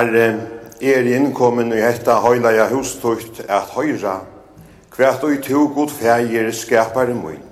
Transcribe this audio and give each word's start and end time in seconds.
Herre, 0.00 0.40
er 0.80 1.04
innkommen 1.12 1.74
i 1.76 1.80
hetta 1.82 2.14
høylaja 2.24 2.70
hustukt 2.70 3.42
at 3.44 3.74
høyra, 3.74 4.14
kvært 4.94 5.26
og 5.26 5.34
i 5.34 5.40
to 5.44 5.66
god 5.74 5.92
fægir 5.92 6.48
skapare 6.56 7.12
mun. 7.12 7.42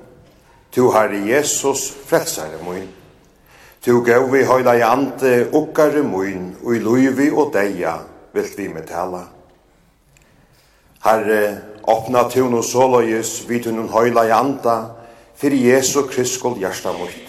Tu 0.72 0.86
Herre 0.94 1.20
Jesus, 1.28 1.90
frelsare 2.08 2.62
mun. 2.64 2.86
Tu 3.84 4.00
gau 4.06 4.30
vi 4.32 4.46
høylaja 4.48 4.88
ante 4.94 5.34
okkare 5.52 6.00
mun, 6.08 6.54
og 6.64 6.72
i 6.72 6.80
luivi 6.80 7.28
og 7.28 7.52
deia 7.52 7.98
vilt 8.32 8.56
vi 8.56 8.72
med 8.72 8.88
tala. 8.88 9.26
Herre, 11.04 11.42
opna 11.84 12.30
tu 12.32 12.48
no 12.48 12.64
solojus 12.64 13.42
vid 13.48 13.68
hun 13.68 13.92
høylaja 13.92 14.40
anta, 14.40 14.78
fyrir 15.36 15.74
Jesu 15.74 16.06
Kristskål 16.08 16.56
hjärsta 16.64 16.96
mot 16.96 17.28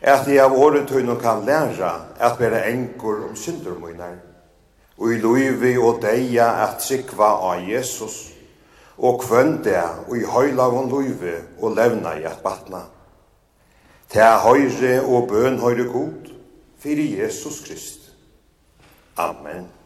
at 0.00 0.28
jeg 0.28 0.40
av 0.40 0.54
året 0.56 0.88
tøyne 0.88 1.16
kan 1.20 1.44
læra 1.44 1.92
at 2.20 2.40
være 2.40 2.64
enkor 2.72 3.26
om 3.28 3.36
synder 3.36 3.76
mine 3.80 4.29
og 5.00 5.12
i 5.12 5.18
løyvi 5.20 5.76
og 5.78 6.02
deia 6.02 6.50
at 6.66 6.82
sikva 6.84 7.32
av 7.48 7.64
Jesus, 7.68 8.28
og 9.00 9.22
kvønn 9.22 9.62
og 10.08 10.16
i 10.16 10.24
høylavun 10.28 10.90
løyvi 10.92 11.36
og 11.60 11.76
levna 11.76 12.18
i 12.20 12.24
at 12.28 12.42
batna. 12.44 12.84
Ta 14.10 14.36
høyre 14.44 15.00
og 15.06 15.28
bøn 15.28 15.58
høyre 15.58 15.88
god, 15.88 16.32
fyrir 16.78 17.22
Jesus 17.22 17.60
Krist. 17.64 18.10
Amen. 19.16 19.79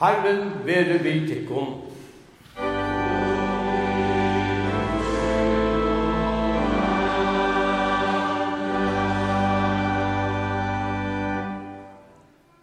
Herren 0.00 0.52
være 0.64 0.98
vi 0.98 1.10
til 1.28 1.48
kom. 1.48 1.74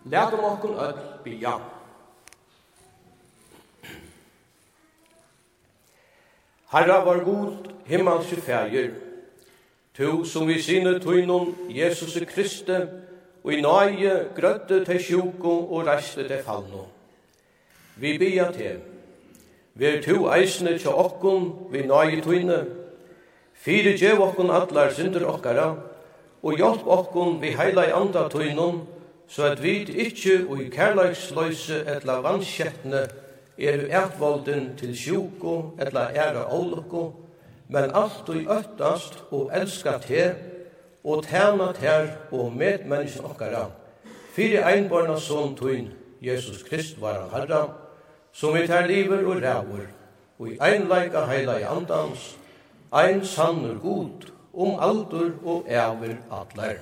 Lært 0.05 0.33
om 0.33 0.47
okken 0.49 0.73
øl 0.87 0.97
bia. 1.23 1.53
Herra 6.71 7.03
var 7.05 7.23
god, 7.23 7.71
himmelske 7.85 8.41
fæger, 8.41 8.89
to 9.97 10.25
som 10.25 10.47
vi 10.47 10.61
sinne 10.61 10.99
tuinon 10.99 11.55
Jesus 11.69 12.17
Kristi, 12.33 12.81
og 13.43 13.53
i 13.53 13.61
nøye 13.61 14.19
grøtte 14.35 14.85
til 14.85 15.03
sjuko 15.03 15.59
og 15.69 15.85
reiste 15.87 16.27
til 16.27 16.43
fallnon 16.43 16.96
vi 17.99 18.17
bia 18.17 18.51
til. 18.51 18.79
Ver 19.75 20.01
tu 20.01 20.25
eisne 20.33 20.77
tja 20.77 20.93
okkun 20.93 21.53
vi 21.71 21.85
nage 21.85 22.21
tuine, 22.21 22.65
Fyre 23.57 23.95
djev 23.97 24.21
okkun 24.21 24.51
atlar 24.53 24.93
synder 24.93 25.25
okkara, 25.27 25.71
og 26.43 26.59
hjelp 26.59 26.85
okkun 26.87 27.39
vi 27.41 27.55
heila 27.57 27.87
i 27.87 27.93
anda 27.95 28.27
tuinun, 28.29 28.83
så 29.27 29.49
at 29.51 29.63
vi 29.63 29.81
ikkje 30.05 30.43
og 30.47 30.61
i 30.61 30.69
kærleiksløyse 30.71 31.81
etla 31.97 32.19
vanskjettne 32.23 33.01
er 33.57 33.87
etvalden 33.89 34.69
til 34.79 34.93
sjuko 34.95 35.55
etla 35.81 36.05
æra 36.13 36.45
ålukko, 36.53 37.03
men 37.67 37.91
alt 37.91 38.29
og 38.29 38.53
øttast 38.59 39.17
og 39.31 39.49
elska 39.53 39.97
te, 40.05 40.29
og 41.03 41.25
tæna 41.25 41.71
ter 41.73 42.07
og 42.31 42.53
medmennesken 42.53 43.25
okkara, 43.25 43.65
fyre 44.35 44.63
einborna 44.69 45.19
son 45.19 45.55
tuin, 45.55 45.91
Jesus 46.21 46.63
Krist 46.63 47.01
var 47.01 47.19
han 47.19 47.29
herra, 47.33 47.65
som 48.37 48.53
vi 48.53 48.67
tar 48.67 48.85
liver 48.87 49.25
og 49.25 49.41
ræver, 49.41 49.87
og 50.39 50.49
i 50.49 50.57
einleika 50.61 51.25
heila 51.25 51.57
i 51.57 51.63
andans, 51.65 52.37
ein 52.93 53.25
sannur 53.25 53.79
god, 53.81 54.29
om 54.53 54.77
aldur 54.79 55.31
og 55.43 55.65
æver 55.69 56.15
atler. 56.31 56.77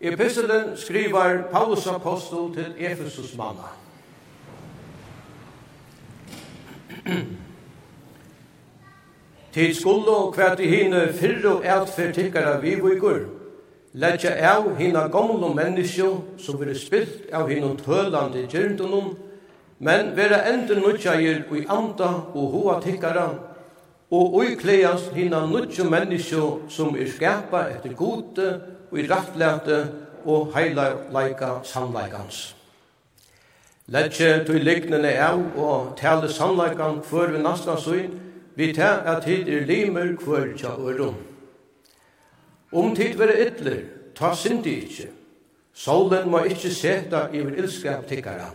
Epistelen 0.00 0.76
skriver 0.76 1.42
Paulus 1.52 1.86
apostel 1.86 2.54
til 2.54 2.74
Efesus 2.78 3.36
manna. 3.36 3.70
Tid 9.56 9.74
skulle 9.74 10.12
og 10.12 10.34
kvært 10.34 10.60
i 10.60 10.66
hine 10.68 11.06
fyrre 11.16 11.54
outfyr 11.64 12.10
tikkara 12.12 12.58
vi 12.60 12.74
vikur. 12.76 13.22
Letja 13.96 14.34
av 14.50 14.66
hina 14.76 15.06
gamle 15.08 15.48
menneskjo 15.56 16.08
som 16.36 16.58
vire 16.60 16.74
spilt 16.76 17.30
av 17.32 17.48
hina 17.48 17.70
tølande 17.80 18.42
gyrdunum, 18.52 19.14
men 19.78 20.10
vera 20.16 20.42
endur 20.50 20.82
nutjair 20.82 21.46
ui 21.48 21.62
anda 21.72 22.10
og 22.34 22.50
hoa 22.52 22.74
tikkara, 22.84 23.30
og 24.10 24.36
uikleas 24.42 25.08
hina 25.14 25.46
nutjo 25.48 25.88
menneskjo 25.88 26.68
som 26.68 26.92
er 26.92 27.08
skapa 27.16 27.64
etter 27.72 27.96
gode 27.96 28.50
og 28.90 29.00
i 29.00 29.06
rattlæte 29.08 29.80
og 30.26 30.52
heilarleika 30.52 31.62
sannleikans. 31.64 32.52
Letja 33.88 34.44
tui 34.44 34.60
liknene 34.60 35.16
av 35.16 35.40
og 35.56 35.96
tale 35.96 36.28
sannleikan 36.28 37.00
før 37.08 37.32
vi 37.32 37.42
nasta 37.42 37.80
suin, 37.80 38.25
vi 38.56 38.72
tar 38.72 39.04
at 39.04 39.24
tid 39.24 39.48
er 39.48 39.66
limer 39.66 40.16
hver 40.16 40.56
tja 40.56 40.68
øron. 40.68 41.14
Om 42.72 42.94
tid 42.96 43.18
vera 43.18 43.36
ytler, 43.46 43.82
ta 44.14 44.34
syndi 44.34 44.80
ikkje. 44.80 45.08
Solen 45.74 46.30
må 46.30 46.40
ikkje 46.48 46.70
seta 46.72 47.26
iver 47.32 47.58
ilskap 47.60 48.06
tikkara. 48.08 48.48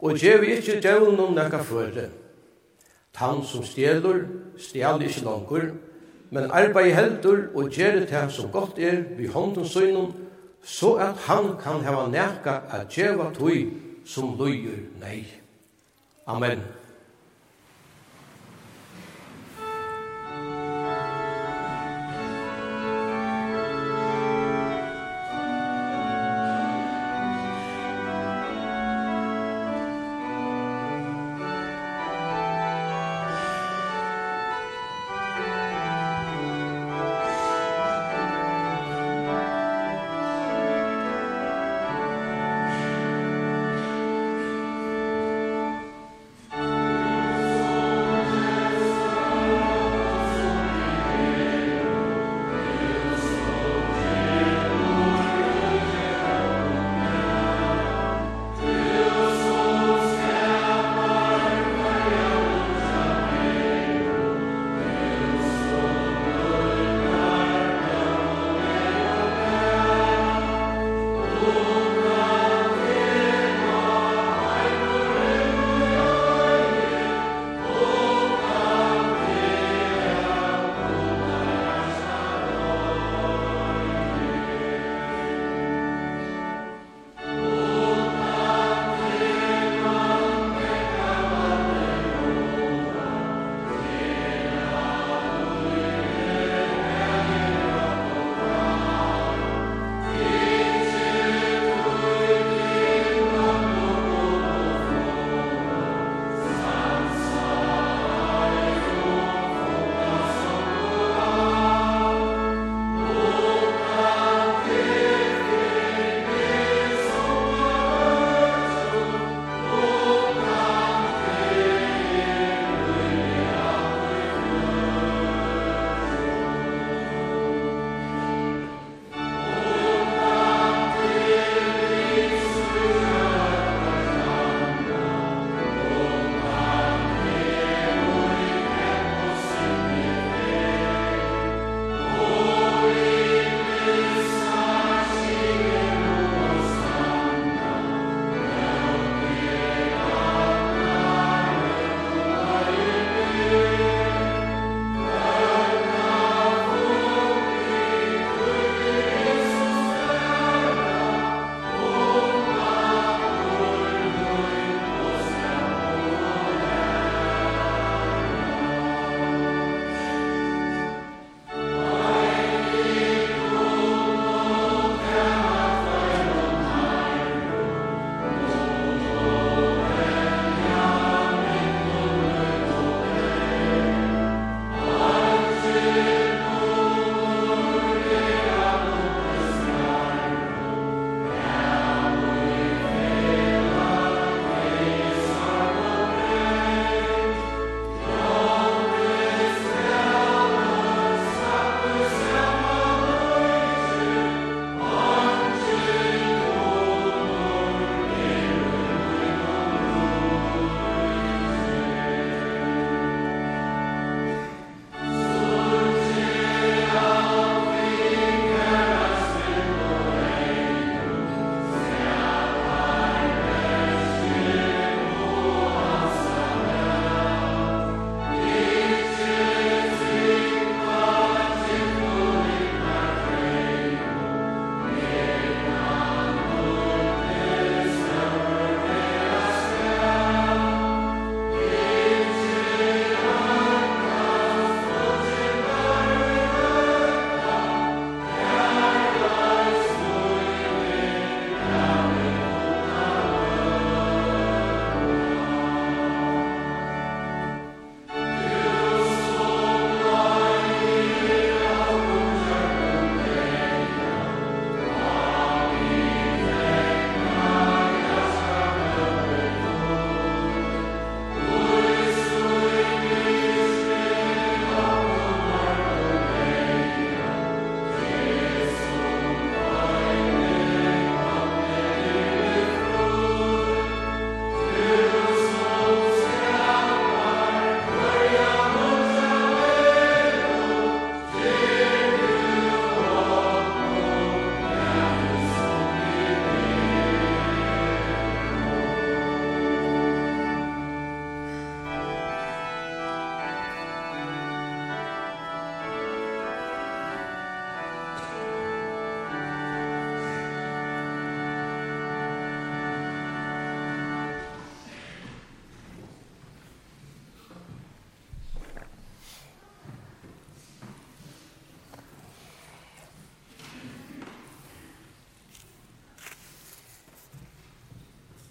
Og 0.00 0.16
djevi 0.16 0.56
ikkje 0.56 0.80
djevnum 0.80 1.34
nekka 1.36 1.60
føre. 1.62 2.08
Tan 3.12 3.44
som 3.44 3.64
stjelur, 3.64 4.24
stjal 4.58 5.02
ikkje 5.04 5.24
langur, 5.24 5.68
men 6.30 6.50
arbeid 6.50 6.94
heldur 6.94 7.50
og 7.54 7.68
gjere 7.70 8.06
det 8.06 8.32
som 8.32 8.50
godt 8.50 8.78
er 8.78 9.02
vi 9.18 9.26
hånden 9.26 9.68
søgnum, 9.68 10.12
så 10.64 10.94
at 10.94 11.16
han 11.28 11.56
kan 11.60 11.84
hava 11.84 12.08
nekka 12.08 12.60
at 12.70 12.88
djeva 12.88 13.28
tøy 13.34 13.68
som 14.06 14.36
løyer 14.38 14.86
nei. 15.00 15.26
Amen. 16.26 16.79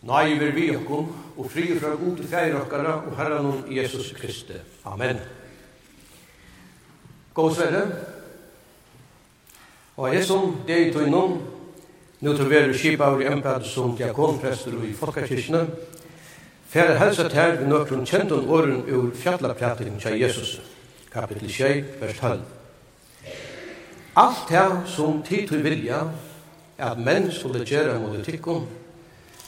Nei, 0.10 0.34
vi 0.39 0.46
er 0.46 0.56
vi 0.56 0.70
okkom, 0.74 1.10
og 1.38 1.50
fri 1.54 1.68
fra 1.78 1.92
god 1.94 2.24
fjær 2.25 2.56
okkara, 2.63 2.96
og 3.06 3.18
herran 3.18 3.46
om 3.46 3.60
Jesus 3.70 4.10
Kristi. 4.18 4.58
Amen. 4.86 5.20
God 7.34 7.54
sverre, 7.56 7.84
og 9.98 10.16
Jesu, 10.16 10.36
det 10.68 10.88
er 10.88 10.94
tøynom, 10.94 11.38
nu 12.22 12.34
til 12.34 12.50
veru 12.50 12.74
skipa 12.74 13.12
av 13.12 13.22
i 13.22 13.28
empad 13.30 13.68
som 13.68 13.94
diakonprester 13.98 14.74
i 14.88 14.94
Folkekirkene, 14.98 15.62
færre 16.70 16.98
helsat 16.98 17.36
her 17.38 17.60
vi 17.60 17.70
nøkron 17.70 18.08
kjentun 18.08 18.50
åren 18.50 18.82
ur 18.89 19.12
fjallapratin 19.16 20.00
tja 20.01 20.16
Jesus, 20.16 20.58
kapitel 21.12 21.51
6, 21.51 21.86
vers 22.01 22.18
12. 22.18 22.42
Alt 24.18 24.50
her 24.50 24.75
som 24.88 25.22
tid 25.24 25.48
til 25.48 25.63
vilja, 25.63 26.01
at 26.78 26.98
menn 26.98 27.30
skulle 27.32 27.66
gjøre 27.66 28.00
mot 28.00 28.24
tikkum, 28.25 28.66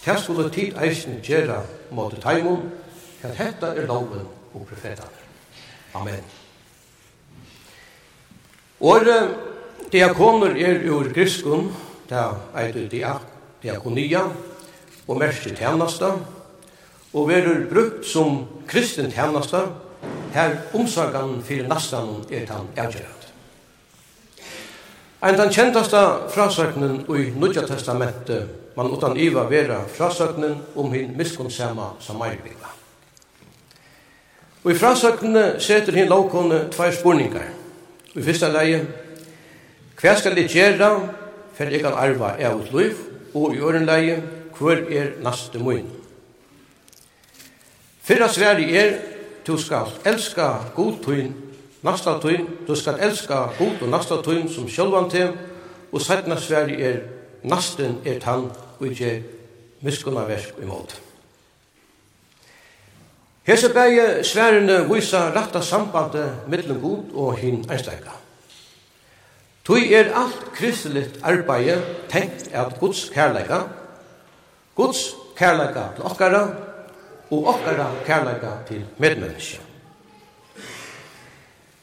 Det 0.06 0.20
skulle 0.20 0.50
tid 0.50 0.78
eisen 0.82 1.20
gjøre 1.24 1.62
mot 1.92 2.14
teimen, 2.22 2.72
at 3.22 3.38
dette 3.38 3.68
er 3.78 3.86
loven 3.86 4.26
og 4.54 4.64
profetene. 4.66 5.20
Amen. 5.94 6.24
Året 8.82 9.36
diakoner 9.92 10.56
er 10.58 10.82
ur 10.90 11.12
griskum, 11.14 11.70
da 12.10 12.32
eitur 12.58 12.88
diak, 12.90 13.28
diakonia, 13.62 14.24
og 15.08 15.20
mersi 15.20 15.54
tjenesta, 15.56 16.16
og 17.14 17.28
verur 17.30 17.68
brukt 17.70 18.08
som 18.08 18.46
kristen 18.68 19.12
tjenesta, 19.12 19.68
her 20.34 20.56
omsorgan 20.74 21.42
fyrir 21.44 21.68
nastan 21.70 22.24
er 22.32 22.48
tan 22.48 22.72
avgjørat. 22.78 23.28
Ein 25.22 25.38
den 25.38 25.54
kjentasta 25.54 26.04
frasøknen 26.34 27.04
i 27.06 27.30
Nudja 27.38 27.68
Testamentet 27.68 28.61
man 28.76 28.92
utan 28.92 29.18
iva 29.18 29.44
vera 29.50 29.82
frasøknen 29.88 30.58
om 30.76 30.94
hin 30.94 31.14
miskunnsama 31.18 31.94
samarbygda. 32.00 32.72
Og 34.64 34.72
i 34.72 34.78
frasøgnene 34.78 35.60
setter 35.60 35.96
hin 35.98 36.10
lovkone 36.10 36.68
tvær 36.72 36.94
spurningar. 36.94 37.50
Og 38.14 38.22
i 38.22 38.26
fyrsta 38.26 38.52
leie, 38.52 38.84
hva 40.02 40.14
skal 40.18 40.38
jeg 40.38 40.52
gjerra 40.54 40.92
for 41.56 41.70
jeg 41.70 41.84
kan 41.84 41.98
arva 41.98 42.36
av 42.42 42.62
liv, 42.74 42.98
og 43.34 43.56
i 43.56 43.62
øren 43.62 43.86
leie, 43.86 44.22
hver 44.58 44.86
er 44.90 45.12
naste 45.22 45.60
mun? 45.60 45.88
Fyrra 48.02 48.28
sværi 48.30 48.76
er, 48.78 48.96
du 49.48 49.58
skal 49.58 49.90
elska 50.06 50.48
god 50.76 51.00
tøyn, 51.06 51.34
nasta 51.84 52.18
tøyn, 52.22 52.48
du 52.68 52.76
skal 52.76 53.00
elska 53.02 53.44
god 53.58 53.82
og 53.82 53.90
nasta 53.90 54.18
tøyn 54.26 54.50
som 54.50 54.70
sjølvan 54.70 55.10
til, 55.10 55.34
og 55.92 56.02
sætna 56.02 56.38
sværi 56.40 56.82
er, 56.82 57.00
nasten 57.44 58.02
er 58.06 58.20
tann 58.20 58.50
og 58.80 58.88
ikke 58.88 59.24
miskunna 59.82 60.26
versk 60.30 60.60
imot. 60.62 61.02
Hese 63.44 63.74
bæge 63.74 64.24
sværene 64.24 64.86
vysa 64.94 65.30
ratta 65.36 65.62
sambandet 65.62 66.36
mellom 66.48 66.82
god 66.82 67.04
og 67.14 67.38
hin 67.38 67.66
einstleika. 67.72 68.14
Tui 69.66 69.94
er 69.94 70.14
alt 70.18 70.54
kristeligt 70.54 71.20
arbeid 71.24 71.82
tenkt 72.10 72.50
at 72.54 72.80
Guds 72.80 73.10
kærleika, 73.14 73.60
Guds 74.76 75.16
kærleika 75.38 75.84
til 75.96 76.04
okkara 76.04 76.48
og 77.32 77.48
okkara 77.48 77.92
kærleika 78.06 78.52
til 78.68 78.86
medmenneska. 78.98 79.58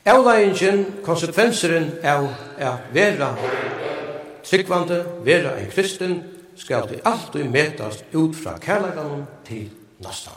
Avleggingen, 0.08 0.86
konsekvenseren 1.04 1.90
av 2.02 2.30
er 2.56 2.78
vera 2.92 3.34
tryggvande 4.50 5.04
vera 5.24 5.56
en 5.58 5.70
kristen 5.70 6.22
skal 6.56 6.88
det 6.88 7.00
alltid 7.04 7.50
metast 7.50 8.04
ut 8.12 8.36
fra 8.36 8.58
kærleikanen 8.58 9.26
til 9.46 9.68
nastan. 10.02 10.34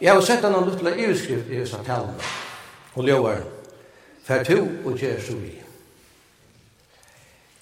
Jeg 0.00 0.12
har 0.12 0.20
sett 0.20 0.44
en 0.44 0.56
luttla 0.66 0.94
iveskrift 0.96 1.50
i 1.50 1.60
disse 1.62 1.78
talene, 1.86 2.32
og 2.94 3.06
ljóvar, 3.06 3.44
fer 4.26 4.44
to 4.44 4.58
og 4.84 4.98
gjer 4.98 5.20
så 5.22 5.36
vi. 5.38 5.54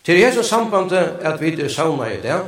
Til 0.03 0.19
hese 0.19 0.43
sambandet 0.43 1.23
at 1.23 1.41
vi 1.41 1.53
er 1.55 1.69
sauna 1.71 2.09
i 2.11 2.19
det, 2.23 2.41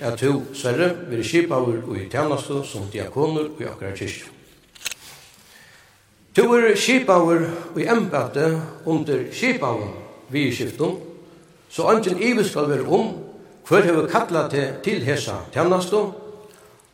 at 0.00 0.18
to 0.18 0.42
sverre 0.54 0.92
vil 1.10 1.24
kipa 1.24 1.58
og 1.58 1.96
i 1.98 2.08
tjeneste 2.10 2.62
som 2.66 2.86
diakoner 2.92 3.50
og 3.50 3.60
i 3.60 3.66
akkurat 3.66 3.98
kyrkje. 3.98 4.30
To 6.36 6.46
er 6.54 6.76
kipa 6.76 7.18
og 7.18 7.80
i 7.80 7.86
embate 7.90 8.46
under 8.86 9.26
kipa 9.32 9.66
og 9.66 10.01
vi 10.32 10.48
i 10.48 10.54
skiftum, 10.54 10.98
så 11.68 11.90
ønsken 11.92 12.22
ivis 12.22 12.50
skal 12.52 12.68
være 12.70 12.88
om 12.88 13.14
hver 13.68 13.84
hever 13.84 14.08
kallat 14.08 14.50
til, 14.50 14.68
til 14.84 15.04
hesa 15.04 15.38
tjennestu, 15.52 16.12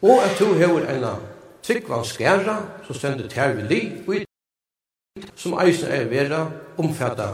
og 0.03 0.25
at 0.25 0.37
to 0.39 0.53
hever 0.55 0.87
ena 0.91 1.17
tryggvann 1.63 2.05
skæra, 2.05 2.57
som 2.87 2.95
stendur 2.95 3.29
tær 3.29 3.53
vi 3.57 3.63
li, 3.63 3.81
og 4.07 4.17
i 4.17 4.25
som 5.37 5.59
eisen 5.63 5.91
er 5.91 6.07
vera 6.11 6.45
omfatta 6.79 7.29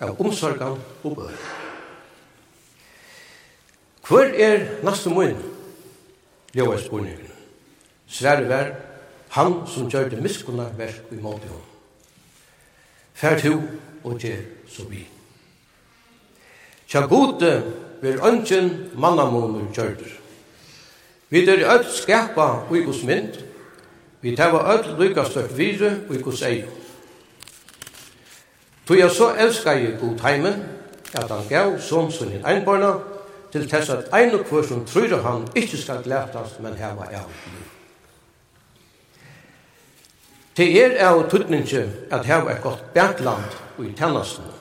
av 0.00 0.20
omsorgan 0.20 0.78
og 1.04 1.16
bør. 1.16 1.34
Hver 4.08 4.32
er 4.40 4.66
næste 4.84 5.12
munn? 5.12 5.36
Jo, 6.56 6.70
er 6.72 6.80
spurningen. 6.80 7.28
Sverre 8.08 8.48
vær, 8.48 8.72
han 9.36 9.60
som 9.68 9.90
gjør 9.90 10.08
det 10.14 10.22
miskunna 10.24 10.70
verk 10.78 11.12
i 11.12 11.20
måte 11.20 11.50
hon. 11.52 11.66
Fær 13.12 13.36
to 13.42 13.58
og 14.04 14.16
gjer 14.22 14.40
så 14.70 14.88
vidt. 14.88 15.17
Tja 16.88 17.00
gode 17.04 17.62
ver 18.00 18.22
ønsken 18.24 18.70
mannamåner 18.96 19.66
kjørter. 19.74 20.14
Vi 21.28 21.44
er 21.44 21.66
øll 21.74 21.84
skapa 21.92 22.64
ui 22.70 22.80
gos 22.80 23.02
mynd, 23.04 23.36
vi 24.20 24.36
tæva 24.36 24.62
øll 24.72 24.94
lykka 24.98 25.24
støk 25.24 25.56
vire 25.56 25.98
ui 26.10 26.22
gos 26.22 26.42
eio. 26.42 26.70
Tui 28.86 28.98
jeg 28.98 29.10
så 29.10 29.34
elska 29.36 29.70
jeg 29.70 29.98
god 30.00 30.20
heimen, 30.24 30.64
at 31.14 31.30
han 31.30 31.48
gav 31.48 31.80
som 31.80 32.10
sin 32.10 32.44
einbarna, 32.46 32.94
til 33.52 33.68
tess 33.68 33.90
at 33.90 34.08
ein 34.14 34.34
og 34.34 34.44
hver 34.44 34.62
som 34.62 34.84
tror 34.84 35.20
han 35.22 35.48
ikkje 35.56 35.78
skal 35.82 36.02
glætast, 36.02 36.60
men 36.60 36.76
heva 36.76 37.08
av. 37.12 37.28
Til 40.56 40.76
er 40.76 40.96
av 41.08 41.28
tøtninge 41.30 41.84
at 42.10 42.26
heva 42.26 42.52
et 42.52 42.62
godt 42.62 42.94
bætland 42.94 43.44
ui 43.78 43.92
tennastene. 43.92 44.57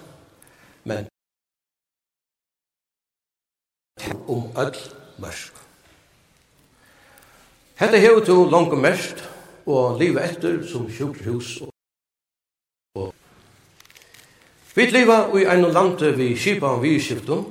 om 4.27 4.51
öll 4.55 4.75
mörsk. 5.17 5.53
Hetta 7.75 7.97
hevur 7.97 8.25
tú 8.25 8.49
longu 8.49 8.75
mest 8.75 9.21
og 9.65 9.99
liva 9.99 10.21
eftir 10.25 10.63
sum 10.65 10.87
sjúkrahús 10.89 11.61
og 11.61 11.69
og 12.95 13.13
vit 14.75 14.91
liva 14.91 15.27
í 15.37 15.45
ein 15.45 15.65
lande 15.73 16.13
við 16.17 16.37
skipa 16.37 16.73
og 16.77 16.81
viðskiftum. 16.85 17.45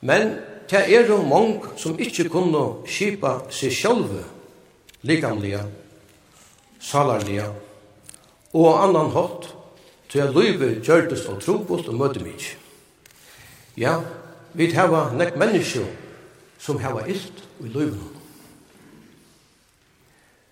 Men 0.00 0.38
ta 0.68 0.84
jo 0.88 1.22
mong 1.22 1.76
sum 1.76 1.98
ikki 1.98 2.28
kunnu 2.28 2.84
skipa 2.88 3.42
seg 3.50 3.72
sjálve 3.72 4.24
likamliga, 5.04 5.66
salarliga 6.80 7.50
og 8.54 8.80
annan 8.80 9.12
hátt 9.12 9.50
til 10.08 10.22
at 10.24 10.34
lívi 10.36 10.78
gjørtes 10.80 11.26
og 11.28 11.40
trúbult 11.42 11.88
og 11.88 11.98
møtumikki. 11.98 12.54
Ja, 13.76 13.98
Vi 14.54 14.70
hava 14.74 15.08
nek 15.12 15.36
menneske 15.36 15.82
som 16.58 16.78
hava 16.78 17.06
ilt 17.10 17.42
i 17.60 17.68
løyvene. 17.68 18.12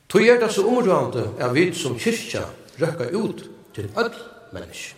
Tog 0.08 0.26
er 0.28 0.40
det 0.40 0.50
så 0.52 0.66
områdende 0.66 1.30
er 1.38 1.52
vi 1.52 1.70
som 1.74 1.94
kyrkja 1.98 2.42
røkka 2.80 3.08
ut 3.16 3.44
til 3.74 3.88
öll 3.96 4.12
menneske. 4.52 4.94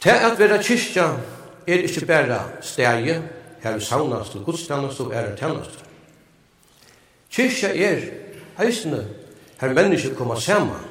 Til 0.00 0.10
at 0.10 0.38
vera 0.38 0.58
kyrkja 0.62 1.04
er 1.66 1.84
ikkje 1.86 2.06
bæra 2.06 2.40
stegje 2.60 3.22
her 3.62 3.78
saunast 3.78 4.34
og 4.34 4.44
gudstannast 4.44 5.00
og 5.00 5.14
er 5.14 5.36
tennast. 5.36 5.84
Kyrkja 7.30 7.70
er 7.74 8.02
eisne 8.64 9.04
her 9.60 9.72
menneske 9.74 10.14
koma 10.14 10.40
saman. 10.40 10.82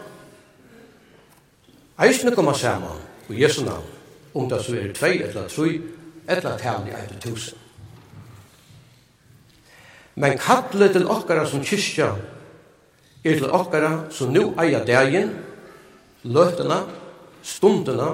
Eisne 2.00 2.36
koma 2.36 2.54
saman 2.54 3.04
og 3.30 3.42
Jesu 3.42 3.66
navn 3.66 4.03
om 4.34 4.50
det 4.50 4.62
så 4.64 4.76
er 4.76 4.94
tvei 4.94 5.18
eller 5.22 5.48
tre, 5.48 5.70
eller 6.28 6.58
tærlig 6.58 6.96
eit 6.98 7.16
tusen. 7.22 7.58
Men 10.16 10.38
kallet 10.38 10.94
til 10.94 11.08
okkara 11.10 11.46
som 11.50 11.64
kyrkja 11.66 12.12
er 13.24 13.40
til 13.40 13.50
okkara 13.50 14.12
som 14.14 14.34
nu 14.34 14.52
eier 14.62 14.86
dagen, 14.86 15.32
løtena, 16.24 16.84
stundena, 17.44 18.12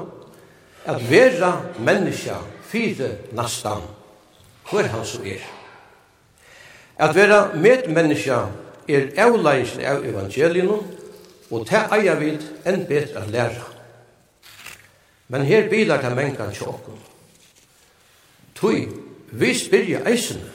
at 0.86 1.02
vera 1.10 1.52
menneska 1.80 2.40
fire 2.70 3.10
nastan, 3.36 3.84
hver 4.70 4.88
han 4.94 5.06
så 5.06 5.22
er. 5.26 5.44
At 7.00 7.16
vera 7.16 7.50
medmenneska 7.56 8.46
er 8.88 9.12
avleis 9.18 9.76
av 9.86 10.06
evangelien, 10.06 10.72
og 11.50 11.66
ta 11.66 11.88
eier 11.96 12.20
vid 12.20 12.44
enn 12.68 12.86
betra 12.90 13.26
læra. 13.28 13.79
Men 15.30 15.46
her 15.46 15.70
bilar 15.70 16.02
det 16.02 16.16
mengan 16.16 16.54
tjokken. 16.54 16.98
Tui, 18.56 18.88
vi 19.32 19.54
spyrja 19.54 20.02
eisene, 20.10 20.50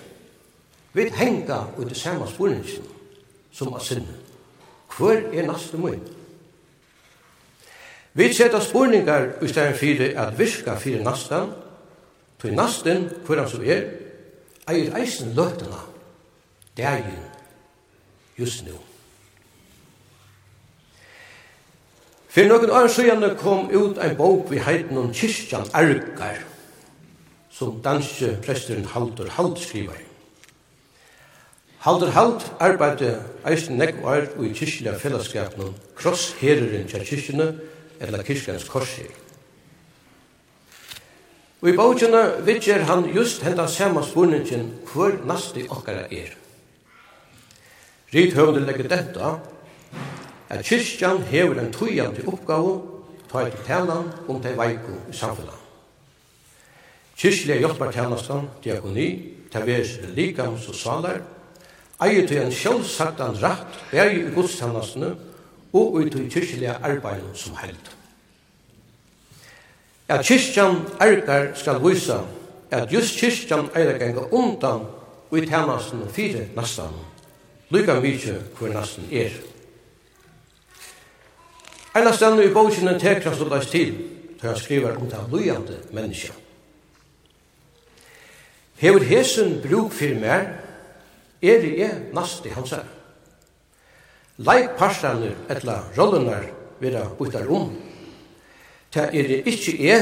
vi 0.93 1.09
henga 1.15 1.61
ut 1.79 1.93
i 1.93 1.95
samme 1.99 2.27
spurningsen 2.31 2.87
som 3.53 3.75
av 3.75 3.83
sinne. 3.87 4.19
Hvor 4.97 5.15
er 5.15 5.47
naste 5.47 5.79
møy? 5.79 5.97
Vi 8.15 8.29
setter 8.35 8.63
spurningar 8.63 9.43
i 9.43 9.49
stedet 9.51 9.79
for 9.79 10.21
at 10.23 10.39
virka 10.39 10.77
fyrir 10.79 11.03
nastan, 11.03 11.51
tui 12.39 12.51
nasten, 12.55 13.09
hvor 13.27 13.39
han 13.39 13.51
som 13.51 13.63
er, 13.63 13.89
eier 14.71 14.95
eisen 14.99 15.35
løtena, 15.35 15.83
det 16.77 16.85
degin, 16.85 17.25
just 18.39 18.67
nu. 18.67 18.79
For 22.35 22.49
noen 22.51 22.71
år 22.75 22.89
siden 22.91 23.23
kom 23.39 23.69
ut 23.71 23.99
en 24.03 24.17
bok 24.19 24.49
vi 24.51 24.59
heiten 24.59 24.99
om 24.99 25.13
Kyrkjan 25.15 25.69
Argar, 25.71 26.41
som 27.47 27.77
danske 27.83 28.33
presteren 28.43 28.89
Haldur 28.91 29.29
Hald 29.37 29.55
skriver. 29.63 30.01
Haldur 31.87 32.11
Hald 32.11 32.43
arbeidde 32.59 33.13
eisen 33.47 33.79
nekk 33.79 34.01
við 34.01 34.11
art 34.17 34.35
i 34.43 34.51
kyrkjelige 34.51 34.97
fellesskapen 34.99 35.79
krosshereren 35.95 36.91
til 36.91 37.07
kyrkjene 37.07 37.49
eller 38.03 38.27
kyrkjens 38.27 38.67
korsher. 38.67 39.15
Og 41.63 41.71
i 41.71 41.79
bokene 41.79 42.27
vidtjer 42.43 42.83
han 42.91 43.07
just 43.15 43.47
henda 43.47 43.71
samme 43.71 44.03
spurningen 44.03 44.73
hver 44.91 45.21
nasti 45.23 45.69
okkara 45.71 46.09
er. 46.11 46.35
Rithøvende 48.11 48.67
legger 48.67 48.91
dette 48.91 49.37
at 50.49 50.65
kyrkjan 50.65 51.23
hever 51.31 51.61
en 51.61 51.73
tøyande 51.73 52.25
oppgave 52.27 52.81
ta 53.35 53.47
et 53.47 53.57
talan 53.67 54.11
om 54.29 54.41
de 54.43 54.53
veiko 54.57 54.99
i 55.11 55.17
samfunnet. 55.17 55.61
Kyrkjelige 57.19 57.63
hjelpartjenastan, 57.65 58.49
diakoni, 58.63 59.09
ta 59.51 59.63
vers 59.67 59.97
likams 60.15 60.69
og 60.71 60.75
salar, 60.79 61.21
eier 62.03 62.27
til 62.27 62.43
en 62.43 62.55
sjølvsagtan 62.55 63.39
rett 63.43 63.79
bæg 63.91 64.17
i 64.19 64.31
godstjenastene 64.35 65.13
og 65.75 65.99
ut 65.99 66.15
i 66.19 66.29
kyrkjelige 66.31 66.77
arbeid 66.83 67.27
som 67.39 67.57
held. 67.63 67.91
At 70.09 70.27
kyrkjan 70.27 70.83
erkar 71.01 71.55
skal 71.59 71.81
vise 71.83 72.19
at 72.71 72.93
just 72.93 73.19
kyrkjan 73.19 73.71
eier 73.75 73.99
ganga 73.99 74.29
undan 74.31 74.87
og 75.31 75.39
i 75.39 75.47
tjenastene 75.47 76.11
fire 76.13 76.47
nastan, 76.55 76.95
lykka 77.71 77.99
mykje 78.03 78.39
hvor 78.59 78.75
nastan 78.75 79.11
er. 79.11 79.35
Eina 81.95 82.11
stendu 82.13 82.43
i 82.43 82.51
bogen 82.51 82.99
tekrast 82.99 83.43
og 83.45 83.53
leis 83.53 83.69
til, 83.71 83.93
da 84.41 84.51
han 84.51 84.59
skriver 84.59 84.97
om 84.99 85.07
det 85.07 85.21
lujande 85.31 85.77
menneska. 85.95 86.33
Hefur 88.83 89.05
hesen 89.07 89.61
bruk 89.63 89.93
fyrir 89.95 90.19
mer, 90.19 90.49
er 91.43 91.63
i 91.63 91.83
e 91.87 91.91
nasti 92.13 92.51
hansa. 92.51 92.83
Leik 94.39 94.75
parstanur 94.79 95.37
etla 95.49 95.85
rollunar 95.97 96.49
vera 96.81 97.07
bytar 97.19 97.47
om. 97.47 97.71
Ta 98.91 99.07
er 99.13 99.29
det 99.31 99.45
ikkje 99.47 99.79
e 99.95 99.99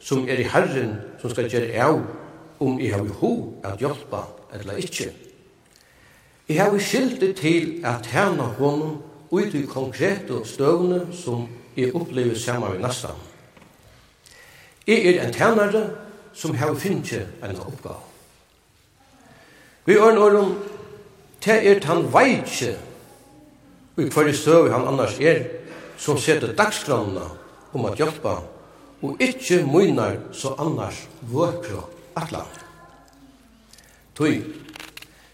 som 0.00 0.28
er 0.28 0.38
i 0.38 0.46
herren 0.46 0.94
som 1.20 1.30
skal 1.30 1.50
gjere 1.50 1.74
av 1.82 2.00
om 2.60 2.78
i 2.78 2.92
hau 2.94 3.06
ho 3.20 3.34
at 3.64 3.80
hjelpa 3.80 4.28
etla 4.54 4.78
ikkje. 4.78 5.10
I 6.48 6.56
hau 6.62 6.78
skyldi 6.78 7.32
til 7.34 7.80
at 7.84 8.06
hana 8.06 8.54
honom 8.60 9.09
ut 9.32 9.54
i 9.54 9.66
konkrete 9.66 10.40
støvne 10.44 11.06
som 11.14 11.48
jeg 11.76 11.94
opplever 11.94 12.34
sammen 12.38 12.72
med 12.72 12.82
nesten. 12.82 13.16
Jeg 14.86 15.06
er 15.06 15.26
en 15.26 15.32
tænare 15.32 15.90
som 16.32 16.54
har 16.54 16.74
finnet 16.74 17.28
en 17.44 17.60
oppgave. 17.60 18.02
Vi 19.84 19.94
er 19.94 20.14
når 20.14 20.38
om 20.38 20.54
det 21.44 21.56
er 21.66 21.86
han 21.86 22.12
veitje 22.12 22.76
i 23.98 24.08
hverje 24.08 24.34
støv 24.36 24.70
han 24.72 24.86
annars 24.88 25.18
er 25.20 25.44
som 26.00 26.18
setter 26.18 26.54
dagskranene 26.56 27.26
om 27.72 27.84
at 27.84 27.96
hjelpe 27.96 28.34
og 29.02 29.16
ikke 29.20 29.62
mynner 29.66 30.18
så 30.32 30.54
annars 30.58 31.08
vøkra 31.22 31.84
atlan. 32.16 32.48
Tøy, 34.16 34.42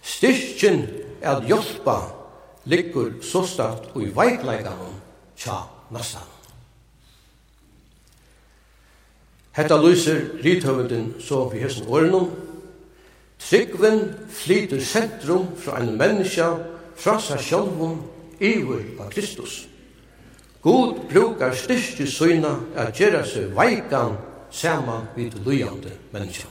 styrkjen 0.03 0.87
er 1.21 1.37
at 1.37 1.47
hjelpe 1.47 1.97
liggur 2.66 3.20
sostat 3.22 3.90
og 3.94 4.02
i 4.02 4.11
veikleikanum 4.14 4.96
tja 5.38 5.61
nassan. 5.94 6.24
Hetta 9.57 9.79
lyser 9.81 10.20
rithøvendin 10.44 11.14
så 11.22 11.46
vi 11.48 11.62
hesson 11.62 11.88
årenum. 11.88 12.29
Tryggven 13.40 14.02
flyter 14.33 14.81
sentrum 14.81 15.48
fra 15.57 15.81
en 15.81 15.94
menneska, 15.96 16.50
fra 16.96 17.16
seg 17.20 17.40
sjálfum, 17.44 18.02
iver 18.40 18.85
av 19.00 19.11
Kristus. 19.12 19.64
God 20.64 21.07
brukar 21.09 21.55
styrstu 21.57 22.05
søyna 22.11 22.57
at 22.76 22.96
gjerra 22.98 23.22
seg 23.29 23.52
veikan 23.57 24.16
saman 24.50 25.09
vid 25.16 25.37
lujande 25.44 25.92
menneska. 26.12 26.48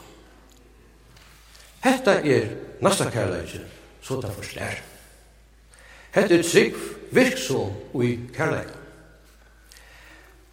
Hetta 1.85 2.19
er 2.23 2.49
nasta 2.81 3.09
kærleikje, 3.13 3.61
så 4.01 4.21
det 4.21 4.33
forstær. 4.33 4.94
Hette 6.15 6.41
trygg 6.43 6.75
virksom 7.11 8.01
i 8.01 8.15
kærleik. 8.35 8.71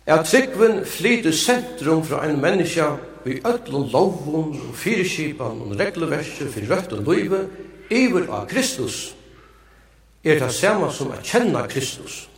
Er 0.06 0.22
tryggven 0.26 0.84
flyter 0.86 1.32
sentrum 1.32 2.02
fra 2.04 2.24
en 2.26 2.40
menneska 2.42 2.96
vi 3.24 3.38
öllum 3.46 3.86
lovun 3.92 4.56
og 4.68 4.74
fyrirskipan 4.74 5.60
og 5.62 5.76
regluverset 5.78 6.50
fyrir 6.50 6.70
rødt 6.74 6.92
og 6.92 7.04
løyve 7.06 7.44
iver 7.90 8.26
av 8.26 8.48
Kristus 8.50 9.12
er 10.24 10.38
det 10.38 10.52
samme 10.54 10.92
som 10.92 11.10
at 11.10 11.22
kjenna 11.26 11.66
Kristus. 11.66 12.28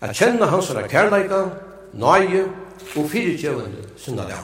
At 0.00 0.16
kjenna 0.16 0.46
hans 0.50 0.70
er 0.70 0.86
kærleika, 0.90 1.44
nøye 1.94 2.44
og 2.96 3.10
fyrirgjøvende 3.10 3.86
syndalega. 3.96 4.42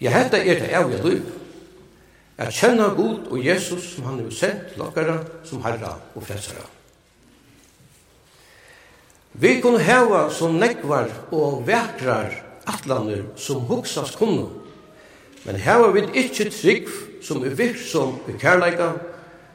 Ja, 0.00 0.10
hetta 0.10 0.38
er 0.38 0.60
det 0.60 0.72
evige 0.74 1.02
løyve 1.02 1.43
at 2.38 2.54
kjenna 2.54 2.88
Gud 2.96 3.28
og 3.30 3.38
Jesus 3.44 3.94
som 3.94 4.08
han 4.08 4.22
har 4.22 4.30
sendt 4.34 4.74
til 4.74 5.18
som 5.44 5.62
herra 5.62 5.94
og 6.14 6.22
frelsara. 6.22 6.66
Vi 9.34 9.60
kunne 9.60 9.82
heva 9.82 10.28
som 10.30 10.58
nekvar 10.58 11.10
og 11.34 11.64
vekrar 11.66 12.34
atlander 12.70 13.24
som 13.36 13.64
huksas 13.66 14.14
kunne, 14.16 14.48
men 15.44 15.56
heva 15.60 15.90
vi 15.94 16.04
ikkje 16.24 16.50
trygg 16.50 16.90
som 17.22 17.42
er 17.44 17.56
virksom 17.58 18.20
i 18.30 18.36
kærleika, 18.38 18.92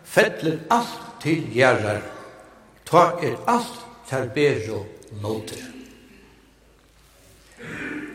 fettler 0.04 0.60
alt 0.72 1.22
til 1.24 1.46
gjerrar, 1.54 2.02
ta 2.86 3.12
er 3.22 3.38
alt 3.48 3.86
ter 4.10 4.28
bero 4.36 4.86
låter. 5.22 5.64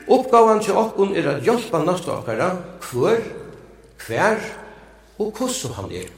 Oppgavan 0.09 0.61
til 0.61 0.77
okkun 0.77 1.15
er 1.17 1.29
at 1.37 1.45
hjelpa 1.45 1.81
nasta 1.85 2.19
okkara 2.19 2.51
hver 2.91 3.23
hver 4.07 4.41
og 5.19 5.33
hvordan 5.39 5.75
han 5.75 5.93
er. 5.93 6.11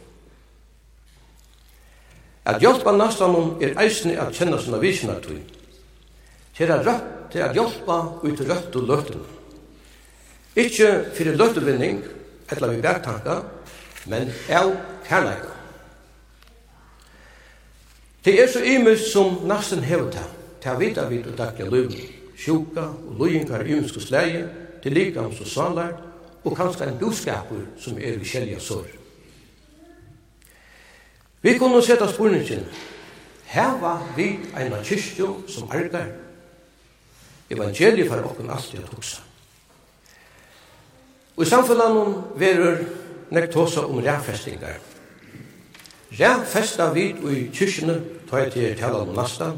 At 2.46 2.60
hjelpa 2.62 2.94
nastanum 2.94 3.56
er 3.62 3.74
eisne 3.82 4.14
at 4.20 4.34
kjenna 4.34 4.60
sinna 4.60 5.18
tui. 5.20 5.40
Til 6.56 6.70
at 6.70 6.86
rødt 6.86 7.30
til 7.32 7.38
at 7.38 7.52
hjelpa 7.52 7.96
ut 8.22 8.36
til 8.36 8.52
rødt 8.52 8.76
og 8.76 8.86
løtten. 8.88 9.24
Ikkje 10.56 11.10
fyrir 11.14 11.36
løttevinning, 11.36 12.02
etla 12.50 12.68
vi 12.70 12.80
bergtanka, 12.80 13.40
men 14.06 14.30
av 14.48 14.72
kærleika. 15.08 15.52
Det 18.24 18.40
er 18.42 18.48
så 18.50 18.62
imens 18.64 19.10
som 19.12 19.42
nasten 19.46 19.82
hevet 19.84 20.14
det, 20.14 20.24
til 20.62 20.70
at 20.70 20.80
vita 20.80 21.04
vidt 21.10 21.26
og 21.26 21.38
daglige 21.38 21.70
liv, 21.70 21.90
sjuka 22.38 22.88
og 22.88 23.18
loyingar 23.18 23.60
i 23.66 23.76
ymske 23.76 24.00
til 24.82 24.92
likams 24.92 25.40
og 25.40 25.46
salar, 25.46 25.92
og 26.44 26.56
kanskje 26.56 26.86
en 26.86 26.98
budskaper 26.98 27.64
som 27.80 27.98
er 27.98 28.18
vi 28.18 28.28
kjellige 28.28 28.60
sår. 28.60 28.86
Vi 31.42 31.58
kunne 31.58 31.82
sette 31.82 32.08
spurningen, 32.10 32.64
her 33.46 33.78
var 33.80 34.02
vi 34.16 34.32
en 34.58 34.72
av 34.72 34.84
kyrkjo 34.84 35.44
som 35.48 35.70
argar. 35.70 36.08
Evangeliet 37.50 38.08
for 38.10 38.26
åkken 38.26 38.50
alltid 38.50 38.82
at 38.82 38.90
hoksa. 38.90 39.22
Og 41.36 41.44
i 41.44 41.48
samfunnet 41.48 42.40
verur 42.40 42.80
nektosa 43.30 43.84
om 43.86 44.02
ræfestingar. 44.02 44.80
Ræfesta 46.18 46.90
vid 46.94 47.22
i 47.30 47.46
kyrkjene 47.54 48.00
tar 48.30 48.46
jeg 48.46 48.52
til 48.52 48.76
tala 48.80 49.04
om 49.04 49.14
nasta. 49.14 49.52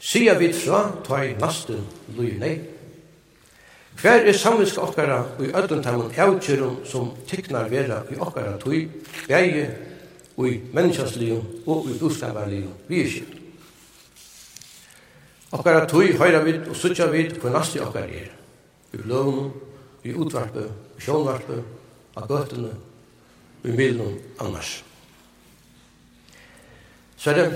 Sia 0.00 0.34
vid 0.38 0.54
fra 0.58 0.88
tar 1.06 1.22
jeg 1.22 1.38
nasten 1.38 1.86
lui 2.16 2.34
nek. 2.38 2.71
Hver 4.00 4.26
er 4.26 4.32
samvisk 4.32 4.78
okkara 4.78 5.20
og 5.38 5.44
i 5.44 5.52
öllum 5.52 5.82
tæmum 5.82 6.10
avkjørum 6.16 6.84
som 6.86 7.12
tyknar 7.28 7.68
vera 7.70 8.02
i 8.10 8.18
okkara 8.18 8.56
tui, 8.58 8.88
bægi 9.28 9.66
og 10.36 10.48
i 10.48 10.60
menneskjastlium 10.72 11.66
og 11.66 11.90
i 11.90 11.98
bústavarlium 12.00 12.72
skilt. 12.88 13.38
Okkara 15.52 15.84
tui 15.86 16.12
høyra 16.16 16.40
vid 16.42 16.68
og 16.68 16.76
sutja 16.76 17.06
vid 17.12 17.36
hver 17.40 17.52
nasti 17.52 17.80
okkar 17.80 18.08
er. 18.08 18.30
I 18.92 18.96
bløvnum, 18.96 19.52
i 20.04 20.14
utvarpe, 20.14 20.64
i 20.96 21.00
sjónvarpe, 21.00 21.60
av 22.16 22.28
gøttene, 22.28 22.72
i 23.64 23.72
milnum 23.76 24.16
annars. 24.40 24.82
Så 27.16 27.30
er 27.30 27.34
det 27.34 27.48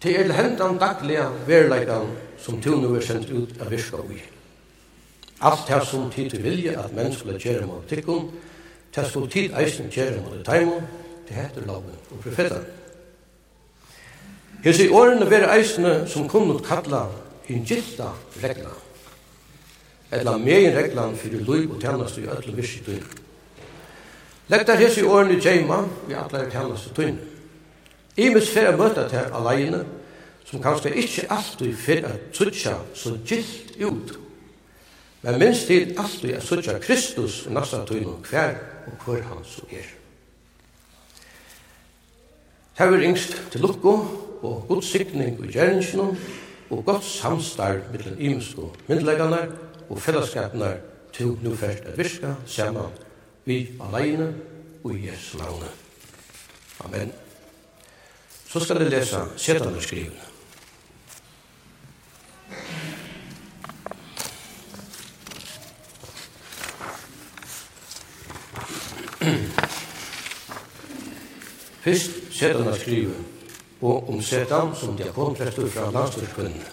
til 0.00 0.32
hendan 0.32 0.78
dagliga 0.78 1.26
verleikan 1.46 2.14
som 2.40 2.60
tunu 2.62 2.94
er 2.96 3.04
sendt 3.04 3.30
ut 3.30 3.60
av 3.60 3.70
virka 3.70 4.00
ui. 4.00 4.22
Alt 5.44 5.68
det 5.68 5.86
som 5.86 6.10
tid 6.10 6.30
til 6.30 6.42
vilje 6.42 6.72
at 6.80 6.92
menn 6.96 7.12
skulle 7.12 7.38
gjøre 7.38 7.66
mot 7.68 7.84
tikkum, 7.88 8.30
det 8.94 9.04
skulle 9.10 9.30
tid 9.30 9.52
eisen 9.60 9.90
gjøre 9.92 10.22
mot 10.22 10.40
teimen, 10.46 10.86
det 11.28 11.36
heter 11.36 11.66
loven 11.66 11.92
og 12.10 12.22
profetan. 12.22 12.64
Hes 14.64 14.80
i 14.80 14.88
årene 14.88 15.28
være 15.28 15.50
eisene 15.58 15.92
som 16.08 16.28
kunnot 16.28 16.64
kalla 16.64 17.02
en 17.52 17.66
gilda 17.68 18.14
regla, 18.40 18.72
eller 20.10 20.40
megin 20.40 20.76
reglan 20.78 21.16
fyrir 21.16 21.44
lui 21.44 21.66
og 21.68 21.76
tjernast 21.80 22.18
i 22.18 22.24
öllum 22.24 22.56
vissi 22.56 22.80
tuin. 22.84 23.04
tøyn. 24.48 24.76
hes 24.78 24.96
i 24.96 25.02
årene 25.02 25.40
djeima 25.40 25.84
i 26.08 26.12
atleir 26.14 26.50
tjenast 26.50 26.86
i 26.86 26.94
tuin. 26.94 27.18
Imes 28.16 28.48
fyrir 28.48 28.72
a 28.72 28.76
møtta 28.76 29.08
til 29.08 29.28
aleine, 29.32 29.84
som 30.44 30.62
kanskje 30.62 30.94
ikkje 30.94 31.26
alltid 31.28 31.76
fyrir 31.76 32.04
a 32.06 32.16
tutsja 32.32 32.78
så 32.94 33.18
gilt 33.26 33.76
ut 33.80 34.23
Men 35.24 35.38
minst 35.40 35.66
til 35.66 35.94
alt 35.96 36.20
vi 36.20 36.34
er 36.36 36.42
suttja 36.44 36.76
Kristus 36.84 37.46
i 37.48 37.52
nasta 37.56 37.78
tøyne 37.88 38.18
hver 38.28 38.58
og 38.84 39.06
hver 39.06 39.22
han 39.30 39.44
så 39.48 39.64
er. 39.72 39.86
Her 42.76 42.92
er 42.92 43.04
yngst 43.06 43.38
til 43.52 43.64
lukko 43.64 43.94
og 44.42 44.66
god 44.68 44.82
sikning 44.82 45.38
i 45.40 45.52
gjerningsnum 45.54 46.18
og 46.70 46.84
godt 46.84 47.04
samstarv 47.08 47.86
mellom 47.92 48.18
imensko 48.18 48.68
myndleggane 48.88 49.40
og 49.88 50.02
fellesskapene 50.02 50.74
til 51.12 51.38
nu 51.42 51.54
først 51.56 51.88
at 51.88 51.98
virka 51.98 52.34
saman 52.46 52.92
vi 53.44 53.58
alene 53.80 54.34
og 54.84 54.94
i 54.94 55.06
Jesu 55.08 55.38
navne. 55.38 55.72
Amen. 56.84 57.12
Så 58.48 58.60
skal 58.60 58.82
jeg 58.82 58.90
lesa 58.90 59.24
setanderskriven. 59.36 60.12
Amen. 62.50 62.93
Fyrst 71.84 72.32
setan 72.32 72.68
av 72.70 72.78
skrive, 72.80 73.12
og 73.84 74.08
om 74.08 74.22
setan 74.24 74.70
som 74.72 74.96
diakonprestur 74.96 75.68
fra 75.68 75.90
landstyrkene. 75.92 76.70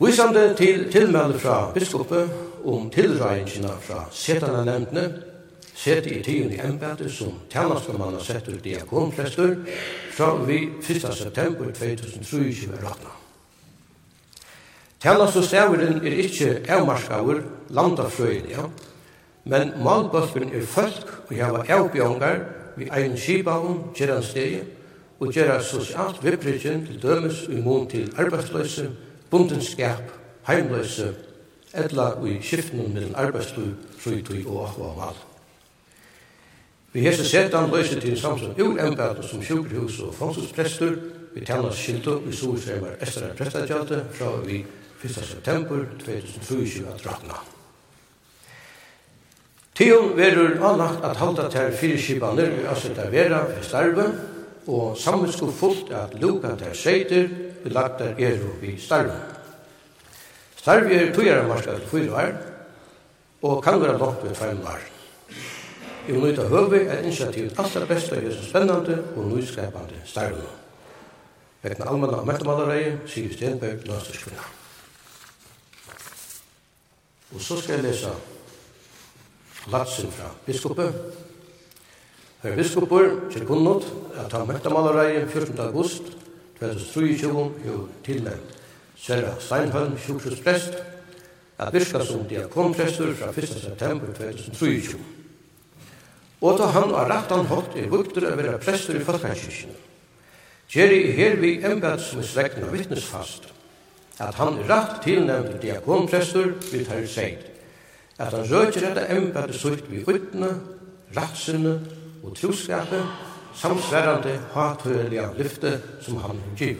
Visande 0.00 0.46
til 0.56 0.86
tilmelde 0.92 1.38
fra 1.38 1.58
biskopet 1.74 2.30
om 2.64 2.88
tilrægingene 2.90 3.74
fra 3.84 4.06
setan 4.12 4.56
nevntene, 4.64 5.04
seti 5.74 6.14
i 6.16 6.22
tiden 6.22 6.52
i 6.54 6.62
embetet 6.64 7.12
som 7.12 7.34
tjernastamannen 7.52 8.24
setter 8.24 8.56
diakonprestur 8.62 9.56
fra 10.16 10.30
vi 10.46 10.62
1. 10.80 11.04
september 11.12 11.70
2023 11.76 12.40
i 12.48 12.80
Ratna. 12.80 13.12
Tjernastamannen 15.02 16.00
er 16.00 16.18
ikkje 16.24 16.50
avmarskaver 16.72 17.42
landafrøyene, 17.68 18.54
ja, 18.56 18.68
men 19.44 19.74
málbøsken 19.84 20.54
er 20.54 20.66
folk 20.66 21.10
og 21.28 21.36
hava 21.36 21.64
avbjongar 21.68 22.40
vi 22.76 22.88
ein 22.90 23.16
skibaun, 23.16 23.90
gjerra 23.94 24.22
stegi 24.22 24.62
og 25.20 25.32
gjerra 25.32 25.60
sosialt 25.62 26.22
vibrigin 26.24 26.86
til 26.86 27.02
dømes 27.02 27.44
og 27.48 27.60
mun 27.64 27.86
til 27.88 28.10
arbeidsløse, 28.18 28.88
bundenskap, 29.30 30.02
heimløse, 30.48 31.12
etla 31.74 32.10
i 32.26 32.38
skiftnum 32.42 32.90
mellom 32.90 33.14
arbeidsløy, 33.14 33.70
fritid 33.98 34.46
og 34.46 34.68
akva 34.68 34.90
og 34.90 34.98
mal. 34.98 35.22
Vi 36.92 37.02
hese 37.02 37.24
setan 37.26 37.70
løse 37.70 38.00
til 38.00 38.20
samsum 38.20 38.54
ur 38.60 38.78
embedet 38.80 39.24
som 39.24 39.42
sjukrehus 39.42 40.00
og 40.00 40.14
fangsusprester, 40.14 40.94
vi 41.34 41.44
tannast 41.44 41.82
skilto 41.82 42.20
i 42.28 42.32
solsrevar 42.32 42.94
estra 43.02 43.32
prestadjate 43.34 44.04
fra 44.14 44.36
vi 44.46 44.64
1. 45.04 45.10
september 45.10 45.84
2024 46.04 46.94
at 46.94 47.06
rakna. 47.06 47.53
Tion 49.74 50.12
verur 50.14 50.60
anlagt 50.62 51.02
at 51.02 51.18
halda 51.18 51.48
ter 51.50 51.72
fyrirskipanir 51.74 52.52
vi 52.54 52.66
asetta 52.70 53.08
vera 53.10 53.40
for 53.48 53.62
starve, 53.66 54.04
og 54.70 54.96
samvinsku 54.96 55.48
fullt 55.50 55.90
at 55.92 56.14
luka 56.22 56.54
ter 56.56 56.76
seitir 56.78 57.26
vi 57.64 57.72
lagt 57.74 57.98
tær 57.98 58.14
eru 58.14 58.52
vi 58.60 58.76
starve. 58.78 59.16
Starve 60.56 60.94
er 60.94 61.10
tujara 61.14 61.46
marska 61.48 61.74
til 61.74 61.88
fyra 61.90 62.22
år, 62.22 62.36
og 63.42 63.62
kan 63.64 63.80
vera 63.80 63.98
lagt 63.98 64.22
ved 64.24 64.34
fem 64.34 64.60
år. 64.62 64.84
I 66.08 66.12
nøyta 66.12 66.44
høvi 66.48 66.84
er 66.84 67.02
initiativ 67.02 67.50
allra 67.58 67.86
besta 67.88 68.20
i 68.20 68.28
hese 68.28 68.44
spennande 68.46 69.00
og 69.16 69.26
nyskapande 69.32 70.04
starve. 70.04 70.46
Vekna 71.64 71.88
almanna 71.90 72.20
og 72.20 72.28
mettamallarei, 72.28 72.92
Sigur 73.08 73.32
Stenberg, 73.32 73.82
Landstorskvinna. 73.88 74.46
Og 77.34 77.40
så 77.40 77.58
skal 77.58 77.74
jeg 77.80 77.84
lese 77.88 78.12
Latsen 79.72 80.10
fra 80.12 80.28
biskopet. 80.46 80.92
Her 82.42 82.56
biskopet 82.56 83.30
til 83.32 83.46
kunnet 83.48 83.86
at 84.20 84.32
han 84.32 84.48
møttemalerei 84.48 85.22
14. 85.24 85.58
august 85.58 86.10
2023 86.58 87.44
jo 87.66 87.88
tilnæmt 88.04 88.58
Serra 88.96 89.32
Steinholm 89.40 89.96
sjukhusprest 89.98 90.76
at 91.58 91.72
virka 91.72 92.04
som 92.04 92.26
diakonprestur 92.28 93.14
fra 93.14 93.30
1. 93.32 93.48
september 93.48 94.12
2023. 94.12 95.00
Og 96.40 96.58
da 96.58 96.68
han 96.76 96.92
av 96.92 97.08
rattan 97.08 97.48
hatt 97.48 97.76
er 97.80 97.88
vukter 97.88 98.28
å 98.28 98.36
være 98.36 98.60
prester 98.60 99.00
i 99.00 99.04
Falkanskirken. 99.04 99.72
Gjeri 100.68 101.00
her 101.16 101.40
vi 101.40 101.56
embedsmes 101.64 102.36
vegna 102.36 102.68
vittnesfast 102.72 103.48
at 104.20 104.36
han 104.36 104.60
er 104.60 104.68
rett 104.68 105.02
tilnæmt 105.04 105.60
diakonprestur 105.62 106.52
vi 106.68 106.84
tar 106.84 107.08
seid 107.08 107.53
at 108.18 108.32
han 108.32 108.46
røkjer 108.50 108.88
dette 108.88 109.06
embete 109.10 109.56
sutt 109.58 109.86
vi 109.90 110.04
utne, 110.06 110.50
ratsene 111.16 111.78
og 112.22 112.36
troskapet, 112.38 113.06
samsverande 113.54 114.38
hathøyelige 114.54 115.28
lyfte 115.38 115.72
som 116.02 116.16
han 116.22 116.40
giv. 116.58 116.76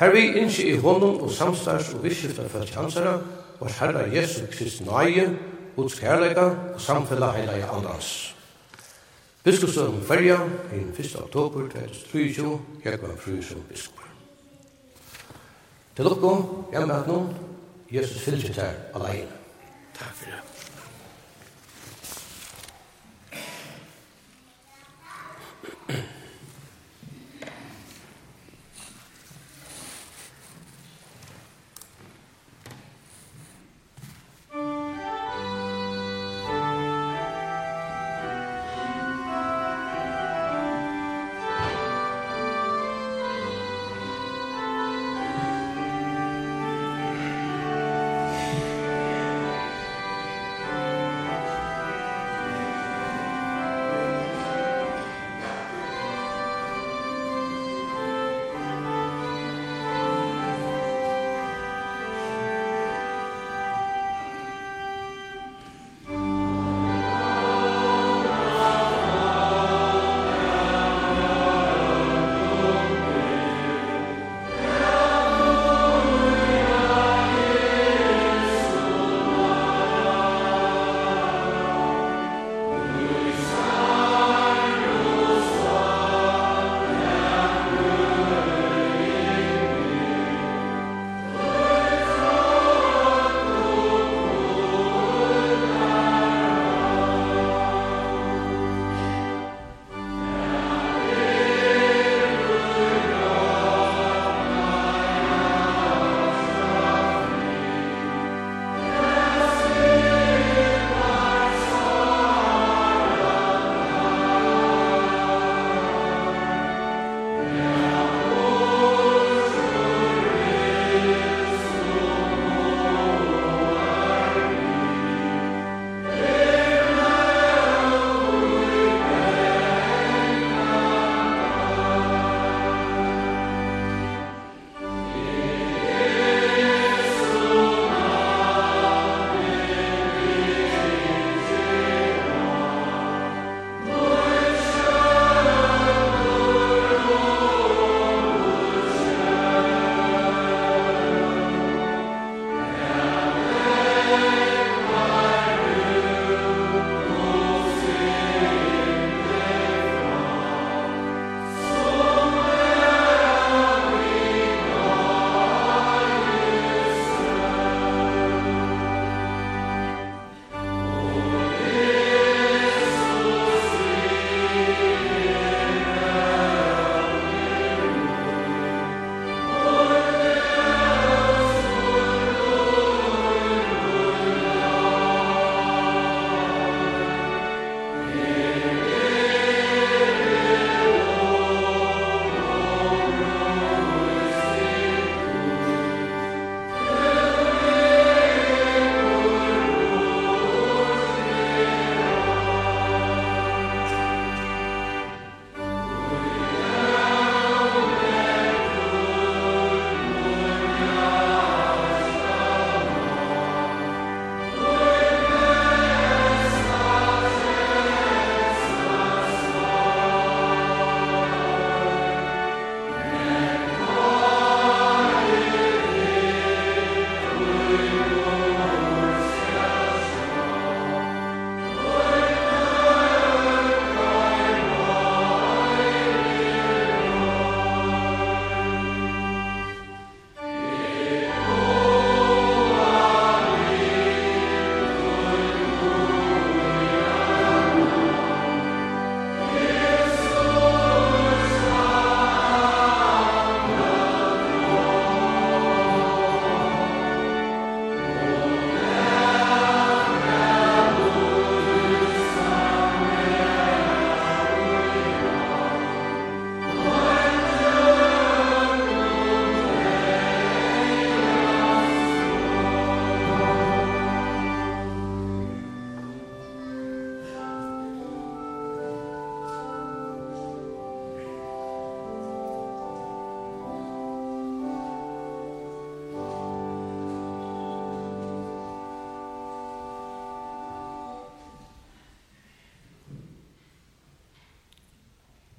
Her 0.00 0.12
vi 0.12 0.26
innskje 0.40 0.72
i 0.72 0.76
hånden 0.80 1.20
og 1.20 1.30
samstars 1.30 1.92
og 1.94 2.04
visskiftet 2.04 2.50
for 2.50 2.66
tjansere, 2.66 3.18
vår 3.60 3.74
Herre 3.78 4.06
Jesu 4.12 4.46
Krist 4.52 4.84
nøye, 4.84 5.28
Guds 5.76 5.98
kærleika 6.00 6.48
og 6.74 6.80
samfella 6.80 7.30
heila 7.32 7.56
i 7.56 7.64
andans. 7.64 8.34
Biskopsøen 9.44 10.02
Ferja, 10.06 10.38
den 10.70 10.94
1. 10.98 11.16
oktober 11.22 11.68
2023, 11.68 12.60
jeg 12.84 13.02
var 13.02 13.16
Fru 13.18 13.42
som 13.42 13.62
biskop. 13.68 14.02
Til 15.96 16.04
dere, 16.04 16.34
jeg 16.72 16.90
at 16.90 17.06
noen, 17.08 17.30
Jesus 17.92 18.22
fyllt 18.22 18.56
her 18.56 18.72
alene. 18.94 19.41
Takk 20.02 20.14
for 20.14 20.30
det. 20.30 20.41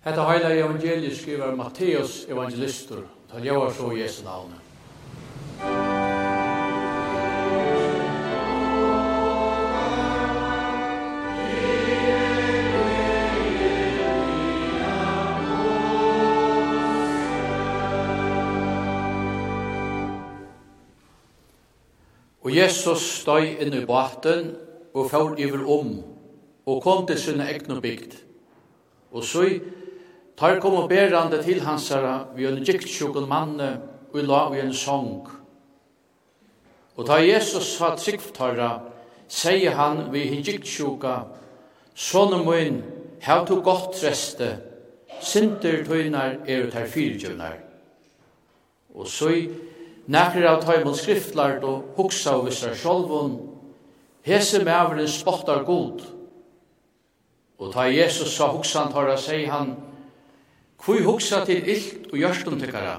Hetta 0.03 0.23
heila 0.27 0.49
evangeliet 0.51 1.15
skriver 1.15 1.53
Matteus 1.55 2.25
evangelistur, 2.27 3.05
ta 3.31 3.39
ljóar 3.39 3.69
så 3.71 3.93
i 3.95 4.01
Jesu 4.01 4.25
navnet. 4.25 4.59
Og 22.43 22.51
Jesus 22.51 23.05
støy 23.21 23.53
inn 23.63 23.71
i 23.71 23.85
baten 23.87 24.51
og 24.91 25.07
fjord 25.13 25.39
iver 25.39 25.63
om 25.63 25.95
og 26.67 26.83
kom 26.83 27.07
til 27.07 27.21
sinne 27.23 27.47
egne 27.47 27.79
bygd. 27.79 28.19
Og 29.15 29.23
så 29.23 29.47
Tar 30.37 30.59
kom 30.59 30.79
og 30.81 30.89
berande 30.89 31.43
til 31.43 31.61
hansara 31.61 32.27
vi 32.35 32.47
en 32.49 32.63
giktsjukon 32.65 33.29
manne 33.29 33.69
og 34.13 34.19
i 34.19 34.25
vi 34.25 34.61
en 34.61 34.73
sång. 34.73 35.27
Og 36.95 37.05
ta 37.05 37.17
Jesus 37.17 37.77
sa 37.77 37.95
tryggtarra, 37.95 38.81
sier 39.27 39.73
han 39.73 40.11
vi 40.13 40.27
hin 40.29 40.43
giktsjuka, 40.43 41.23
Sånne 41.95 42.39
mun, 42.41 42.79
hev 43.21 43.43
to 43.45 43.59
godt 43.61 43.99
reste, 44.01 44.47
sinter 45.21 45.83
tøynar 45.85 46.39
er 46.49 46.65
ut 46.65 46.73
her 46.73 46.87
fyrtjøvnar. 46.89 47.59
Og 48.97 49.07
så 49.07 49.29
i 49.29 49.43
nekri 50.09 50.45
av 50.49 50.63
tøymon 50.65 50.97
skriftlart 50.97 51.63
og 51.65 51.93
huksa 51.97 52.33
av 52.33 52.47
vissar 52.47 52.73
sjolvun, 52.77 53.37
hese 54.25 54.63
mævren 54.65 55.07
spottar 55.07 55.63
god. 55.69 56.01
Og 57.61 57.73
ta 57.73 57.85
Jesus 57.89 58.33
sa 58.33 58.49
huksan 58.49 58.89
tarra, 58.93 59.17
sier 59.17 59.53
han, 59.53 59.75
Hvor 60.83 60.99
hugsa 61.03 61.45
til 61.45 61.63
illt 61.69 62.11
og 62.11 62.19
hjørstun 62.19 62.59
tykkara. 62.59 62.97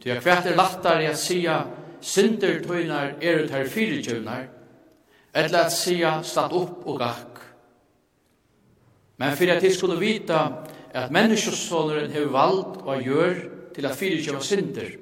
Ty 0.00 0.12
a 0.12 0.20
kvært 0.20 0.46
er 0.48 0.56
lattari 0.56 1.06
at 1.08 1.18
sia 1.20 1.58
synder 2.00 2.62
tøynar 2.64 3.18
er 3.20 3.42
ut 3.44 3.52
her 3.52 3.68
fyrirtjøvnar, 3.68 4.46
etla 5.34 5.64
at 5.66 5.72
sia 5.72 6.18
statt 6.24 6.52
opp 6.56 6.86
og 6.88 6.98
gakk. 7.00 7.40
Men 9.20 9.36
fyrir 9.36 9.56
at 9.56 9.62
de 9.64 9.72
skulle 9.74 10.00
vita 10.00 10.40
at 10.94 11.12
menneskjøssoneren 11.12 12.12
hever 12.12 12.32
vald 12.32 12.84
og 12.84 13.02
gjør 13.02 13.34
til 13.74 13.88
at 13.88 13.96
fyrirtjøva 13.98 14.40
synder. 14.40 14.92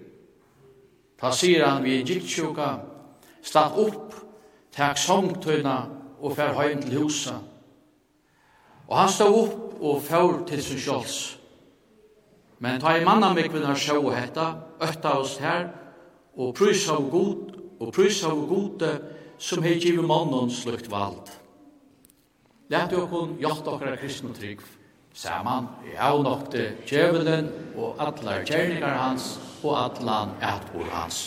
Ta 1.20 1.30
sier 1.30 1.66
han 1.66 1.84
vi 1.84 2.00
giktsjuka, 2.02 2.72
statt 3.42 3.78
opp, 3.78 4.16
takk 4.74 4.98
songtøyna 4.98 5.76
og 6.22 6.34
fer 6.34 6.54
heim 6.58 6.82
til 6.82 6.98
husa. 7.02 7.36
Og 8.88 8.98
han 8.98 9.12
stod 9.12 9.38
opp 9.44 9.78
og 9.82 10.02
fær 10.02 10.42
til 10.48 10.62
sin 10.62 10.82
sjåls. 10.82 11.41
Men 12.62 12.78
ta 12.80 12.94
i 12.94 13.02
manna 13.04 13.32
mikvinn 13.34 13.74
sjå 13.74 13.98
hetta, 14.14 14.52
ötta 14.80 15.16
oss 15.18 15.38
her, 15.42 15.66
og 16.38 16.54
prys 16.54 16.84
av 16.94 17.08
god, 17.10 17.56
og 17.82 17.90
prys 17.94 18.20
av 18.28 18.38
gode, 18.46 18.92
som 19.42 19.64
hei 19.66 19.74
givet 19.82 20.06
mannen 20.06 20.50
slukt 20.54 20.86
vald. 20.90 21.32
Lært 22.70 22.94
jo 22.94 23.08
kun 23.10 23.34
hjokt 23.42 23.66
okkara 23.66 23.98
kristne 23.98 24.30
trygg, 24.36 24.62
saman 25.12 25.66
i 25.90 25.96
avnokte 25.98 26.68
djevelen 26.86 27.50
og 27.74 27.98
allar 28.00 28.46
gjerningar 28.46 28.94
hans 29.00 29.34
og 29.64 29.74
atlan 29.80 30.38
ætbor 30.38 30.86
hans. 30.94 31.26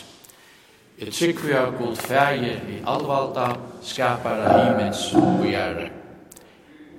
Et 0.98 1.12
trygg 1.12 1.44
vi 1.44 1.52
har 1.52 1.76
god 1.76 2.00
fægir 2.00 2.64
i 2.72 2.80
allvalda, 2.88 3.52
av 4.00 4.26
himens 4.56 5.10
og 5.20 5.44
gjerre. 5.44 5.92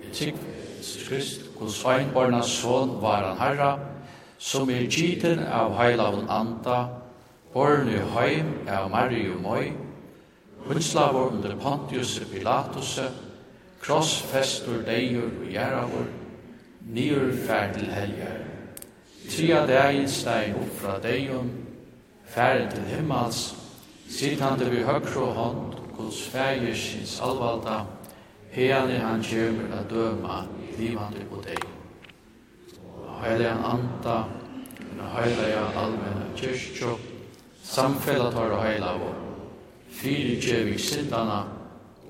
Et 0.05 0.13
trygg 0.13 0.45
Krist, 1.07 1.43
kun 1.59 1.71
sveinbornas 1.71 2.49
son 2.51 2.97
var 3.01 3.23
han 3.23 3.39
herra, 3.39 3.96
som 4.39 4.71
er 4.71 4.87
giten 4.91 5.41
av 5.47 5.75
heilavun 5.79 6.29
anda, 6.29 6.89
borne 7.53 8.03
heim 8.15 8.53
av 8.69 8.91
Mario 8.91 9.39
Moi, 9.41 9.73
Vinslaver 10.67 11.31
under 11.31 11.55
Pontius 11.57 12.19
Pilatus, 12.33 12.99
krossfestur 13.83 14.83
deigur 14.87 15.31
og 15.31 15.47
gjerravur, 15.53 16.09
nyur 16.91 17.31
fær 17.47 17.71
til 17.77 17.87
helgar. 17.95 18.41
Tria 19.31 19.63
degin 19.67 20.09
stein 20.11 20.59
upp 20.59 20.75
fra 20.81 20.99
deigun, 21.03 21.53
fær 22.27 22.67
til 22.71 22.91
himmals, 22.91 23.55
sittande 24.11 24.71
vi 24.71 24.83
høgro 24.87 25.31
hånd, 25.39 25.79
Guds 25.97 26.27
fægir 26.29 26.75
sins 26.77 27.21
alvalda, 27.23 27.85
hean 28.53 28.91
han 28.91 29.23
kjemur 29.23 29.73
a 29.73 29.83
døma, 29.91 30.43
livande 30.79 31.25
på 31.31 31.41
deigun 31.47 31.76
heilige 33.23 33.51
anda, 33.51 34.17
den 34.79 35.01
heilige 35.17 35.63
allmenne 35.77 36.27
kyrkjo, 36.37 36.99
samfellet 37.63 38.35
tar 38.35 38.57
heila 38.63 38.93
vår, 39.01 39.17
fyre 39.91 40.37
kjevig 40.43 40.81
sindana, 40.81 41.43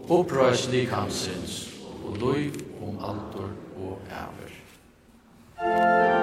oppreis 0.09 0.69
likhamsins, 0.73 1.63
og 2.07 2.21
loiv 2.21 2.61
om 2.83 2.99
altor 2.99 3.51
og 3.77 3.99
æver. 4.11 4.53
Amen. 5.59 6.16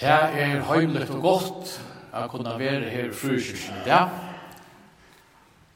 Det 0.00 0.08
er 0.08 0.62
heimligt 0.64 1.10
og 1.12 1.20
godt 1.20 1.72
å 2.16 2.22
kunne 2.32 2.54
være 2.56 2.88
her 2.88 3.10
i 3.10 3.16
frukirken 3.16 3.82
i 3.82 3.84
dag. 3.84 4.14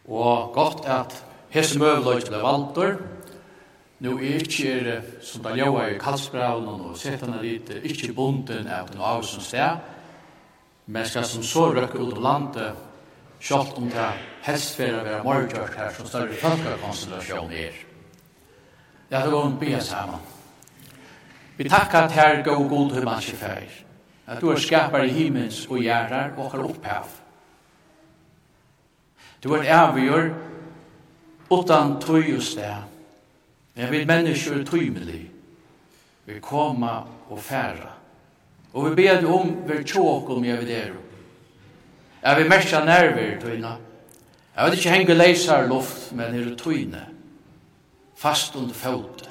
Og 0.08 0.54
godt 0.54 0.88
at 0.88 1.18
hese 1.52 1.76
møvløyt 1.76 2.24
til 2.30 2.40
valgter. 2.40 2.96
Nå 4.00 4.14
er 4.16 4.40
ikke, 4.40 4.96
som 5.20 5.44
da 5.44 5.52
ljøa 5.52 5.90
i 5.92 6.00
Kalsbraun 6.00 6.72
og 6.72 6.96
settene 6.96 7.42
dit, 7.42 7.68
ikke 7.84 8.14
bonden 8.16 8.64
av 8.64 8.88
den 8.88 9.04
avsens 9.04 9.52
sted. 9.52 9.84
Men 10.86 11.04
skal 11.04 11.28
som 11.28 11.44
så 11.44 11.68
røkke 11.76 12.00
ut 12.00 12.16
av 12.16 12.24
landet, 12.24 12.82
kjalt 13.44 13.76
om 13.76 13.92
det 13.92 14.10
helst 14.48 14.80
for 14.80 14.88
å 14.88 15.04
være 15.04 15.22
morgjørt 15.28 15.80
her 15.82 15.92
som 15.92 16.08
større 16.08 16.40
folkekonstellasjon 16.40 17.52
er. 17.52 17.80
Det 19.10 19.20
er 19.20 19.28
det 19.28 19.36
å 19.36 19.48
be 19.60 19.78
sammen. 19.84 20.30
Vi 21.60 21.68
takkar 21.68 22.08
til 22.08 22.22
her, 22.22 22.46
og 22.56 22.70
god 22.72 22.96
hur 22.96 23.12
man 23.12 23.20
at 24.26 24.40
du 24.40 24.50
er 24.50 24.60
skapar 24.60 25.04
i 25.04 25.12
himmels 25.12 25.66
og 25.68 25.82
gjerrar 25.82 26.32
og 26.38 26.50
har 26.52 26.64
opphav. 26.64 27.08
Du 29.44 29.52
er 29.52 29.68
avgjør 29.76 30.30
utan 31.50 31.98
tøy 32.00 32.36
og 32.36 32.42
sted. 32.42 32.90
Men 33.74 33.90
vi 33.92 34.04
mennesker 34.08 34.60
er 34.60 34.64
tøymelig. 34.64 35.24
Vi 36.24 36.38
koma 36.40 37.02
og 37.28 37.40
færa. 37.42 37.90
Og 38.72 38.88
vi 38.88 38.94
ber 39.02 39.26
om 39.28 39.50
vi 39.68 39.82
tjåk 39.84 40.30
om 40.30 40.44
jeg 40.44 40.58
vil 40.58 40.68
dere. 40.68 41.02
Jeg 42.22 42.36
vil 42.36 42.48
merke 42.48 42.84
nerver 42.84 43.40
tøyna. 43.40 43.76
Jeg 44.56 44.64
vil 44.64 44.78
ikke 44.78 44.90
henge 44.90 45.14
leisar 45.14 45.66
luft, 45.68 46.12
men 46.12 46.34
er 46.34 46.54
tøyne. 46.56 47.04
Fast 48.16 48.56
under 48.56 48.74
fødde. 48.74 49.28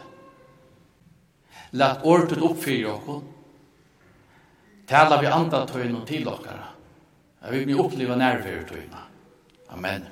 Lat 1.72 2.04
ordet 2.04 2.42
oppfyrir 2.44 2.92
okkur, 2.92 3.24
Tala 4.94 5.18
vi 5.18 5.26
andatøyne 5.26 5.98
og 5.98 6.06
til 6.06 6.28
okkara. 6.30 6.68
Jeg 7.44 7.52
vil 7.52 7.64
bli 7.66 7.78
oppleva 7.82 8.16
nærværtøyne. 8.16 9.00
Amen. 9.74 10.04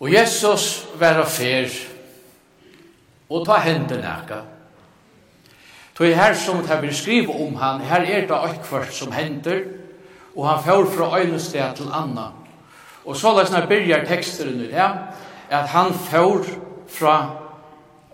Og 0.00 0.12
Jesus 0.12 0.86
var 0.98 1.18
av 1.22 1.30
fer 1.30 1.74
og 3.30 3.42
ta 3.46 3.58
hendene 3.64 4.02
nækka. 4.02 4.38
Tog 5.98 6.14
her 6.16 6.38
som 6.38 6.62
det 6.66 6.78
vil 6.82 6.94
skrive 6.94 7.34
om 7.42 7.58
han, 7.58 7.82
her 7.82 8.06
er 8.06 8.26
det 8.30 8.38
akkvart 8.38 8.94
som 8.94 9.12
hender, 9.12 9.64
og 10.36 10.48
han 10.48 10.62
fjør 10.64 10.86
fra 10.94 11.10
øynested 11.18 11.76
til 11.76 11.90
anna. 11.92 12.30
Og 13.04 13.16
så 13.16 13.34
løsne 13.34 13.66
byrjar 13.66 14.06
teksteren 14.06 14.62
ut 14.62 14.70
det, 14.70 14.88
at 15.50 15.68
han 15.68 15.94
fjør 15.94 16.46
fra 16.88 17.16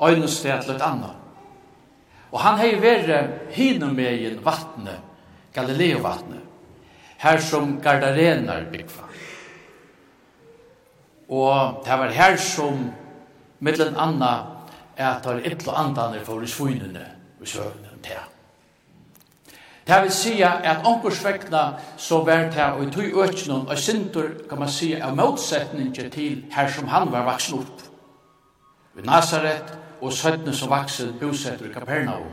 øynested 0.09 0.63
til 0.65 0.75
et 0.75 0.83
anna. 0.83 1.18
Og 2.33 2.41
han 2.41 2.59
hei 2.61 2.75
vere 2.81 3.23
hinumegin 3.55 4.41
vattnet, 4.45 5.01
Galileo 5.55 6.03
vattnet, 6.05 6.45
her 7.19 7.41
som 7.43 7.79
gardarenar 7.83 8.69
byggva. 8.73 9.09
Og 11.29 11.83
det 11.85 11.99
var 12.01 12.15
her 12.15 12.37
som 12.41 12.89
mittlen 13.61 13.97
anna 13.97 14.33
er 14.97 15.11
at 15.15 15.25
det 15.25 15.33
var 15.33 15.47
ytla 15.53 15.79
andaner 15.85 16.25
for 16.25 16.43
i 16.43 16.49
svinene 16.49 17.05
og 17.41 17.49
søvnen 17.49 18.03
til. 18.03 18.21
Det 19.89 20.03
vil 20.03 20.13
si 20.13 20.35
at 20.45 20.85
omkursvekna 20.85 21.63
så 21.97 22.21
var 22.25 22.51
det 22.53 22.65
og 22.65 22.83
i 22.85 22.91
tog 22.93 23.23
økjennom 23.25 23.69
og 23.69 23.79
sintur 23.79 24.29
kan 24.49 24.59
man 24.61 24.69
si, 24.69 24.93
av 24.95 25.17
motsetningen 25.17 26.11
til 26.13 26.45
her 26.53 26.69
som 26.69 26.89
han 26.89 27.13
var 27.13 27.25
vaksen 27.25 27.59
opp. 27.59 27.85
Ved 28.95 29.05
Nazaret, 29.05 29.78
og 30.01 30.13
søttene 30.13 30.55
som 30.55 30.71
vaksen 30.71 31.17
bosetter 31.21 31.67
i 31.67 31.73
Kapernaum. 31.73 32.29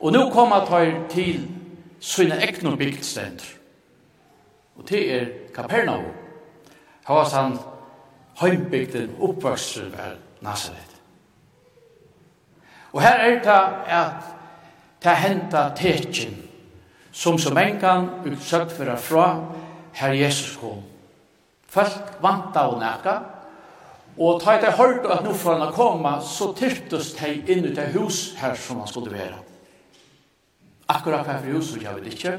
Og 0.00 0.12
nå 0.12 0.30
kommer 0.30 0.66
han 0.66 1.08
til 1.10 1.48
sine 2.00 2.36
egne 2.42 2.76
bygdstender. 2.76 3.44
Og 4.76 4.88
det 4.88 5.02
er 5.14 5.26
Kapernaum. 5.54 6.12
Her 7.08 7.14
var 7.14 7.30
han 7.34 7.58
heimbygden 8.40 9.16
oppvøksten 9.20 9.92
ved 9.92 10.16
Nazaret. 10.40 10.94
Og 12.92 13.02
her 13.02 13.18
er 13.18 13.42
det 13.42 13.50
at 13.86 14.28
det 15.02 15.16
hentet 15.16 15.72
tekin 15.76 16.36
som 17.12 17.38
som 17.38 17.58
engan 17.58 18.08
utsøkt 18.26 18.72
for 18.72 18.96
fra 18.96 19.44
her 19.92 20.12
Jesus 20.12 20.56
kom. 20.56 20.82
Folk 21.68 22.22
vant 22.22 22.56
av 22.56 22.78
nækka, 22.78 23.14
Og 24.18 24.40
ta 24.42 24.56
etter 24.56 24.74
hørt 24.74 25.06
at 25.06 25.22
nå 25.22 25.32
får 25.38 25.60
han 25.60 25.74
komme, 25.74 26.16
så 26.26 26.50
tyrtes 26.58 27.12
de 27.20 27.36
inn 27.46 27.68
i 27.68 27.74
det 27.74 27.92
hus 27.94 28.34
her 28.40 28.56
som 28.58 28.80
han 28.82 28.90
skulle 28.90 29.14
være. 29.14 29.36
Akkurat 30.90 31.26
hva 31.26 31.36
for 31.38 31.54
hus, 31.54 31.74
jeg 31.78 31.94
vet 31.94 32.14
ikke. 32.14 32.32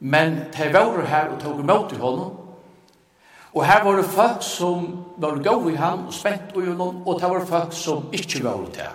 Men 0.00 0.46
de 0.54 0.68
var 0.72 1.02
her 1.04 1.34
og 1.34 1.40
tog 1.42 1.60
imot 1.60 1.92
i 1.92 2.00
hånden. 2.00 2.30
Og 3.52 3.66
her 3.66 3.84
var 3.84 3.98
det 3.98 4.06
folk 4.08 4.42
som 4.46 4.86
var 5.18 5.42
gode 5.42 5.72
i 5.72 5.76
ham 5.76 6.06
og 6.06 6.14
spent 6.14 6.54
i 6.54 6.64
hånden, 6.64 7.02
og 7.04 7.20
det 7.20 7.30
var 7.30 7.46
folk 7.46 7.74
som 7.76 8.06
ikke 8.12 8.44
var 8.44 8.64
til. 8.72 8.94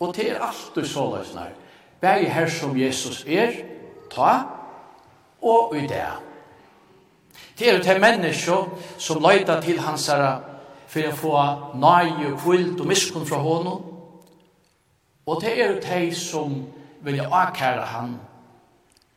Og 0.00 0.12
det 0.16 0.30
er 0.30 0.42
alt 0.44 0.74
du 0.74 0.84
så 0.84 1.06
løsene 1.14 1.46
her. 1.46 1.54
Begge 2.00 2.30
her 2.30 2.48
som 2.52 2.76
Jesus 2.76 3.24
er, 3.24 3.54
ta 4.12 4.32
og 5.40 5.76
i 5.76 5.86
det. 5.86 6.04
Det 7.58 7.70
er 7.70 7.80
til 7.82 8.00
mennesker 8.00 8.68
som 8.98 9.22
løyta 9.22 9.60
til 9.60 9.80
hans 9.80 10.06
herre 10.12 10.55
for 10.86 11.08
å 11.08 11.16
få 11.18 11.34
nøye 11.80 12.30
og 12.30 12.38
kvilt 12.40 12.80
og 12.80 12.88
miskunn 12.90 13.26
fra 13.26 13.40
honom. 13.42 13.82
Og 15.26 15.42
det 15.42 15.56
er 15.58 15.80
de 15.82 16.14
som 16.14 16.54
vil 17.02 17.20
akkære 17.24 17.86
han, 17.90 18.16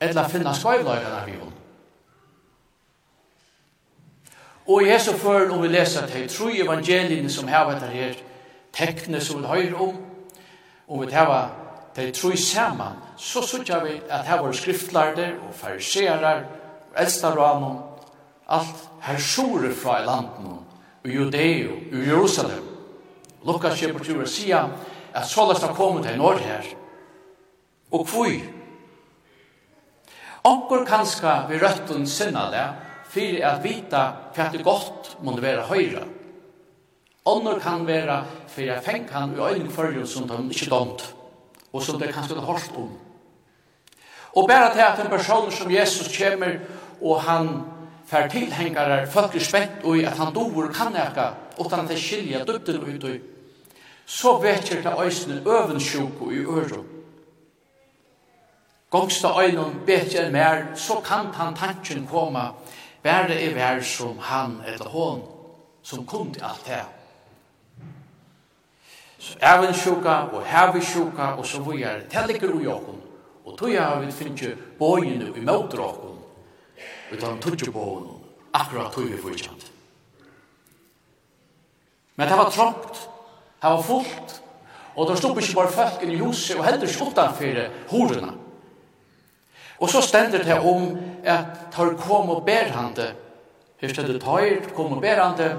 eller 0.02 0.30
finna 0.30 0.54
skøyvløyene 0.58 1.14
av 1.14 1.30
honom. 1.30 1.56
Og 4.70 4.84
i 4.84 4.92
Jesu 4.92 5.14
før, 5.18 5.50
om 5.50 5.62
vi 5.64 5.72
leser 5.72 6.06
til 6.10 6.28
tro 6.30 6.50
evangeliene 6.54 7.30
som 7.30 7.48
her 7.50 7.66
vet 7.72 7.86
her, 7.90 8.20
tekne 8.74 9.22
som 9.22 9.42
vi 9.42 9.50
hører 9.50 9.82
om, 9.82 9.96
om 10.88 11.02
vi 11.02 11.10
tar 11.10 11.50
til 11.96 12.14
tro 12.14 12.36
sammen, 12.38 13.00
så 13.18 13.42
sørger 13.42 13.84
vi 13.86 13.96
at 14.10 14.26
her 14.30 14.42
var 14.42 14.54
skriftlærde 14.54 15.32
og 15.48 15.56
fariserer, 15.58 16.44
og 16.90 17.02
eldstaranum, 17.02 17.80
alt 18.50 18.90
her 19.02 19.18
sjore 19.18 19.74
fra 19.74 20.02
i 20.02 20.06
landet 20.06 20.69
i 21.04 21.12
Judeo, 21.12 21.78
i 21.92 22.06
Jerusalem. 22.08 22.66
Lukas 23.46 23.80
kjøper 23.80 24.04
til 24.04 24.20
å 24.20 24.28
si 24.28 24.52
at 24.52 25.28
såles 25.28 25.62
har 25.64 25.76
kommet 25.78 26.08
til 26.08 26.20
Norge 26.20 26.46
her. 26.46 26.66
Og 27.96 28.06
hvor? 28.10 28.34
Onkur 30.50 30.86
kanska 30.88 31.46
vi 31.50 31.60
røtten 31.60 32.08
sinna 32.08 32.48
det, 32.54 32.68
fyrir 33.10 33.46
at 33.48 33.64
vita 33.64 34.04
hva 34.36 34.50
det 34.54 34.64
godt 34.64 35.16
må 35.26 35.34
det 35.36 35.44
være 35.44 35.68
høyre. 35.72 36.04
Onkur 37.28 37.60
kan 37.64 37.86
være 37.88 38.22
fyrir 38.52 38.78
at 38.78 38.86
fengt 38.86 39.12
han 39.16 39.36
i 39.36 39.42
øyne 39.42 39.72
fyrir 39.72 40.06
som 40.06 40.28
de 40.28 40.40
ikke 40.50 40.70
domt, 40.72 41.04
og 41.74 41.84
som 41.84 42.00
det 42.00 42.14
kanskje 42.14 42.38
det 42.38 42.46
hårst 42.46 42.76
om. 42.78 42.92
Og 44.36 44.48
bare 44.48 44.74
til 44.74 44.86
at 44.86 45.00
en 45.02 45.10
person 45.10 45.52
som 45.52 45.72
Jesus 45.72 46.12
kommer, 46.18 46.60
og 47.02 47.22
han 47.22 47.50
för 48.10 48.28
tillhängare 48.28 49.08
folk 49.08 49.36
er 49.36 49.40
respekt 49.40 49.84
och 49.84 49.98
at 49.98 50.18
han 50.18 50.34
dover 50.34 50.74
kan 50.74 50.96
eka, 50.96 51.34
utan 51.60 51.80
at 51.80 51.90
det 51.90 51.98
skilja 51.98 52.44
dubden 52.44 52.82
ut 52.96 53.04
og 53.04 53.20
så 54.06 54.38
väcker 54.42 54.82
det 54.82 54.94
øysene 55.00 55.42
övensjuk 55.46 56.22
og 56.22 56.34
i 56.34 56.40
øro. 56.40 56.84
Gångsta 58.90 59.28
ögonen 59.28 59.82
bättre 59.86 60.32
mer 60.32 60.66
så 60.76 60.96
kan 61.06 61.26
han 61.34 61.56
tanken 61.56 62.08
komma 62.08 62.54
Värre 63.04 63.40
är 63.40 63.54
vær 63.56 63.82
som 63.82 64.18
han 64.20 64.62
eller 64.66 64.86
hon 64.86 65.22
som 65.84 66.06
kom 66.06 66.34
til 66.34 66.44
alt 66.44 66.66
det. 66.66 66.86
Så 69.20 69.38
även 69.40 69.74
sjuka 69.74 70.24
och 70.24 70.44
hävig 70.46 70.84
sjuka 70.84 71.36
och 71.36 71.46
så 71.46 71.62
vidare. 71.62 72.02
Det 72.12 72.28
ligger 72.28 72.64
i 72.64 72.68
oss. 72.68 72.82
Och 73.44 73.58
då 73.60 73.66
har 73.66 74.00
vi 74.00 74.12
finnit 74.12 74.58
bøyene 74.80 75.38
i 75.38 75.42
motdrag 75.42 76.09
utan 77.12 77.40
på 77.40 77.72
bån, 77.72 78.08
akkurat 78.52 78.94
tog 78.94 79.06
vi 79.06 79.18
fyrtjant. 79.18 79.72
Men 82.16 82.28
det 82.30 82.38
var 82.38 82.50
trångt, 82.50 83.10
det 83.62 83.70
var 83.70 83.84
fullt, 83.84 84.42
og 84.96 85.10
det 85.10 85.18
stod 85.18 85.38
ikke 85.42 85.56
bare 85.56 85.72
folk 85.72 86.04
i 86.04 86.18
huset, 86.18 86.58
og 86.58 86.66
heller 86.66 86.88
ikke 86.88 87.06
utanfor 87.06 87.60
horene. 87.90 88.34
Og 89.80 89.90
så 89.90 90.02
stender 90.02 90.44
det 90.44 90.60
om 90.60 90.98
at 91.24 91.46
tar 91.72 91.94
kom 91.96 92.30
og 92.30 92.44
ber 92.46 92.72
han 92.76 92.92
det, 92.96 93.14
hur 93.80 93.94
stedet 93.94 94.22
tar 94.22 94.74
kom 94.76 94.94
og 94.94 95.02
ber 95.02 95.24
han 95.24 95.38
det, 95.38 95.54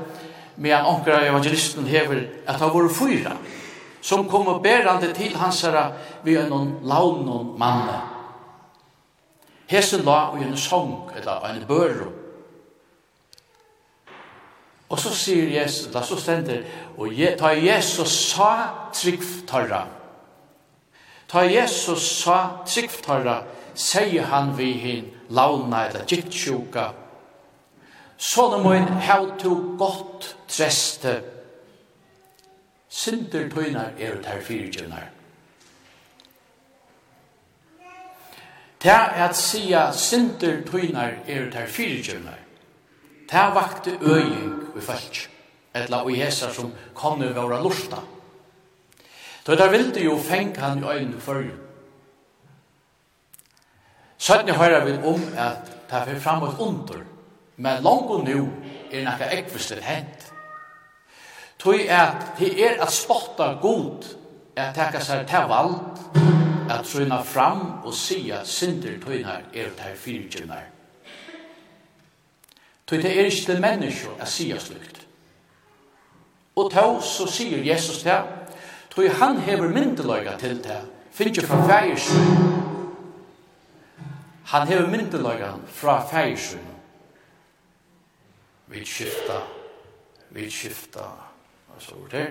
med 0.56 0.74
en 0.76 0.86
ankra 0.86 1.22
evangelisten 1.24 1.86
hever 1.86 2.26
at 2.46 2.60
det 2.60 2.68
var 2.74 2.88
fyra, 2.92 3.36
som 4.02 4.28
kom 4.28 4.48
og 4.48 4.62
ber 4.62 4.88
han 4.88 5.00
det 5.00 5.14
til 5.16 5.36
hans 5.36 5.62
herre 5.64 5.92
ved 6.24 6.52
en 6.52 6.76
laun 6.82 7.28
og 7.28 7.54
manne. 7.58 8.09
Hese 9.70 10.00
la 10.02 10.30
og 10.32 10.42
en 10.42 10.56
sång, 10.56 11.10
eller 11.16 11.46
en 11.46 11.66
børro. 11.66 12.10
Og 14.90 14.98
så 14.98 15.12
sier 15.14 15.60
Jesus, 15.60 15.92
da 15.92 16.02
så 16.02 16.16
stender, 16.18 16.64
og 16.98 17.12
je, 17.14 17.28
ta 17.38 17.52
Jesus 17.54 18.10
sa 18.32 18.50
tryggtarra. 18.92 19.84
Ta 21.30 21.44
Jesus 21.46 22.08
sa 22.24 22.64
tryggtarra, 22.66 23.44
sier 23.74 24.26
han 24.32 24.50
vi 24.58 24.72
hin 24.72 25.06
launa 25.30 25.84
eller 25.86 26.02
gittjuka. 26.10 26.88
Sånne 28.18 28.58
min, 28.66 28.90
hev 29.06 29.30
to 29.38 29.54
godt 29.78 30.34
treste. 30.50 31.20
Sinter 32.90 33.46
tøynar 33.54 33.94
er 33.98 34.18
ut 34.18 34.26
her. 34.26 35.19
Det 38.82 38.90
er 38.90 39.26
at 39.26 39.36
sia 39.36 39.92
sinter 39.92 40.62
tøynar 40.64 41.20
er 41.28 41.50
der 41.50 41.66
fyrirgjørnar. 41.66 42.38
Ta 43.28 43.50
vakte 43.54 43.98
øying 44.00 44.62
i 44.76 44.80
falt. 44.80 45.28
etla 45.74 46.02
og 46.02 46.12
jesar 46.16 46.52
som 46.52 46.72
kom 46.94 47.18
nu 47.18 47.32
våra 47.32 47.60
lusta. 47.60 47.96
Då 49.46 49.54
der 49.54 49.70
vilde 49.70 50.00
jo 50.00 50.18
feng 50.18 50.56
han 50.58 50.78
i 50.78 50.86
øynene 50.86 51.20
fyrir. 51.20 51.56
Søtne 54.18 54.52
høyra 54.52 54.84
vi 54.84 54.92
om 54.92 55.22
at 55.36 55.70
ta 55.88 56.04
fyrir 56.04 56.20
fram 56.20 56.42
et 56.42 56.58
under, 56.58 57.04
men 57.56 57.82
langt 57.82 58.10
og 58.10 58.24
nu 58.24 58.48
er 58.92 59.04
nekka 59.04 59.30
ekvistel 59.32 59.82
hent. 59.82 60.32
Tøy 61.58 61.86
at 61.88 62.36
det 62.38 62.64
er 62.64 62.82
at 62.82 62.92
spotta 62.92 63.52
god, 63.62 64.04
at 64.56 64.74
tekka 64.74 65.00
seg 65.00 65.26
til 65.28 65.48
vald, 65.48 65.74
at 66.70 66.86
trøyna 66.86 67.22
fram 67.26 67.62
og 67.84 67.94
sia 67.94 68.44
synder 68.44 68.98
tøynar 69.02 69.48
er 69.54 69.72
tær 69.78 69.96
fyrtjønar. 69.98 70.68
Tøy 72.86 73.02
det 73.02 73.10
er 73.10 73.30
ikke 73.30 73.46
til 73.46 73.62
menneskje 73.62 74.14
at 74.18 74.28
sia 74.28 74.58
slukt. 74.58 75.00
Og 76.56 76.70
tå 76.72 76.86
så 77.02 77.26
sier 77.30 77.62
Jesus 77.64 78.02
det, 78.02 78.18
tøy 78.94 79.08
han 79.20 79.38
hever 79.46 79.70
myndeløyga 79.70 80.36
til 80.38 80.58
det, 80.62 80.80
finnje 81.12 81.46
fra 81.46 81.60
fægersøy. 81.66 82.58
Han 84.50 84.68
hever 84.68 84.90
myndeløyga 84.90 85.52
fra 85.66 86.00
fægersøy. 86.10 86.66
Vi 88.70 88.84
skifta, 88.86 89.40
vi 90.30 90.50
skifta, 90.50 91.06
hva 91.66 91.80
så 91.82 91.98
her? 92.12 92.30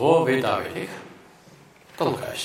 så 0.00 0.24
vet 0.24 0.44
jeg 0.44 0.64
vel 0.64 0.76
ikke. 0.86 0.98
Det 1.98 2.06
lukker 2.08 2.32
jeg 2.32 2.38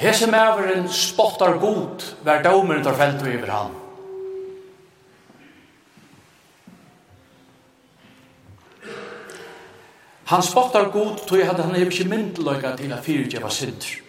Hese 0.00 0.30
mæveren 0.32 0.86
spottar 0.88 1.58
god 1.60 2.06
hver 2.24 2.42
dømeren 2.42 2.84
tar 2.84 2.96
felt 2.96 3.20
og 3.20 3.28
iver 3.28 3.50
han. 3.52 3.74
Han 10.30 10.42
spottar 10.42 10.88
god 10.94 11.18
tog 11.26 11.42
at 11.42 11.60
han 11.60 11.74
hever 11.74 11.92
ikke 11.92 12.08
myndeløyga 12.08 12.76
til 12.76 12.92
at 12.96 13.04
fyrtjeva 13.04 13.50
synder. 13.50 14.00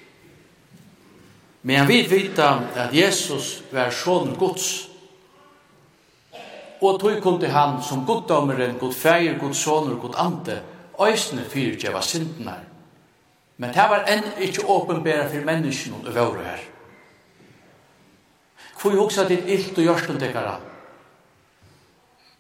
Men 1.64 1.78
han 1.78 1.88
vil 1.88 2.08
vita 2.08 2.54
at 2.76 2.96
Jesus 2.96 3.64
var 3.74 3.92
sånn 3.92 4.32
gods 4.40 4.91
og 6.82 7.00
tog 7.00 7.22
kunde 7.22 7.50
han 7.50 7.82
som 7.84 8.06
goddommeren, 8.06 8.78
god 8.80 8.94
feir, 8.94 9.38
god 9.40 9.54
soner, 9.54 9.96
god 10.02 10.16
ante, 10.18 10.62
øysene 11.02 11.46
fyrtjeva 11.46 12.02
syndene. 12.02 12.56
Men 13.58 13.74
det 13.74 13.86
var 13.90 14.08
enn 14.10 14.26
ikkje 14.42 14.66
åpenbæra 14.66 15.28
for 15.30 15.46
menneskene 15.46 16.02
og 16.02 16.16
våre 16.16 16.46
her. 16.46 16.64
Hvor 18.82 18.96
jo 18.96 19.04
også 19.06 19.28
ditt 19.30 19.46
illt 19.46 19.78
og 19.78 19.86
gjørsten 19.86 20.18
dekkara. 20.20 20.56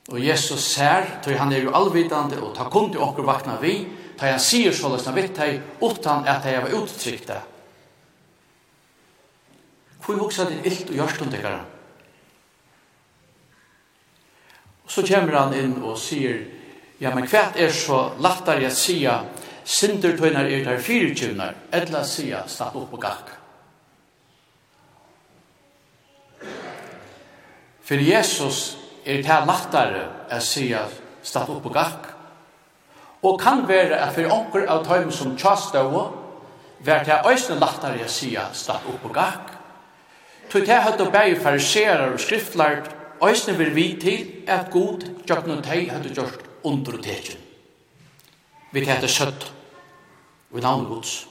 Og 0.09 0.17
Jesus 0.25 0.63
ser, 0.73 1.05
tog 1.21 1.37
han 1.37 1.53
er 1.53 1.61
jo 1.61 1.75
allvidande, 1.77 2.39
og 2.41 2.55
ta 2.57 2.65
kundi 2.65 2.97
okkur 2.97 3.27
vakna 3.27 3.59
vi, 3.61 3.75
ta 4.17 4.31
han 4.31 4.41
sier 4.41 4.73
såles 4.73 5.05
na 5.05 5.13
vitt 5.13 5.37
hei, 5.37 5.59
utan 5.81 6.25
at 6.25 6.47
hei 6.49 6.55
var 6.57 6.73
uttrykta. 6.81 7.37
Hvor 10.01 10.17
jo 10.17 10.25
også 10.25 10.49
ditt 10.49 10.65
illt 10.65 10.89
og 10.89 10.97
gjørsten 11.03 11.29
dekkara. 11.29 11.61
så 14.91 15.03
kommer 15.07 15.37
han 15.39 15.53
inn 15.55 15.77
og 15.79 15.95
sier, 15.99 16.41
ja, 16.99 17.13
men 17.15 17.27
hva 17.31 17.47
er 17.55 17.71
så 17.71 18.01
lattar 18.19 18.59
jeg 18.59 18.75
sier, 18.75 19.29
synder 19.63 20.17
tøyner 20.19 20.49
er 20.51 20.65
der 20.65 20.81
fire 20.83 21.13
tjøvner, 21.15 21.55
etla 21.71 22.03
sier, 22.07 22.43
statt 22.51 22.75
opp 22.75 22.91
og 22.97 23.05
gakk. 23.05 23.31
For 27.87 28.03
Jesus 28.03 28.59
er 29.05 29.23
det 29.23 29.39
lattare 29.47 30.03
jeg 30.31 30.47
sia, 30.47 30.83
statt 31.23 31.49
opp 31.51 31.65
og 31.71 31.75
gakk, 31.75 32.11
og 33.23 33.39
kan 33.39 33.63
være 33.69 33.97
at 34.01 34.15
for 34.15 34.33
onker 34.33 34.67
av 34.71 34.83
tøym 34.85 35.11
som 35.13 35.37
tjastøvå, 35.39 36.03
vært 36.83 37.07
det 37.07 37.19
øyne 37.29 37.59
lattare 37.61 38.03
jeg 38.03 38.11
sia, 38.11 38.47
statt 38.53 38.87
opp 38.91 39.07
og 39.07 39.15
gakk, 39.15 39.57
Tøy 40.51 40.65
det 40.67 40.81
høyde 40.83 41.05
og 41.05 41.13
bæg 41.13 41.37
fariserar 41.39 42.09
og 42.11 42.19
skriftlært 42.19 42.89
Øysene 43.23 43.57
vil 43.57 43.75
vi 43.75 43.97
til 44.01 44.27
at 44.47 44.71
god 44.71 45.01
gjøkken 45.27 45.63
teg 45.63 45.91
hadde 45.91 46.13
gjort 46.13 46.39
under 46.63 46.97
og 46.97 47.03
teken. 47.03 47.37
Vi 48.71 48.85
tette 48.85 49.07
søtt 49.07 49.51
og 50.51 50.59
navn 50.59 50.85
gods. 50.85 51.27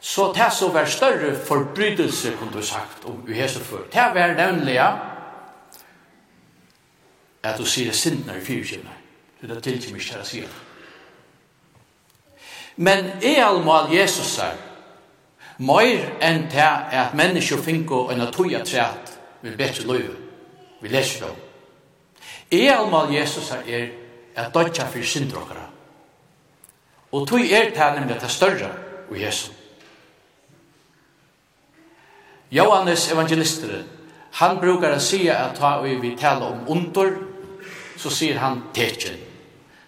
Så 0.00 0.32
det 0.36 0.52
som 0.52 0.74
var 0.74 0.84
større 0.84 1.34
forbrytelse, 1.46 2.36
kunne 2.38 2.52
du 2.52 2.62
sagt, 2.62 3.04
om 3.04 3.22
vi 3.26 3.34
heser 3.34 3.60
før. 3.60 3.82
Det 3.92 4.04
var 4.14 4.34
nemlig 4.34 4.78
at 7.42 7.58
du 7.58 7.64
sier 7.64 7.92
sindene 7.92 8.38
i 8.38 8.44
fyrkjene. 8.44 8.94
Det 9.40 9.50
er 9.50 9.60
til 9.60 9.74
ikke 9.74 9.94
mye 9.94 10.06
kjære 10.06 10.24
sier. 10.24 10.54
Men 12.76 13.10
er 13.22 13.44
almal 13.46 13.92
Jesus 13.94 14.38
er, 14.38 14.56
Mer 15.58 16.02
enn 16.20 16.50
til 16.52 16.60
at 16.92 17.14
mennesker 17.16 17.62
finner 17.64 18.10
en 18.12 18.26
tøya 18.32 18.58
træt 18.60 19.05
vi 19.46 19.52
vil 19.52 19.58
bedre 19.58 19.86
løyve. 19.86 20.14
Vi 20.80 20.88
leser 20.88 21.26
det. 21.26 21.34
Jeg 22.50 22.74
almal 22.74 23.12
Jesus 23.14 23.50
er 23.50 23.62
er 24.34 24.44
at 24.46 24.54
dødja 24.54 24.88
for 24.90 25.02
synder. 25.02 25.70
Og 27.12 27.28
tog 27.28 27.40
er 27.40 27.70
det 27.70 28.00
nemlig 28.00 28.16
at 28.16 28.22
det 28.22 28.30
større 28.30 28.72
og 29.10 29.20
Jesus. 29.20 29.52
Johannes 32.50 33.12
evangelister, 33.12 33.82
han 34.32 34.58
brukar 34.58 34.96
å 34.96 35.00
si 35.00 35.28
at 35.28 35.56
ta 35.58 35.80
vi 35.82 35.94
vil 35.94 36.18
om 36.26 36.68
under, 36.68 37.12
så 37.96 38.10
sier 38.10 38.38
han 38.38 38.62
tekjen. 38.74 39.16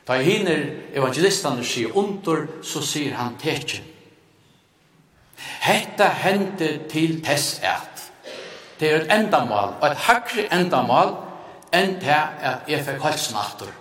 Ta 0.06 0.14
hinner 0.22 0.64
evangelistene 0.94 1.64
sier 1.64 1.96
under, 1.96 2.46
så 2.62 2.82
sier 2.82 3.14
han 3.14 3.36
tekjen. 3.38 3.84
Hetta 5.61 6.09
hendte 6.09 6.88
til 6.88 7.20
tess 7.24 7.61
er 7.62 7.88
det 8.81 8.91
er 8.91 9.01
et 9.01 9.12
endamål, 9.12 9.74
og 9.81 9.87
et 9.89 9.97
hakre 10.07 10.47
endamål, 10.55 11.14
enn 11.74 11.97
det 12.01 12.14
er 12.14 12.62
jeg 12.68 12.85
fikk 12.87 13.03
halsen 13.03 13.37
atter. 13.39 13.72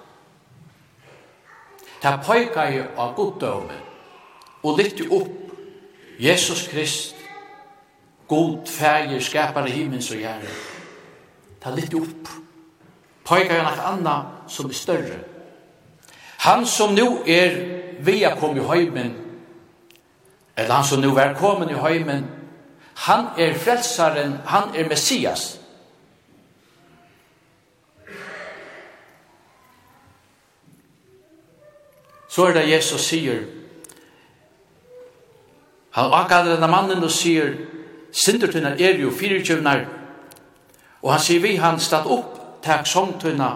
Det 2.02 2.10
er 2.10 2.24
pøyka 2.26 2.66
jeg 2.70 2.88
av 2.98 3.14
goddøme, 3.18 3.78
og 4.64 4.80
lytte 4.80 5.08
opp 5.12 5.54
Jesus 6.20 6.68
Krist, 6.68 7.16
god 8.28 8.68
fæger, 8.68 9.20
skapare 9.20 9.70
himmels 9.70 10.12
og 10.12 10.18
gjerne. 10.18 10.56
Det 11.64 11.72
er 11.72 11.76
lytte 11.78 12.02
opp. 12.02 12.32
Pøyka 13.28 13.54
jeg 13.54 13.66
noe 13.66 13.88
anna 13.92 14.18
som 14.50 14.70
er 14.70 14.78
større. 14.78 15.20
Han 16.46 16.66
som 16.66 16.94
nu 16.94 17.22
er 17.28 17.56
via 18.06 18.36
kom 18.40 18.58
i 18.58 18.66
høymen, 18.66 19.14
eller 20.58 20.74
han 20.74 20.86
som 20.86 21.02
nu 21.02 21.16
er 21.16 21.34
kommet 21.38 21.72
i 21.72 21.78
høymen, 21.78 22.26
Han 22.98 23.26
er 23.38 23.54
frelsaren, 23.54 24.38
han 24.46 24.76
er 24.76 24.90
Messias. 24.90 25.60
Så 32.28 32.46
er 32.46 32.54
det 32.54 32.70
Jesus 32.70 33.02
sier, 33.02 33.46
han 35.98 36.14
akkader 36.14 36.56
denne 36.56 36.68
mannen 36.70 37.04
og 37.04 37.12
sier, 37.12 37.54
sindertunna 38.14 38.76
er 38.78 39.00
jo 39.02 39.10
fyrirtjuvnar, 39.14 39.86
og 41.02 41.12
han 41.12 41.22
sier 41.22 41.42
vi, 41.42 41.56
han 41.58 41.80
stad 41.82 42.06
opp, 42.06 42.36
takk 42.66 42.86
songtunna, 42.90 43.56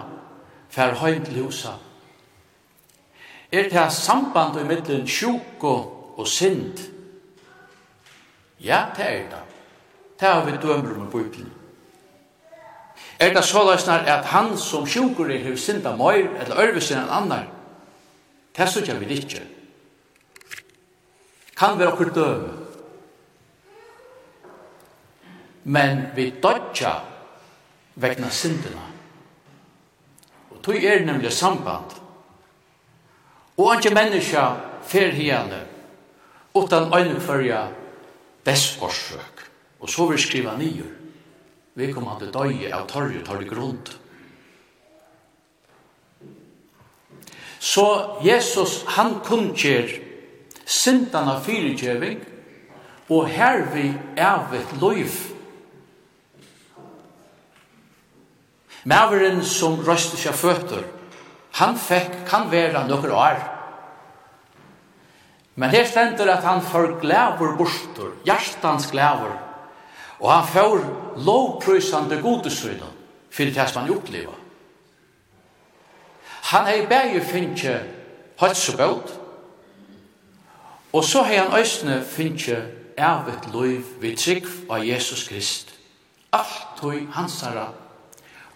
fer 0.70 0.96
heim 1.02 1.22
til 1.26 1.42
husa. 1.44 1.76
Er 3.52 3.68
det 3.70 3.92
samband 3.92 4.58
i 4.58 4.64
middelen 4.64 5.06
sjuk 5.06 5.62
og, 5.62 6.18
og 6.18 6.26
synd? 6.28 6.91
Ja, 8.62 8.86
det 8.96 9.06
er 9.06 9.28
det. 9.30 9.42
Det 10.20 10.28
har 10.28 10.44
vi 10.44 10.56
dømer 10.62 10.94
med 10.98 11.38
i. 11.38 11.44
Er 13.18 13.34
det 13.34 13.44
så 13.44 13.62
løsner 13.70 13.98
at 13.98 14.24
han 14.24 14.58
som 14.58 14.86
sjukur 14.86 15.30
er 15.30 15.38
hef 15.38 15.58
synda 15.58 15.96
møyr 15.96 16.30
eller 16.40 16.58
ørvisen 16.58 16.98
enn 16.98 17.10
annar, 17.10 17.46
det 18.56 18.62
er 18.62 18.70
sykja 18.70 18.94
vi 18.98 19.14
ikke. 19.14 19.42
Kan 21.56 21.78
vi 21.78 21.86
okkur 21.86 22.10
døme. 22.14 22.52
Men 25.64 26.06
vi 26.16 26.30
dødja 26.42 26.94
vegna 27.94 28.30
syndina. 28.30 28.82
Og 30.50 30.62
tog 30.62 30.84
er 30.84 31.04
nemlig 31.04 31.32
samband. 31.32 31.98
Og 33.56 33.74
anki 33.74 33.94
menneska 33.94 34.48
fer 34.82 35.12
hiane 35.14 35.60
utan 36.54 36.90
øyne 36.94 37.20
fyrja 37.20 37.68
dess 38.46 38.72
forsøk. 38.78 39.46
Og 39.80 39.90
så 39.90 40.06
vil 40.10 40.18
skriva 40.18 40.56
nyer. 40.56 40.90
Vi 41.74 41.92
kommer 41.92 42.14
han 42.14 42.20
til 42.20 42.32
døye 42.34 42.72
av 42.74 42.86
torje 42.90 43.20
og 43.20 43.26
torje 43.26 43.48
grund. 43.48 43.92
Så 47.62 47.86
Jesus, 48.24 48.82
han 48.96 49.20
kunnker 49.24 49.88
sintan 50.66 51.30
av 51.30 51.44
fyrirkjøving 51.46 52.20
og 53.12 53.30
er 53.30 53.62
evet 54.16 54.74
loiv. 54.80 55.14
Maveren 58.84 59.44
som 59.46 59.78
røste 59.86 60.18
seg 60.18 60.34
føtter, 60.34 60.82
han 61.60 61.76
fikk, 61.78 62.24
kan 62.26 62.48
være 62.50 62.86
nokre 62.88 63.14
år. 63.14 63.51
Men 65.54 65.70
her 65.70 65.84
stendur 65.84 66.30
at 66.32 66.44
han 66.44 66.62
får 66.62 67.00
glæver 67.00 67.56
bortur, 67.56 68.14
hjertans 68.24 68.86
glæver, 68.90 69.34
og 70.20 70.32
han 70.32 70.48
får 70.48 70.78
lovprysande 71.16 72.20
godesøyna 72.22 72.88
fyrir 73.30 73.54
det 73.54 73.68
som 73.70 73.82
han 73.82 73.96
opplever. 73.96 74.38
Han 76.52 76.66
hei 76.66 76.86
bægi 76.86 77.20
finnje 77.20 77.74
høytsubøt, 78.40 79.12
og 80.92 81.04
så 81.04 81.22
hei 81.24 81.36
han 81.36 81.54
øysne 81.58 82.02
finnje 82.04 82.58
evigt 82.98 83.52
loiv 83.52 83.84
vid 84.00 84.16
trygg 84.16 84.48
av 84.70 84.84
Jesus 84.86 85.28
Krist. 85.28 85.72
Alt 86.32 86.76
tog 86.80 86.96
hansara, 87.12 87.68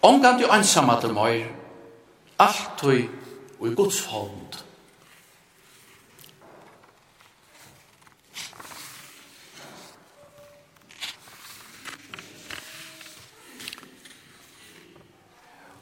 omgant 0.01 0.41
jo 0.41 0.49
ansamma 0.49 0.99
til 1.01 1.13
møyr, 1.13 1.49
alt 2.39 2.69
tog 2.77 3.01
og 3.59 3.67
i 3.67 3.75
Guds 3.75 4.05
hånd. 4.05 4.66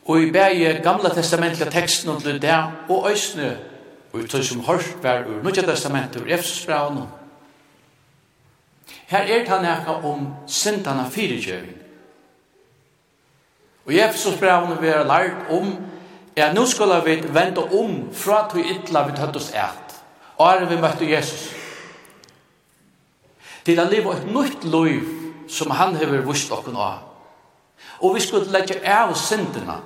Og 0.06 0.22
i 0.22 0.32
bæge 0.32 0.82
gamla 0.84 1.10
testamentliga 1.10 1.70
teksten 1.70 2.10
om 2.10 2.22
det 2.22 2.42
der, 2.42 2.72
og 2.90 3.10
øysne, 3.12 3.58
og 4.14 4.22
i 4.22 4.28
tog 4.28 4.44
som 4.44 4.62
hørt 4.66 5.04
vær 5.04 5.26
ur 5.26 5.44
nødja 5.44 5.62
testamentet, 5.62 6.22
ur 6.22 6.28
Efsbraun. 6.28 7.08
Her 9.08 9.20
er 9.20 9.44
det 9.46 9.62
nekka 9.62 9.92
om 10.08 10.28
sintana 10.48 11.10
fyrirgjøving. 11.10 11.78
Og 13.86 13.94
i 13.94 14.00
Efsbraun 14.00 14.78
vi 14.82 14.88
er 14.88 15.04
lært 15.04 15.50
om, 15.50 15.76
ja, 16.38 16.54
nu 16.54 16.66
skulle 16.66 17.02
vi 17.06 17.24
vende 17.34 17.64
om 17.64 18.14
fra 18.14 18.48
tøy 18.50 18.64
ytla 18.64 19.04
vi 19.08 19.18
tøtt 19.18 19.36
oss 19.36 19.52
et, 19.54 19.98
og 20.38 20.48
er 20.48 20.66
vi 20.66 20.78
møtte 20.82 21.10
Jesus. 21.10 21.50
Til 23.66 23.82
å 23.82 23.90
leve 23.90 24.14
et 24.14 24.30
nytt 24.30 24.64
liv 24.64 25.12
som 25.50 25.72
han 25.72 25.96
hever 25.98 26.26
vust 26.26 26.52
okken 26.52 26.74
nå. 26.78 26.90
Og 28.00 28.16
vi 28.16 28.22
skulle 28.22 28.52
legge 28.54 28.80
av 28.86 29.14
sintana, 29.18 29.80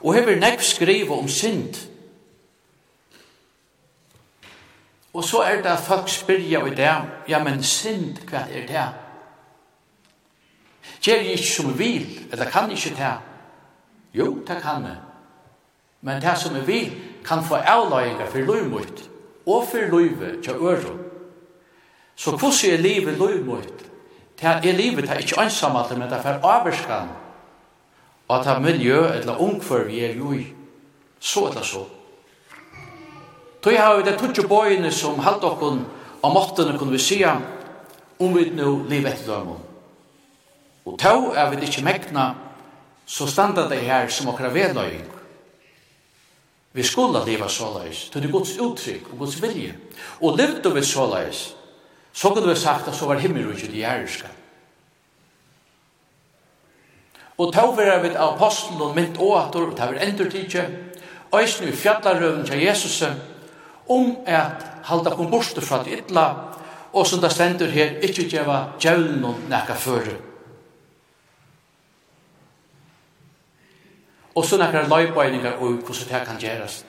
Og 0.00 0.14
hever 0.14 0.38
nekv 0.38 0.62
skriva 0.62 1.18
om 1.18 1.28
synd. 1.28 1.74
Og 5.12 5.24
så 5.24 5.42
er 5.42 5.56
det 5.62 5.72
at 5.72 5.78
folk 5.82 6.08
spyrja 6.08 6.60
i 6.66 6.74
det, 6.74 6.94
ja, 7.28 7.42
men 7.44 7.62
synd, 7.62 8.20
hva 8.30 8.44
er 8.46 8.66
det? 8.68 8.86
Gjer 11.02 11.22
jeg 11.24 11.38
ikke 11.38 11.50
som 11.50 11.78
vil, 11.78 12.28
eller 12.32 12.50
kan 12.50 12.70
ikke 12.70 12.94
det? 12.94 13.14
Jo, 14.14 14.34
det 14.46 14.62
kan 14.62 14.84
jeg. 14.84 14.96
Men 16.00 16.22
det 16.22 16.38
som 16.38 16.56
jeg 16.56 16.66
vil, 16.66 16.92
kan 17.24 17.44
få 17.44 17.54
avløyinga 17.54 18.28
for 18.30 18.38
løymut, 18.38 19.02
og 19.46 19.66
for 19.70 19.90
løyve 19.90 20.42
til 20.42 20.52
øren. 20.52 20.98
Så 22.16 22.30
hvordan 22.30 22.72
er 22.72 22.82
livet 22.82 23.18
løymut? 23.18 23.84
Det 24.40 24.48
er 24.48 24.72
livet, 24.72 25.02
det 25.02 25.10
er 25.10 25.18
ikke 25.18 25.40
ansamalt, 25.40 25.98
men 25.98 26.08
det 26.10 26.18
er 26.18 26.22
for 26.22 26.46
avvarskan 26.46 27.08
og 28.28 28.44
ta 28.44 28.58
miljø 28.60 29.06
eller 29.12 29.40
ungfør 29.40 29.86
vi 29.88 30.00
er 30.04 30.16
jo 30.16 30.32
i, 30.32 30.46
så 31.20 31.48
eller 31.48 31.62
så. 31.62 31.84
Tøy 33.62 33.76
har 33.76 33.96
vi 33.96 34.04
det 34.06 34.18
tutje 34.18 34.46
bøyene 34.48 34.90
som 34.92 35.18
halvt 35.18 35.44
okkon, 35.44 35.80
av 36.22 36.34
måttene 36.34 36.78
kunne 36.78 36.94
vi 36.94 37.02
sija, 37.02 37.36
om 38.18 38.34
vi 38.34 38.50
nu 38.54 38.84
liv 38.90 39.06
etter 39.06 39.26
dømum. 39.32 39.60
Og 40.86 40.98
tau 40.98 41.32
er 41.34 41.50
vi 41.50 41.66
ikke 41.66 41.84
mekna, 41.84 42.32
så 43.06 43.26
standa 43.26 43.68
det 43.68 43.80
her 43.84 44.08
som 44.08 44.28
okra 44.28 44.50
vedløying. 44.52 45.06
Vi 46.72 46.82
skulle 46.82 47.24
leva 47.26 47.48
såleis, 47.48 48.08
til 48.12 48.22
det 48.22 48.32
gods 48.32 48.56
uttrykk 48.60 49.12
og 49.12 49.18
gods 49.24 49.38
vilje. 49.42 49.74
Og 50.20 50.36
levde 50.36 50.74
vi 50.74 50.82
såleis, 50.84 51.54
så 52.12 52.30
kunne 52.30 52.48
vi 52.48 52.56
sagt 52.60 52.88
at 52.88 52.96
så 52.96 53.06
var 53.06 53.18
himmelrykket 53.18 53.74
i 53.74 53.82
jæreska. 53.82 54.28
Og 57.38 57.52
tog 57.54 57.76
vera 57.78 58.00
vid 58.02 58.16
apostlen 58.18 58.80
og 58.82 58.96
mynd 58.96 59.18
og 59.22 59.36
at 59.38 59.52
tog 59.52 59.70
vera 59.78 60.04
endur 60.06 60.30
tidsje, 60.30 60.64
øysnu 61.34 61.68
i 61.68 61.76
fjallarøven 61.76 62.46
til 62.46 62.62
Jesus, 62.62 63.02
om 63.88 64.16
at 64.26 64.66
halda 64.84 65.10
kom 65.10 65.30
borstur 65.30 65.62
fra 65.62 65.82
det 65.84 66.00
ytla, 66.00 66.26
og 66.92 67.06
som 67.06 67.20
det 67.20 67.32
stendur 67.32 67.70
her, 67.70 68.00
ikkje 68.02 68.28
djeva 68.28 68.58
djevlen 68.80 69.24
og 69.24 69.46
nekka 69.50 69.76
føre. 69.76 70.16
Og 74.34 74.44
så 74.44 74.58
nekka 74.58 74.86
løybøyningar 74.88 75.58
og 75.58 75.82
hvordan 75.82 76.08
det 76.10 76.26
kan 76.26 76.40
gjerast. 76.40 76.86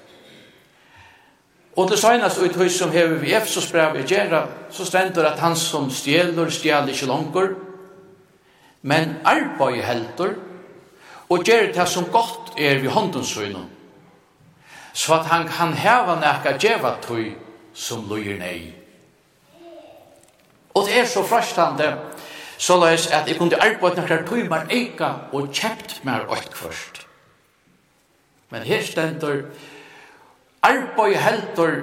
Og 1.76 1.90
det 1.90 2.00
søgnast 2.00 2.42
ut 2.42 2.58
i 2.62 2.70
som 2.70 2.92
hever 2.92 3.22
vi 3.22 3.34
Efsos 3.34 3.72
brev 3.72 3.96
i 3.96 4.04
gjerra, 4.04 4.48
så 4.70 4.86
stendur 4.86 5.26
at 5.26 5.40
han 5.40 5.56
som 5.56 5.90
stjeler, 5.92 6.50
stjeler 6.50 6.88
ikke 6.88 7.06
langer, 7.06 7.54
men 8.82 9.18
arbeid 9.26 9.84
heldur, 9.84 10.34
og 11.30 11.44
gjør 11.46 11.72
det 11.74 11.88
som 11.88 12.08
godt 12.10 12.54
er 12.58 12.80
vi 12.80 12.88
håndensøyne, 12.88 13.66
så 14.94 15.20
at 15.20 15.26
han 15.26 15.48
kan 15.48 15.74
heva 15.74 16.16
nekka 16.20 16.56
djeva 16.58 16.96
tøy 17.04 17.32
som 17.74 18.08
løyer 18.10 18.40
nei. 18.40 18.74
Og 20.74 20.88
det 20.88 21.00
er 21.00 21.06
så 21.06 21.24
frastande, 21.24 21.92
så 22.58 22.80
løys 22.80 23.08
at 23.08 23.28
jeg 23.28 23.38
kunne 23.38 23.62
arbeid 23.62 24.00
nekka 24.00 24.24
tøy 24.28 24.48
mar 24.50 24.66
eika 24.72 25.14
og 25.34 25.52
kjept 25.54 26.00
mer 26.04 26.26
åkt 26.32 26.58
først. 26.58 27.06
Men 28.50 28.66
her 28.66 28.84
stendur, 28.84 29.46
arbeid 30.66 31.16
heldur, 31.16 31.82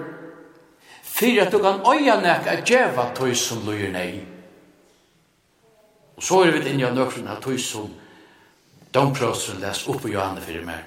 fyrir 1.02 1.46
at 1.46 1.52
du 1.52 1.62
kan 1.62 1.84
oia 1.86 2.18
nekka 2.20 2.60
djeva 2.66 3.12
tøy 3.14 3.34
som 3.34 3.62
løyer 3.68 3.92
nei. 3.94 4.35
Og 6.16 6.22
så 6.22 6.42
er 6.42 6.50
vi 6.50 6.70
inn 6.70 6.80
i 6.80 6.90
nøkron 6.90 7.28
av 7.28 7.42
tog 7.44 7.58
som 7.60 7.90
domprosten 8.94 9.60
les 9.60 9.82
opp 9.92 10.06
i 10.08 10.14
Johanne 10.14 10.40
fyrir 10.40 10.64
mer. 10.64 10.84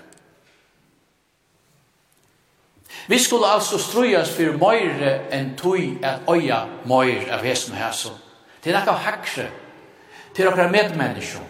Vi 3.10 3.20
skulle 3.20 3.48
altså 3.48 3.78
strujas 3.82 4.32
fyrir 4.34 4.58
møyre 4.58 5.14
enn 5.34 5.56
tog 5.58 6.04
at 6.06 6.26
øya 6.30 6.64
møyre 6.90 7.32
av 7.34 7.46
hesen 7.46 7.74
og 7.74 7.82
hesen. 7.82 8.18
Det 8.64 8.74
er 8.74 8.80
nekka 8.80 8.98
hakre 9.06 9.48
til 10.36 10.50
okkar 10.50 10.70
medmennesko. 10.74 11.42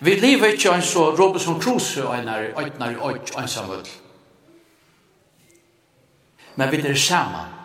Vi 0.00 0.14
lever 0.14 0.54
ikke 0.54 0.72
en 0.72 0.82
så 0.82 1.10
Robinson 1.18 1.60
Crusoe 1.60 2.06
og 2.06 2.18
en 2.18 2.28
er 2.28 2.50
øytnar 2.60 2.90
i 2.90 3.00
øyt 3.10 3.32
ensamøll. 3.38 3.88
Men 6.56 6.72
vi 6.72 6.80
er 6.86 6.94
saman 6.94 7.57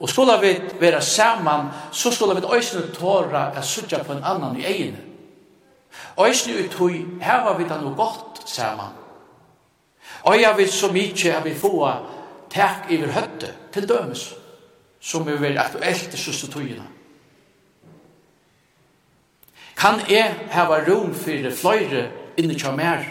Og 0.00 0.08
skulle 0.08 0.40
vi 0.40 0.60
være 0.80 1.02
saman, 1.02 1.66
så 1.92 2.10
skulle 2.10 2.40
vi 2.40 2.56
øysene 2.56 2.94
tåra 2.94 3.52
at 3.56 3.64
sutja 3.64 4.02
på 4.02 4.12
en 4.12 4.24
annan 4.24 4.56
i 4.56 4.64
egin. 4.64 4.96
Øysene 6.20 6.64
ut 6.64 6.74
hui, 6.74 7.04
her 7.20 7.44
var 7.44 7.58
vi 7.58 7.68
da 7.68 7.76
noe 7.80 7.94
godt 7.94 8.48
saman. 8.48 8.96
jeg 10.26 10.54
vet 10.56 10.72
så 10.72 10.92
mykje 10.92 11.36
at 11.36 11.44
vi 11.44 11.54
få 11.54 11.92
tak 12.50 12.90
iver 12.90 13.12
høtte 13.12 13.54
til 13.72 13.88
dømes, 13.88 14.34
som 15.00 15.26
vi 15.26 15.36
vil 15.36 15.58
aktuelt 15.58 16.14
i 16.14 16.16
søste 16.16 16.50
tøyina. 16.50 16.84
Kan 19.76 20.00
jeg 20.10 20.34
hava 20.50 20.80
rom 20.88 21.14
for 21.14 21.50
fløyre 21.56 22.10
inni 22.36 22.54
kja 22.54 22.72
mer, 22.76 23.04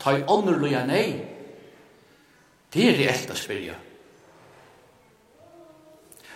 ta 0.00 0.16
i 0.16 0.24
ånderluja 0.28 0.84
nei? 0.86 1.06
Det 2.72 2.88
er 2.88 2.98
reelt 2.98 3.32
å 3.32 3.36
spyrja. 3.36 3.76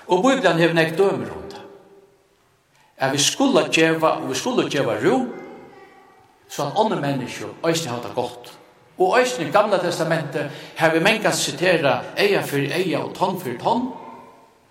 Og 0.08 0.22
Bibelen 0.22 0.58
hever 0.58 0.74
nek 0.74 0.98
dømer 0.98 1.30
om 1.34 1.42
det. 1.50 1.62
At 2.96 3.12
vi 3.12 3.18
skulle 3.18 3.66
djeva, 3.72 4.08
og 4.08 4.30
vi 4.30 4.34
skulle 4.34 4.70
djeva 4.70 4.94
ro, 5.02 5.26
så 6.48 6.62
at 6.62 6.78
andre 6.78 7.00
mennesker 7.00 7.46
øyne 7.66 7.90
har 7.90 8.02
det 8.02 8.14
godt. 8.14 8.52
Og 8.98 9.18
øyne 9.18 9.48
i 9.48 9.52
Gamla 9.52 9.78
Testamentet 9.78 10.50
har 10.76 10.92
vi 10.92 11.00
menka 11.00 11.30
sitera 11.30 12.00
eia 12.16 12.40
for 12.40 12.56
eia 12.56 13.02
og 13.02 13.14
tonn 13.14 13.40
for 13.40 13.58
tonn, 13.62 13.88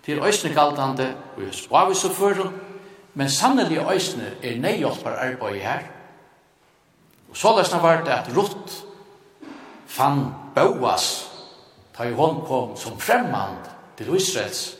til 0.04 0.18
øyne 0.18 0.54
galtande, 0.54 1.14
og 1.36 1.42
vi 1.42 1.52
spår 1.52 1.88
vi 1.88 1.94
så 1.94 2.50
men 3.14 3.30
sannelig 3.30 3.78
øyne 3.78 4.32
er 4.42 4.60
neihjelpar 4.60 5.10
arbeid 5.10 5.60
her. 5.60 5.80
Og 7.30 7.36
så 7.36 7.56
løsna 7.56 7.78
var 7.78 8.04
det 8.04 8.12
at 8.12 8.36
Rutt 8.36 8.84
fann 9.86 10.34
Boas, 10.54 11.30
da 11.98 12.10
hun 12.10 12.42
kom 12.46 12.76
som 12.76 13.00
fremmand 13.00 13.56
til 13.96 14.16
Israels 14.16 14.76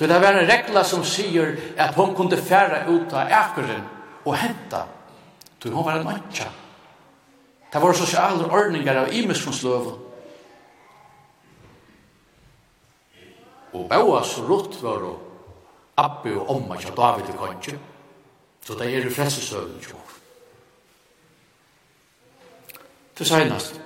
Så 0.00 0.06
det 0.06 0.16
var 0.20 0.32
en 0.32 0.46
regla 0.48 0.80
som 0.84 1.02
sier 1.04 1.50
at 1.76 1.92
hon 1.92 2.14
kunde 2.16 2.36
færa 2.40 2.86
ut 2.88 3.12
av 3.12 3.28
ekeren 3.28 3.82
og 4.24 4.36
henta. 4.40 4.86
Så 5.60 5.68
hon 5.68 5.84
var 5.84 5.98
en 5.98 6.06
mancha. 6.06 6.46
Det 7.72 7.82
var 7.82 7.92
sosiale 7.92 8.46
ordningar 8.48 8.96
av 9.02 9.12
imiskonsløven. 9.12 9.98
Og 13.76 13.84
Boas 13.92 14.32
og 14.38 14.48
Rutt 14.48 14.80
var 14.82 15.04
og 15.04 15.20
Abbe 16.00 16.32
og 16.32 16.48
Omma 16.56 16.80
og 16.80 16.96
David 16.96 17.28
i 17.28 17.36
Kantje. 17.36 17.78
Så 18.64 18.78
det 18.80 18.88
er 18.88 19.04
i 19.04 19.12
frelsesøven. 19.12 19.84
Til 23.16 23.26
senast. 23.26 23.80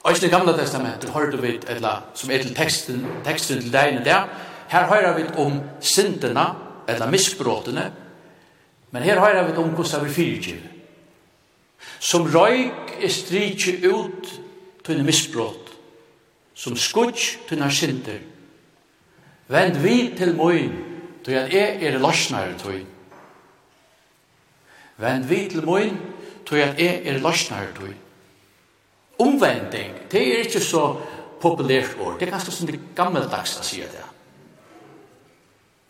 Og 0.00 0.12
i 0.12 0.20
det 0.20 0.30
gamle 0.30 0.52
testamentet 0.56 1.10
har 1.10 1.30
du 1.30 1.36
vidt, 1.36 1.66
eller 1.68 2.04
som 2.14 2.30
er 2.30 2.42
til 2.42 2.54
teksten, 2.56 3.04
teksten 3.24 3.60
til 3.60 3.72
deg 3.72 4.00
der, 4.04 4.28
her 4.70 4.86
hører 4.86 5.16
vi 5.18 5.26
om 5.38 5.60
syndene, 5.80 6.46
eller 6.88 7.10
misbråtene, 7.10 7.92
men 8.90 9.02
her 9.02 9.20
hører 9.20 9.50
vi 9.50 9.56
om 9.56 9.68
hvordan 9.68 10.04
vi 10.04 10.10
fyrtjiv. 10.10 10.60
Som 12.00 12.26
røyk 12.34 12.96
er 13.02 13.12
strykje 13.12 13.92
ut 13.92 14.32
tunne 14.84 15.04
misbråt, 15.04 15.72
som 16.54 16.76
skudj 16.76 17.26
til 17.48 17.62
en 17.62 17.70
synder. 17.70 18.20
Vend 19.48 19.78
vi 19.82 20.14
til 20.16 20.34
møyn, 20.36 20.72
til 21.24 21.32
at 21.32 21.52
jeg 21.52 21.84
er 21.84 21.98
løsnare 21.98 22.58
tog. 22.58 22.80
Vend 24.96 25.24
vi 25.28 25.48
til 25.50 25.66
møyn, 25.66 25.96
til 26.46 26.56
at 26.56 26.78
jeg 26.80 27.02
er 27.04 27.18
løsnare 27.18 27.74
tog. 27.76 27.94
Omvending, 29.20 29.94
det 30.10 30.20
er 30.20 30.46
ikke 30.46 30.62
så 30.64 30.84
populært 31.40 31.96
ord. 32.00 32.18
Det 32.18 32.28
er 32.28 32.32
ganske 32.32 32.54
som 32.54 32.68
det 32.68 32.80
gammeldags 32.96 33.58
å 33.60 33.64
si 33.64 33.82
det. 33.84 34.06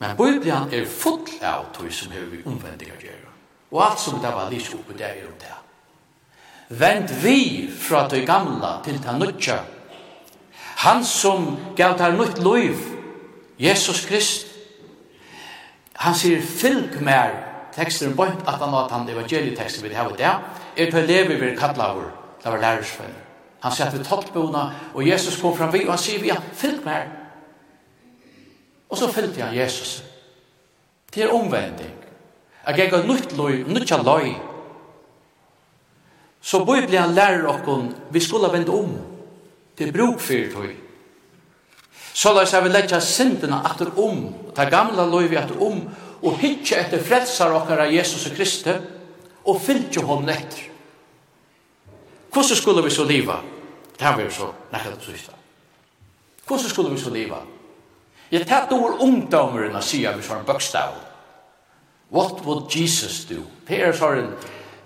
Men 0.01 0.16
Bibelen 0.16 0.70
er 0.72 0.87
full 0.89 1.26
av 1.45 1.66
tog 1.76 1.91
som 1.93 2.12
har 2.14 2.28
vi 2.31 2.41
omvending 2.49 2.93
å 2.95 3.01
gjøre. 3.03 3.33
Og 3.70 3.83
alt 3.85 4.01
som 4.01 4.20
det 4.22 4.31
var 4.33 4.51
lyst 4.51 4.74
oppe, 4.74 4.97
det 4.97 5.07
er 5.07 5.18
jo 5.22 5.33
det. 5.39 5.57
Vend 6.81 7.11
vi 7.22 7.68
fra 7.68 8.07
det 8.09 8.22
gamla 8.26 8.78
til 8.85 8.97
det 9.03 9.16
nødja. 9.18 9.59
Han 10.87 11.05
som 11.05 11.51
gav 11.76 11.99
det 11.99 12.14
nytt 12.16 12.39
liv, 12.41 12.78
Jesus 13.61 14.07
Krist, 14.09 14.47
han 16.01 16.16
sier, 16.16 16.41
fylg 16.41 16.97
mer 17.05 17.35
tekster 17.74 18.14
bort 18.16 18.41
at 18.49 18.62
han 18.62 18.72
har 18.72 18.89
han 18.89 19.09
evangelietekster 19.09 19.85
vi 19.85 19.95
har 19.95 20.09
i 20.09 20.16
det, 20.16 20.33
er 20.76 20.89
til 20.89 21.03
å 21.03 21.07
leve 21.07 21.37
ved 21.43 21.59
kattlaver 21.61 22.09
det 22.43 22.53
var 22.53 22.61
lærersvenner. 22.61 23.26
Han 23.61 23.72
sier 23.76 23.91
at 23.91 23.97
vi 23.99 24.05
tatt 24.05 24.30
bona, 24.32 24.70
og 24.95 25.07
Jesus 25.07 25.36
kom 25.41 25.57
fram 25.57 25.72
vi, 25.72 25.84
og 25.84 25.93
han 25.93 26.01
sier 26.01 26.22
vi, 26.22 26.30
ja, 26.32 26.38
fylg 26.57 26.84
meg. 26.84 27.11
Og 28.88 28.99
så 28.99 29.11
fyllde 29.12 29.43
han 29.43 29.57
Jesus. 29.57 30.01
Det 31.14 31.26
er 31.26 31.34
omvending. 31.34 31.93
Jeg 32.66 32.78
gikk 32.78 32.97
av 32.97 33.07
nytt 33.09 33.34
løy, 33.36 33.62
nytt 33.68 33.93
løy. 34.07 34.32
Så 36.41 36.62
Bibelen 36.64 37.14
lærer 37.14 37.45
okkon, 37.51 37.93
vi 38.11 38.20
skulle 38.20 38.53
vende 38.53 38.72
om. 38.72 38.99
til 39.80 39.93
bruk 39.93 40.20
for 40.20 40.51
tøy. 40.53 40.72
Så 42.12 42.34
la 42.34 42.43
oss 42.45 42.53
vi 42.53 42.68
letja 42.68 42.99
syndene 43.01 43.62
atter 43.64 43.88
om, 43.97 44.26
ta 44.53 44.66
gamla 44.68 45.07
løy 45.09 45.30
vi 45.30 45.38
atter 45.41 45.57
om, 45.64 45.78
og 46.20 46.36
hitje 46.43 46.76
etter 46.76 47.01
frelsar 47.01 47.55
okkara 47.57 47.86
Jesus 47.88 48.26
og 48.28 48.36
Kristi, 48.36 48.74
og 49.49 49.61
fylltje 49.64 50.05
hon 50.05 50.28
etter. 50.28 50.70
Hvordan 52.33 52.57
skulle 52.57 52.83
vi 52.83 52.91
så 52.91 53.05
liva? 53.05 53.41
Det 53.99 54.05
har 54.05 54.16
vi 54.16 54.31
så 54.31 54.53
nekket 54.70 54.93
att 54.93 55.03
sista. 55.03 55.33
Hvordan 56.47 56.68
skulle 56.68 56.91
vi 56.91 57.01
så 57.01 57.11
liva? 57.11 57.43
Jeg 58.31 58.47
tatt 58.47 58.72
over 58.72 59.01
ungdommeren 59.03 59.72
ungdommer 59.72 59.78
å 59.78 59.83
si 59.83 59.99
vi 59.99 60.07
en 60.07 60.47
bøkstav. 60.47 60.95
What 62.11 62.45
would 62.45 62.70
Jesus 62.70 63.24
do? 63.24 63.43
Det 63.66 63.81
er 63.83 63.93
så 63.93 64.14
sånn 64.14 64.35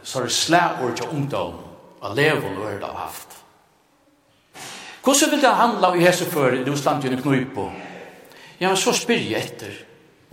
sånn 0.04 0.28
slæord 0.28 0.96
til 0.96 1.08
ungdom 1.12 1.60
og 2.00 2.16
levon 2.16 2.56
og 2.56 2.68
hørt 2.68 2.84
av 2.84 2.96
haft. 2.96 3.36
Hvordan 5.04 5.30
vil 5.30 5.42
det 5.42 5.54
handla 5.56 5.94
i 5.94 6.04
hese 6.04 6.24
før 6.24 6.56
i 6.56 6.70
Osland 6.70 7.04
i 7.04 7.16
Knøypo? 7.16 7.70
Ja, 8.60 8.68
men 8.68 8.76
så 8.76 8.92
spyr 8.92 9.20
jeg 9.20 9.40
etter. 9.40 9.74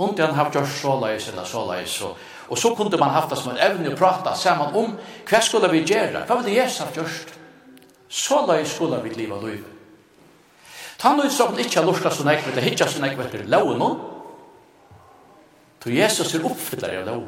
Undi 0.02 0.24
han 0.24 0.36
har 0.36 0.49
gjort 0.54 0.72
så 0.74 0.95
leis 1.02 1.28
eller 1.30 1.45
så 1.45 1.66
leis 1.68 1.97
Og, 2.08 2.18
og 2.49 2.58
så 2.58 2.72
kunde 2.76 2.97
man 2.97 3.14
haft 3.14 3.30
det 3.30 3.38
som 3.39 3.52
en 3.54 3.62
evne 3.62 3.91
å 3.93 3.97
prata 3.97 4.34
sammen 4.36 4.74
om 4.76 4.95
hva 5.30 5.41
skulle 5.45 5.70
vi 5.72 5.84
gjøre? 5.86 6.26
Hva 6.26 6.39
var 6.39 6.47
det 6.47 6.56
Jesus 6.56 6.82
har 6.82 6.97
gjort? 6.97 7.36
Såleis 8.12 8.74
skulle 8.76 8.99
vi 9.06 9.14
liva 9.16 9.38
liv. 9.39 9.62
Ta 10.99 11.14
nå 11.16 11.26
ut 11.26 11.34
som 11.34 11.56
ikke 11.58 11.80
har 11.80 11.88
lorska 11.88 12.12
sånn 12.14 12.30
ekvet, 12.34 12.58
det 12.58 12.66
hitja 12.66 12.88
sånn 12.91 13.08
ekvet 13.08 13.38
er 13.39 13.45
loven 13.49 13.86
om. 13.86 13.99
Så 15.82 15.93
Jesus 15.95 16.36
er 16.36 16.43
oppfyllare 16.45 16.99
av 17.02 17.08
lau. 17.08 17.22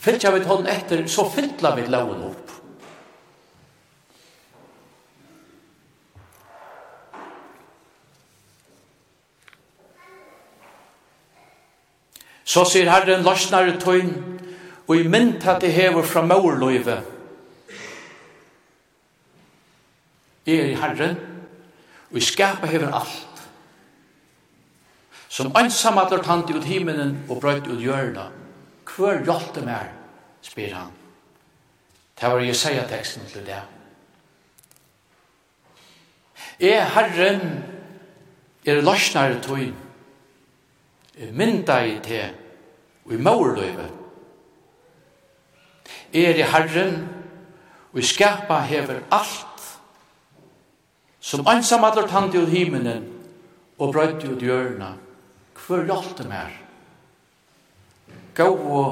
Fyllt 0.00 0.22
jeg 0.24 0.36
vidt 0.36 0.46
hånden 0.48 0.70
etter, 0.70 1.02
så 1.10 1.24
fyllt 1.32 1.64
la 1.64 1.72
vi 1.76 1.88
loven 1.88 2.28
opp. 2.28 2.52
Så 12.50 12.64
sier 12.66 12.90
Herren 12.90 13.22
løsnar 13.22 13.68
i 13.70 13.76
tøyn, 13.78 14.10
og 14.88 14.96
i 14.98 15.06
mynd 15.06 15.44
at 15.46 15.60
det 15.62 15.70
hever 15.72 16.02
fra 16.02 16.24
maurløyve. 16.26 16.96
Jeg 20.46 20.56
er 20.56 20.70
i 20.72 20.78
Herren, 20.80 21.18
og 22.10 22.16
i 22.18 22.24
skapa 22.26 22.66
hever 22.66 22.90
alt. 22.90 23.26
Som 25.30 25.52
ansam 25.54 26.00
at 26.02 26.10
lort 26.10 26.26
han 26.26 26.42
ut 26.42 26.64
himmelen 26.66 27.20
og 27.28 27.38
brøyt 27.40 27.68
ut 27.70 27.78
hjørna. 27.78 28.24
Hver 28.90 29.22
hjalte 29.24 29.62
mer, 29.62 29.92
spyr 30.42 30.74
han. 30.74 30.90
Det 32.18 32.32
var 32.32 32.42
Jesaja-teksten 32.42 33.30
til 33.30 33.46
det. 33.46 33.60
Er 36.60 36.82
Herren, 36.96 37.62
er 38.66 38.82
løsnar 38.82 39.36
i 39.36 39.38
tøyn, 39.40 39.78
mynda 41.32 41.82
i 41.84 41.98
te 42.02 42.22
og 43.04 43.12
i 43.12 43.20
maurløyve. 43.20 43.88
Er 46.12 46.34
i 46.34 46.42
Herren 46.42 46.96
og 47.92 47.98
i 48.00 48.06
skapa 48.06 48.62
hever 48.66 49.02
alt 49.10 49.46
som 51.20 51.46
ansam 51.46 51.84
allar 51.84 52.08
tante 52.08 52.40
ut 52.40 52.48
himmelen 52.48 53.04
og 53.78 53.92
brøyte 53.92 54.32
ut 54.32 54.42
hjørna 54.42 54.94
hver 55.60 55.84
hjalte 55.86 56.26
mer 56.28 56.54
gau 58.34 58.56
og 58.80 58.90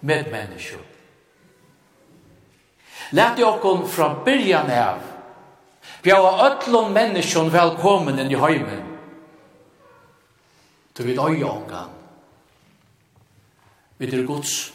medmennesko 0.00 0.82
Lætti 3.14 3.44
okkon 3.46 3.84
fra 3.86 4.08
byrjan 4.26 4.70
av 4.70 5.02
bjau 6.02 6.26
öllum 6.48 6.92
menneskjon 6.94 7.52
velkommen 7.54 8.18
i 8.18 8.34
heimen 8.34 8.85
Du 10.96 11.02
vet 11.02 11.18
øye 11.18 11.44
ångan. 11.44 11.90
Vi 13.98 14.06
er 14.06 14.26
gods. 14.26 14.72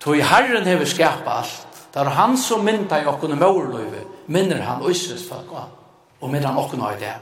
Toi 0.00 0.20
Herren 0.20 0.66
hever 0.66 0.84
skapa 0.84 1.30
alt. 1.30 1.68
Det 1.94 2.00
er 2.00 2.08
han 2.08 2.38
som 2.38 2.64
mynda 2.64 3.02
i 3.02 3.06
okkone 3.06 3.36
mårløyve. 3.36 4.04
Minner 4.26 4.62
han 4.62 4.82
Øysres 4.82 5.28
folk 5.28 5.52
av. 5.52 5.68
Og 6.20 6.30
minner 6.30 6.48
han 6.48 6.58
okkone 6.58 6.94
i 6.94 7.00
det. 7.00 7.14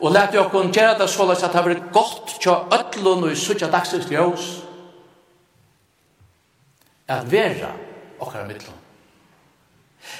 Og 0.00 0.12
lette 0.12 0.38
jo 0.38 0.46
okkone 0.46 0.72
gjøre 0.72 0.98
det 0.98 1.08
så 1.12 1.26
løs 1.28 1.42
at 1.44 1.52
det 1.52 1.60
har 1.60 1.68
vært 1.68 1.90
godt 1.92 2.36
tja 2.40 2.56
øtlun 2.72 3.26
og 3.26 3.32
i 3.34 3.36
suttja 3.36 3.68
dagsins 3.68 4.08
ljøs. 4.08 4.50
At 7.08 7.28
vera 7.30 7.74
okkar 8.20 8.48
mittlun. 8.48 8.79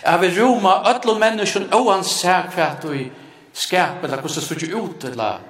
Jeg 0.05 0.21
vil 0.21 0.43
roma 0.43 0.81
alle 0.85 1.15
menneskene 1.19 1.77
oansett 1.77 2.55
hva 2.55 2.75
du 2.83 2.93
skaper, 3.53 4.09
eller 4.09 4.21
hvordan 4.21 4.35
det 4.35 4.45
står 4.45 4.77
ut, 4.77 5.05
eller 5.05 5.41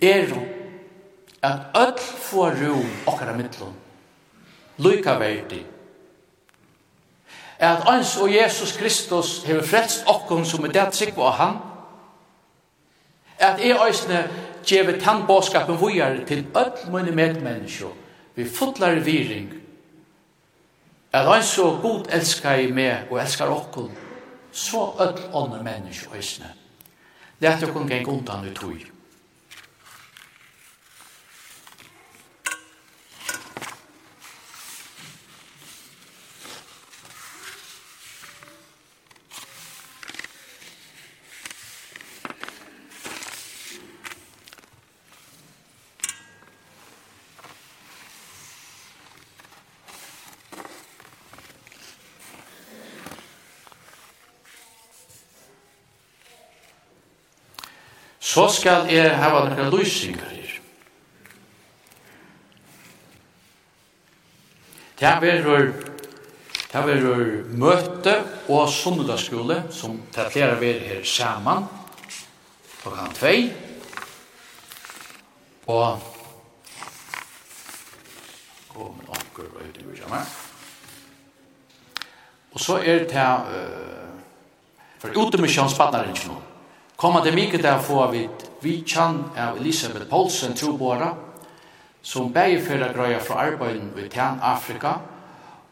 er 0.00 0.32
at 1.42 1.76
ødl 1.76 2.00
får 2.00 2.56
rom 2.60 2.90
okkara 3.06 3.36
mittlun. 3.36 3.74
Luka 4.78 5.14
verdi. 5.18 5.62
At 7.58 7.88
ans 7.88 8.16
og 8.16 8.34
Jesus 8.34 8.72
Kristus 8.76 9.42
hever 9.44 9.62
frelst 9.62 10.04
okkun 10.08 10.44
som 10.44 10.64
er 10.64 10.72
det 10.72 10.94
sikva 10.96 11.28
av 11.28 11.32
han. 11.36 11.56
At 13.40 13.60
jeg 13.60 13.76
òsne 13.76 14.22
gjevet 14.64 15.02
han 15.02 15.26
båskapen 15.26 15.80
vujar 15.80 16.22
til 16.28 16.46
öll 16.56 16.90
munne 16.92 17.12
medmennesko 17.12 17.92
vi 18.34 18.44
fotlar 18.44 18.94
viring 19.04 19.59
at 21.12 21.26
han 21.26 21.42
så 21.42 21.78
god 21.82 22.06
elskar 22.12 22.62
i 22.62 22.70
meg 22.72 23.10
og 23.10 23.20
elskar 23.22 23.50
okkur, 23.50 23.90
så 24.52 24.84
öll 24.98 25.18
ånder 25.32 25.62
menneske 25.62 26.10
og 26.10 26.18
isne. 26.18 26.52
Lætt 27.40 27.64
okkon 27.64 27.88
geng 27.88 28.08
undan 28.08 28.48
ut 28.48 28.56
tog. 28.56 28.89
så 58.30 58.46
skal 58.52 58.86
jeg 58.92 59.10
hava 59.18 59.48
noen 59.48 59.72
løsninger 59.74 60.28
her. 60.30 60.50
Det 65.00 65.08
er 65.08 65.22
verur 65.24 65.72
Det 66.70 66.82
verur 66.86 67.30
møte 67.58 68.12
og 68.52 68.68
sundagsskole 68.70 69.56
som 69.74 69.96
det 70.14 70.28
flere 70.30 70.60
verur 70.60 70.84
her 70.86 71.00
saman 71.02 71.64
klokkan 72.82 73.16
2 73.18 73.32
og 75.66 75.98
og 78.76 78.94
med 78.96 79.10
anker 79.16 79.50
og 79.50 79.66
ut 79.66 79.80
i 79.80 79.96
kjammer. 79.98 80.30
Og 82.52 82.60
så 82.60 82.78
er 82.78 83.02
det 83.10 83.16
uh, 83.16 84.14
for 85.02 85.18
utemisjonspartneren 85.26 86.14
ikke 86.14 86.30
noe 86.30 86.49
Komma 87.00 87.24
det 87.24 87.32
mycket 87.32 87.62
där 87.62 87.78
få 87.78 88.00
av 88.00 88.28
vi 88.60 88.80
kan 88.80 89.24
av 89.36 89.56
Elisabeth 89.56 90.04
Poulsen, 90.10 90.54
trobora 90.54 91.16
som 92.02 92.32
bäge 92.32 92.60
för 92.60 92.80
att 92.80 92.94
gröja 92.94 93.20
fra 93.20 93.34
arbeten 93.34 93.98
i 93.98 94.08
Tän 94.08 94.38
Afrika 94.42 95.00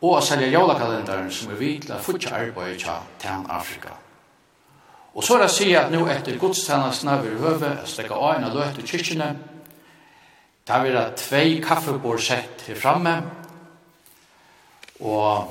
og 0.01 0.19
att 0.19 0.25
sälja 0.25 0.49
jolakalendaren 0.49 1.31
som 1.31 1.53
er 1.53 1.55
vid 1.55 1.83
till 1.83 1.93
att 1.93 2.05
fortsätta 2.05 2.37
arbeta 2.37 2.71
i 2.71 2.79
Tän 3.19 3.47
Afrika. 3.49 3.89
Og 5.15 5.25
så 5.25 5.35
er 5.35 5.39
det 5.39 5.45
att 5.45 5.51
säga 5.51 5.85
att 5.85 5.93
nu 5.93 6.11
etter 6.11 6.39
godstjänsterna 6.39 7.23
vi 7.23 7.29
høve 7.29 7.79
att 7.83 7.89
stäcka 7.89 8.15
av 8.15 8.35
en 8.35 8.45
och 8.45 8.55
löta 8.55 8.87
kyrkorna 8.87 9.37
där 10.65 10.83
vi 10.83 10.97
har 10.97 11.13
tvei 11.17 11.63
kaffebord 11.63 12.21
sett 12.21 12.63
här 12.67 12.75
framme 12.75 13.23
og 15.01 15.45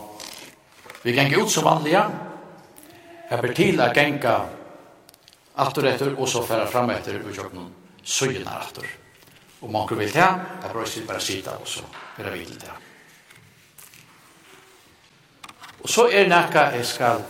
vi 1.04 1.14
kan 1.14 1.42
ut 1.42 1.52
som 1.52 1.64
vanliga 1.64 2.10
Jeg 3.32 3.42
ber 3.42 3.54
til 3.54 3.82
å 3.82 3.94
genge 3.94 4.57
atter 5.58 5.90
etter, 5.92 6.14
og 6.18 6.30
så 6.30 6.44
færa 6.46 6.68
fram 6.70 6.92
etter 6.94 7.20
og 7.22 7.34
kjøk 7.34 7.54
noen 7.56 7.72
søgjene 8.04 8.54
attor. 8.54 8.88
Og 9.62 9.72
mange 9.74 9.98
vil 9.98 10.12
ta, 10.14 10.28
jeg 10.62 10.72
brøy 10.74 10.86
sitt 10.86 11.08
bare 11.08 11.24
sitte, 11.24 11.54
og 11.58 11.68
så 11.68 11.86
vera 12.18 12.34
vil 12.36 12.54
det. 12.62 12.76
Og 15.82 15.90
så 15.90 16.08
er 16.12 16.30
nekka 16.30 16.70
jeg 16.76 16.86
skal 16.86 17.24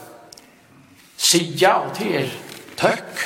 sija 1.17 1.73
og 1.86 1.93
til 1.97 2.15
er 2.19 2.32
tøkk. 2.78 3.23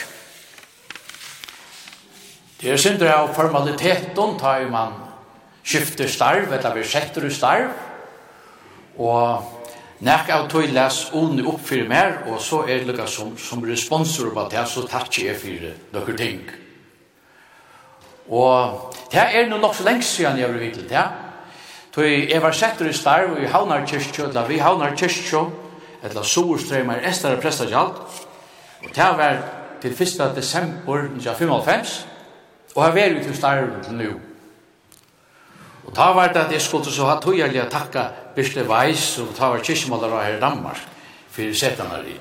Det 2.61 2.69
er 2.69 2.81
synder 2.81 3.09
av 3.15 3.31
formaliteten 3.33 4.37
tar 4.37 4.61
jo 4.61 4.69
man 4.73 4.93
skifter 5.63 6.09
starv, 6.09 6.51
eller 6.53 6.77
vi 6.77 6.85
setter 6.85 7.25
starv, 7.33 7.73
og 9.01 9.60
Nek 10.01 10.31
av 10.33 10.47
tog 10.49 10.65
les 10.73 10.95
onni 11.13 11.43
opp 11.45 11.61
fyrir 11.61 11.85
mer, 11.89 12.23
og 12.25 12.39
så 12.41 12.63
er 12.65 12.81
det 12.81 12.89
lukka 12.89 13.05
som, 13.05 13.35
som 13.37 13.61
responsor 13.61 14.31
på 14.33 14.47
det, 14.49 14.63
så 14.65 14.81
takk 14.89 15.19
jeg 15.21 15.37
fyrir 15.37 15.75
noen 15.93 16.17
ting. 16.17 16.39
Og 18.31 18.95
det 19.11 19.21
er 19.21 19.49
no 19.49 19.59
nok 19.61 19.75
så 19.77 19.85
lengst 19.85 20.15
siden 20.17 20.39
jeg 20.39 20.49
var 20.49 20.57
vidt 20.57 20.79
det. 20.89 21.03
Tog 21.93 22.07
jeg 22.07 22.41
var 22.41 22.55
setter 22.57 22.89
i 22.89 22.95
starv, 22.97 23.35
i 23.37 23.49
Havnar 23.51 23.85
kyrkjø, 23.85 24.29
eller 24.31 24.49
vi 24.49 24.57
Havnar 24.63 24.95
kyrkjø, 24.97 25.43
eller 26.01 26.25
Sorstrøymer, 26.25 27.03
Esther 27.05 27.35
og 27.35 27.43
Prestagjalt, 27.43 28.01
og 28.81 28.89
det 28.95 29.11
var 29.19 29.37
til 29.81 29.93
1. 29.93 30.31
desember 30.35 31.05
1995, 31.11 31.93
og 32.73 32.83
har 32.87 32.97
vært 32.97 33.19
ut 33.19 33.29
i 33.29 33.37
starv 33.37 33.77
til 33.85 34.01
nu. 34.01 34.11
Og 35.85 35.93
da 35.95 36.09
var 36.15 36.33
det 36.33 36.41
at 36.47 36.57
jeg 36.57 36.61
skulle 36.61 36.89
så 36.89 37.05
ha 37.05 37.19
tog 37.21 37.37
jeg 37.37 37.69
takka 37.69 38.07
Bisle 38.35 38.63
Weiss, 38.69 39.15
som 39.15 39.33
tar 39.33 39.55
var 39.55 39.63
kyrkjemaler 39.63 40.17
her 40.23 40.37
i 40.37 40.39
Danmark, 40.41 40.79
for 41.29 41.53
setan 41.53 41.91
her 41.91 42.03
i. 42.07 42.17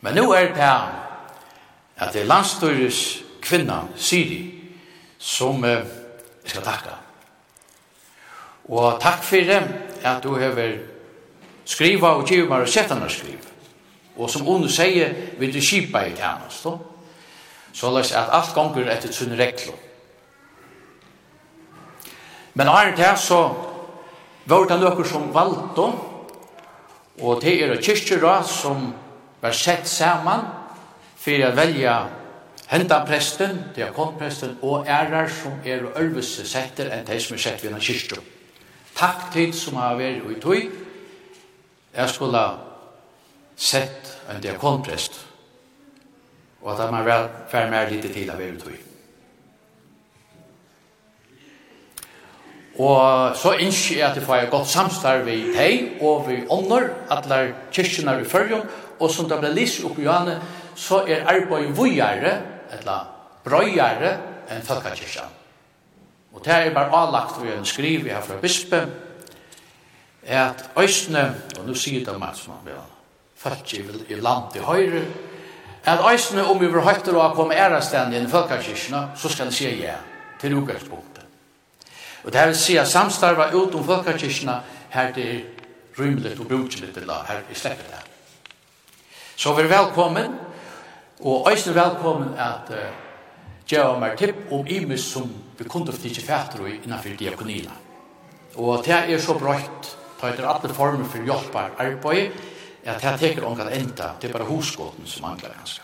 Men 0.00 0.14
nu 0.14 0.30
er 0.32 0.48
det 0.48 0.56
her, 0.56 1.06
at 1.96 2.12
det 2.12 2.22
er 2.22 2.26
landstøyres 2.26 3.22
kvinna, 3.42 3.82
Siri, 3.96 4.54
som 5.18 5.64
eh, 5.64 5.70
jeg 5.70 6.54
skal 6.54 6.62
takke. 6.62 6.94
Og 8.70 9.00
takk 9.00 9.24
for 9.24 9.36
det 9.36 9.60
at 10.04 10.22
du 10.22 10.34
har 10.38 10.56
skriva 11.64 12.14
og 12.16 12.26
givet 12.28 12.48
meg 12.48 12.64
og 12.64 12.68
sett 12.68 12.92
henne 12.92 13.10
skrive. 13.10 13.50
Og 14.16 14.30
som 14.30 14.46
hun 14.46 14.68
sier, 14.68 15.12
vil 15.38 15.52
du 15.52 15.60
kjipa 15.60 16.04
i 16.06 16.14
tjernast. 16.16 16.66
Så 17.72 17.92
lest 17.94 18.16
at 18.16 18.32
alt 18.32 18.54
ganger 18.54 18.90
etter 18.92 19.12
sunne 19.12 19.38
regler. 19.38 19.89
Men 22.54 22.68
er 22.68 22.94
det 22.96 23.12
så 23.20 23.42
var 24.50 24.66
det 24.66 24.80
noen 24.80 25.06
som 25.06 25.28
valgte, 25.34 25.86
og 27.20 27.42
det 27.42 27.54
er 27.62 27.82
kyrkjera 27.82 28.40
som 28.46 28.90
var 29.40 29.54
sett 29.56 29.86
sammen 29.88 30.46
for 31.20 31.44
å 31.46 31.52
velge 31.56 31.94
henta 32.70 33.00
presten, 33.06 33.58
diakonpresten 33.76 34.58
og 34.66 34.88
ærer 34.88 35.28
som 35.32 35.58
er 35.64 35.84
ølvese 36.00 36.46
setter 36.48 36.90
enn 36.94 37.06
de 37.06 37.18
som 37.20 37.36
er 37.36 37.44
sett 37.44 37.64
ved 37.64 37.76
en. 37.76 38.20
Takk 38.96 39.30
til 39.34 39.54
som 39.56 39.78
har 39.80 39.98
vært 40.00 40.26
i 40.30 40.40
tog, 40.42 40.76
jeg 41.90 42.08
skulle 42.08 42.44
sett 43.56 44.14
en 44.30 44.42
diakonprest, 44.42 45.26
og 46.62 46.72
at 46.74 46.92
man 46.92 47.04
var 47.06 47.28
ferdig 47.50 47.74
med 47.74 47.92
litt 47.92 48.12
til 48.12 48.30
å 48.30 48.38
være 48.38 48.54
i 48.54 48.62
tog. 48.62 48.89
Og 52.78 53.36
så 53.36 53.56
ønsker 53.58 53.96
jeg 53.96 54.06
at 54.06 54.16
jeg 54.16 54.24
får 54.24 54.46
godt 54.50 54.70
samstarv 54.70 55.28
i 55.28 55.40
hei 55.56 55.72
og 56.00 56.28
vi 56.28 56.38
ånder, 56.48 56.88
at 57.10 57.26
alle 57.26 57.54
kyrkjene 57.74 58.20
i 58.20 58.28
førjum, 58.28 58.62
og 59.00 59.10
som 59.10 59.28
det 59.28 59.38
ble 59.40 59.50
lyst 59.56 59.84
opp 59.84 59.98
i 59.98 60.06
Johanne, 60.06 60.38
så 60.76 61.02
er 61.08 61.26
arbeid 61.28 61.74
vujere, 61.76 62.34
eller 62.78 63.08
brøyere, 63.44 64.12
enn 64.50 64.64
folkakyrkja. 64.66 65.26
Og 66.34 66.44
det 66.44 66.54
er 66.54 66.74
bare 66.74 66.94
avlagt 66.94 67.40
ved 67.42 67.56
en 67.56 67.66
skriv 67.66 68.06
jeg 68.06 68.14
har 68.14 68.22
fra 68.22 68.38
bispe, 68.40 68.84
er 70.22 70.44
at 70.44 70.70
øysene, 70.78 71.24
og 71.58 71.66
nå 71.66 71.74
sier 71.74 72.04
det 72.06 72.16
meg 72.20 72.36
som 72.38 72.54
han 72.54 72.64
vil, 72.68 72.80
folk 73.40 73.74
i 73.74 74.20
land 74.20 74.52
til 74.52 74.62
høyre, 74.68 75.04
at 75.84 76.04
øysene 76.12 76.44
om 76.44 76.60
vi 76.60 76.68
vil 76.68 76.84
høytere 76.84 77.16
å 77.16 77.32
komme 77.34 77.56
ærestendig 77.56 78.20
enn 78.20 78.30
folkakyrkjene, 78.30 79.06
så 79.16 79.32
skal 79.32 79.48
jeg 79.48 79.56
si 79.56 79.70
ja 79.80 79.96
til 80.40 80.58
utgangspunktet. 80.60 81.19
Og 82.24 82.32
det 82.32 82.40
her 82.40 82.46
vil 82.46 82.56
si 82.56 82.76
at 82.76 82.88
samstarva 82.88 83.50
ut 83.54 83.74
om 83.74 83.84
folkakirkina 83.84 84.60
her 84.90 85.12
det 85.12 85.26
er 85.34 85.40
rymeligt 85.98 86.40
og 86.40 86.48
brukjeligt 86.48 86.94
til 86.94 87.10
her 87.28 87.40
vi 87.48 87.54
slipper 87.54 87.84
det. 87.84 88.00
Så 89.36 89.54
vi 89.54 89.62
er 89.62 89.68
velkommen, 89.68 90.34
og 91.20 91.48
øyne 91.50 91.74
velkommen 91.74 92.34
at 92.38 92.70
uh, 92.70 92.76
gjøre 93.66 94.00
meg 94.00 94.18
tipp 94.18 94.52
om 94.52 94.66
imus 94.66 95.04
som 95.12 95.30
vi 95.58 95.64
kunne 95.64 95.92
for 95.92 96.04
ikke 96.04 96.26
fætter 96.26 96.66
i 96.66 96.80
innenfor 96.84 97.16
diakonina. 97.18 97.72
Og 98.56 98.84
det 98.84 98.94
er 98.94 99.18
så 99.18 99.38
brøyt, 99.38 99.96
ta 100.20 100.28
etter 100.28 100.48
alle 100.48 100.74
former 100.74 101.08
for 101.08 101.24
hjelpar 101.24 101.70
arbeid, 101.78 102.32
at 102.84 103.02
det 103.02 103.20
teker 103.20 103.46
ångan 103.46 103.72
enda, 103.72 104.14
det 104.20 104.28
er 104.28 104.32
bare 104.32 104.48
hosgåten 104.48 105.06
som 105.06 105.22
mangler 105.22 105.54
ganske. 105.56 105.82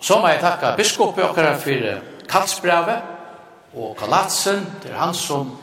Så 0.00 0.18
må 0.20 0.28
jeg 0.28 0.40
takke 0.40 0.76
biskopet 0.76 1.24
okkara 1.24 1.56
for 1.56 2.00
kalsbrevet, 2.28 3.13
og 3.76 3.96
Kalatsen, 3.98 4.66
det 4.82 4.90
er 4.90 4.98
han 4.98 5.14
som 5.14 5.56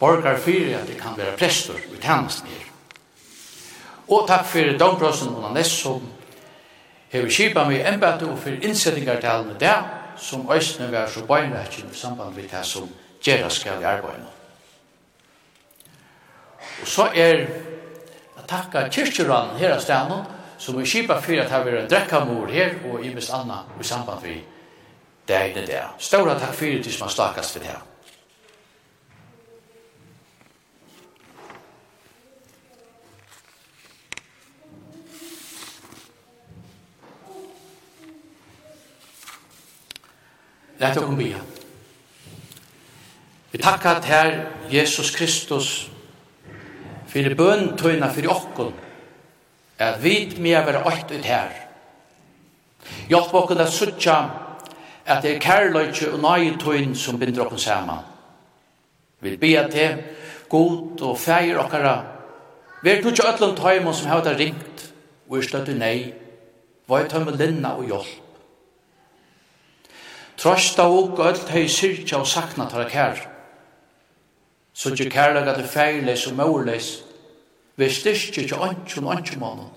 borgar 0.00 0.38
fyrir 0.38 0.78
at 0.78 0.88
det 0.88 0.98
kan 1.00 1.16
være 1.16 1.36
prestur 1.36 1.78
i 1.78 2.00
tjenesten 2.00 2.48
her. 2.48 2.64
Og 4.08 4.26
takk 4.28 4.46
fyrir 4.46 4.78
domprosten 4.78 5.34
og 5.34 5.42
Nanes 5.48 5.72
som 5.72 6.02
hever 7.10 7.30
kipa 7.30 7.64
mig 7.64 7.82
embete 7.86 8.28
og 8.28 8.38
fyrir 8.38 8.62
innsettingartalen 8.68 9.48
med 9.48 9.60
det 9.60 9.76
som 10.16 10.48
òsne 10.48 10.90
var 10.92 11.06
så 11.06 11.24
bøgnrekkin 11.26 11.90
i 11.92 11.96
samband 11.96 12.34
med 12.34 12.48
det 12.50 12.64
som 12.66 12.88
gjerra 13.22 13.50
skal 13.50 13.82
i 13.82 13.84
arbeidene. 13.84 14.32
Og 16.82 16.88
så 16.88 17.08
er 17.14 17.46
at 18.36 18.44
takka 18.48 18.88
kyrkjeranen 18.92 19.56
her 19.58 19.74
av 19.74 19.80
stedet 19.80 20.24
som 20.58 20.78
er 20.78 20.84
kipa 20.84 21.20
fyrir 21.20 21.44
at 21.44 21.64
det 21.64 21.72
er 21.72 21.80
en 21.82 21.90
drekkamor 21.90 22.52
her 22.52 22.76
og 22.92 23.04
i 23.04 23.14
mest 23.14 23.32
anna 23.32 23.64
i 23.80 23.84
samband 23.84 24.22
med 24.22 24.55
det 25.28 25.36
er 25.36 25.54
det 25.54 25.66
der. 25.68 25.94
Stora 25.98 26.38
takk 26.38 26.54
fyrir 26.54 26.82
til 26.82 26.92
som 26.92 27.08
har 27.08 27.14
slakast 27.14 27.52
for 27.52 27.58
det 27.58 27.68
her. 27.68 27.82
Lætt 40.78 40.98
okkur 41.00 41.16
bia. 41.16 41.38
Vi 43.52 43.58
takkar 43.58 44.00
til 44.04 44.42
Jesus 44.70 45.10
Kristus 45.16 45.90
fyrir 47.08 47.34
bøn 47.34 47.70
tøyna 47.78 48.12
fyrir 48.12 48.30
okkur 48.30 48.74
at 49.78 50.02
vi 50.02 50.36
mer 50.38 50.64
vera 50.66 50.84
åkt 50.86 51.10
ut 51.10 51.24
her. 51.24 51.50
Hjelp 53.08 53.34
okkur 53.34 53.60
at 53.60 53.72
suttja 53.72 54.45
at 55.06 55.22
det 55.22 55.36
er 55.36 55.40
kærløyke 55.40 56.12
og 56.12 56.20
nøye 56.20 56.56
tøyen 56.58 56.94
som 56.94 57.18
binder 57.18 57.46
oss 57.46 57.62
saman. 57.62 58.02
Vi 59.20 59.36
ber 59.36 59.68
til 59.70 60.02
god 60.48 61.00
og 61.02 61.18
feir 61.18 61.58
okkara. 61.58 62.04
Vi 62.82 62.90
er 62.90 63.02
tutsi 63.02 63.22
ötlund 63.22 63.56
tøymon 63.56 63.94
som 63.94 64.10
hevda 64.10 64.34
ringt 64.36 64.92
og 65.28 65.38
er 65.38 65.42
støttu 65.42 65.72
nei. 65.78 66.12
Vøy 66.88 67.06
tøyme 67.08 67.36
linna 67.36 67.76
og 67.78 67.86
hjelp. 67.86 68.22
Trosta 70.36 70.82
og 70.82 71.18
öll 71.18 71.40
tøy 71.48 71.68
syrkja 71.68 72.18
og 72.18 72.26
sakna 72.26 72.68
tøyra 72.70 72.88
kær. 72.90 73.22
Så 74.74 74.90
tjøy 74.94 75.10
at 75.16 75.54
til 75.56 75.68
feirleis 75.68 76.26
og 76.26 76.36
mørleis. 76.36 77.02
Vi 77.76 77.90
styrkja 77.90 78.42
tjøy 78.42 78.58
antjon 78.58 79.08
antjon 79.08 79.42
antjon 79.42 79.46
antjon 79.46 79.70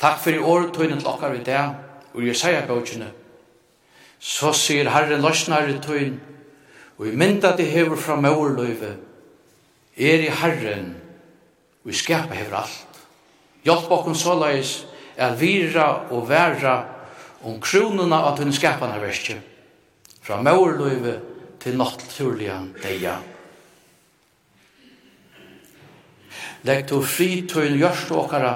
Takk 0.00 0.18
for 0.18 0.30
i 0.30 0.38
år 0.38 0.70
til 0.74 1.06
okkar 1.06 1.32
við 1.32 1.46
þær 1.46 1.74
og 2.14 2.26
jeg 2.26 2.36
sier 2.36 2.66
bøkene. 2.66 3.10
Så 4.18 4.52
sier 4.52 4.90
Herren 4.90 5.22
løsnar 5.22 5.68
i 5.68 5.78
tøyn 5.78 6.18
og 6.98 7.06
i 7.06 7.14
mynda 7.14 7.54
de 7.56 7.64
hever 7.64 7.96
fra 7.96 8.16
møverløyve 8.16 8.96
er 9.96 10.26
i 10.26 10.32
Herren 10.42 10.96
og 11.84 11.90
i 11.90 11.94
skapa 11.94 12.34
hever 12.34 12.58
alt. 12.64 13.00
Hjelp 13.64 13.90
okken 13.90 14.14
såleis 14.18 14.84
er 15.16 15.36
vira 15.38 16.08
og 16.10 16.28
vera 16.28 16.93
om 17.44 17.60
kronene 17.60 18.16
av 18.16 18.38
tunne 18.38 18.54
skapende 18.56 18.98
verset, 19.02 19.40
fra 20.24 20.40
maurløyve 20.40 21.18
til 21.60 21.76
naturliga 21.76 22.58
deia. 22.82 23.18
Legg 26.64 26.86
to 26.88 27.02
fri 27.04 27.44
tøyn 27.48 27.76
gjørst 27.76 28.12
åkara, 28.16 28.54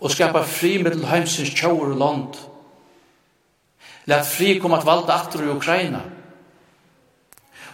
og 0.00 0.12
skapa 0.12 0.42
fri 0.44 0.76
mittel 0.80 1.04
heimsins 1.08 1.52
tjauer 1.56 1.92
og 1.92 2.00
land. 2.00 2.38
Læt 4.06 4.26
fri 4.26 4.58
kom 4.60 4.72
att 4.72 4.84
valda 4.84 5.12
atter 5.12 5.44
i 5.44 5.48
Ukraina. 5.48 6.00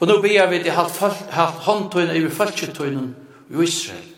Og 0.00 0.08
nå 0.08 0.20
ber 0.22 0.46
vi 0.50 0.62
til 0.62 0.72
halvt 0.72 1.62
håndtøyne 1.66 2.16
i 2.16 2.28
falsketøynen 2.28 3.14
i 3.50 3.62
Israel. 3.62 4.11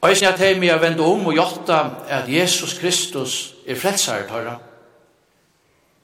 Og 0.00 0.08
jeg 0.08 0.16
sier 0.16 0.32
at 0.32 0.40
jeg 0.40 0.56
må 0.56 0.78
vende 0.80 1.04
om 1.04 1.26
og 1.26 1.36
gjøre 1.36 1.80
at 2.08 2.28
Jesus 2.28 2.78
Kristus 2.78 3.54
er 3.66 3.76
frelsere 3.76 4.28
tørre. 4.28 4.56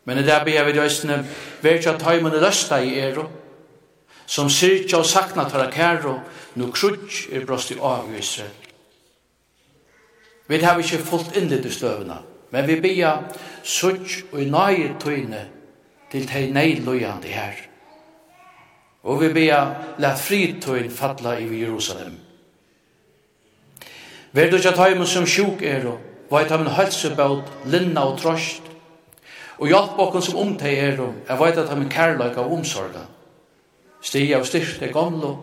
Men 0.05 0.19
det 0.19 0.33
er 0.33 0.45
bare 0.45 0.55
jeg 0.55 0.67
vil 0.67 0.75
gjøre 0.75 1.25
at 1.65 1.87
jeg 1.87 1.99
tar 2.01 2.41
løsta 2.41 2.77
i 2.77 2.99
er 2.99 3.25
som 4.27 4.51
syrkja 4.51 4.99
og 4.99 5.07
sakna 5.07 5.49
tørre 5.49 5.71
kære 5.73 6.21
nu 6.55 6.71
krutsk 6.71 7.33
er 7.33 7.47
brost 7.47 7.71
i 7.71 7.79
av 7.81 8.11
Israel. 8.19 8.51
Vi 10.49 10.59
har 10.63 10.79
ikke 10.79 10.99
fullt 10.99 11.37
inn 11.37 11.51
i 11.51 11.71
støvene, 11.71 12.19
men 12.51 12.67
vi 12.67 12.81
bia 12.81 13.17
sutsk 13.63 14.33
og 14.33 14.43
i 14.43 14.51
nøye 14.51 14.95
tøyne 15.03 15.47
til 16.11 16.27
tei 16.27 16.51
nei 16.53 16.77
løyande 16.85 17.29
her. 17.29 17.57
Og 19.03 19.21
vi 19.21 19.33
bia 19.35 19.65
la 19.99 20.15
fritøyn 20.15 20.91
falla 20.91 21.39
i 21.39 21.49
Jerusalem. 21.63 22.26
Vær 24.37 24.51
du 24.53 24.59
ikke 24.59 24.75
taimen 24.77 25.09
som 25.09 25.25
sjuk 25.25 25.63
er 25.65 25.87
og, 25.89 26.01
veit 26.29 26.51
ham 26.53 26.67
en 26.67 26.75
hølsebøt, 26.77 27.49
linna 27.73 28.03
og 28.05 28.19
trost, 28.21 28.67
og 29.57 29.71
hjelp 29.71 29.97
okken 30.03 30.25
som 30.25 30.37
omtei 30.43 30.75
er 30.77 31.01
og, 31.01 31.15
jeg 31.25 31.41
veit 31.41 31.61
at 31.63 31.71
ham 31.73 31.87
kærleik 31.89 32.37
av 32.37 32.53
omsorga. 32.53 33.07
Stig 34.05 34.35
av 34.37 34.45
styrt 34.45 34.83
er 34.85 34.93
gamlo, 34.93 35.37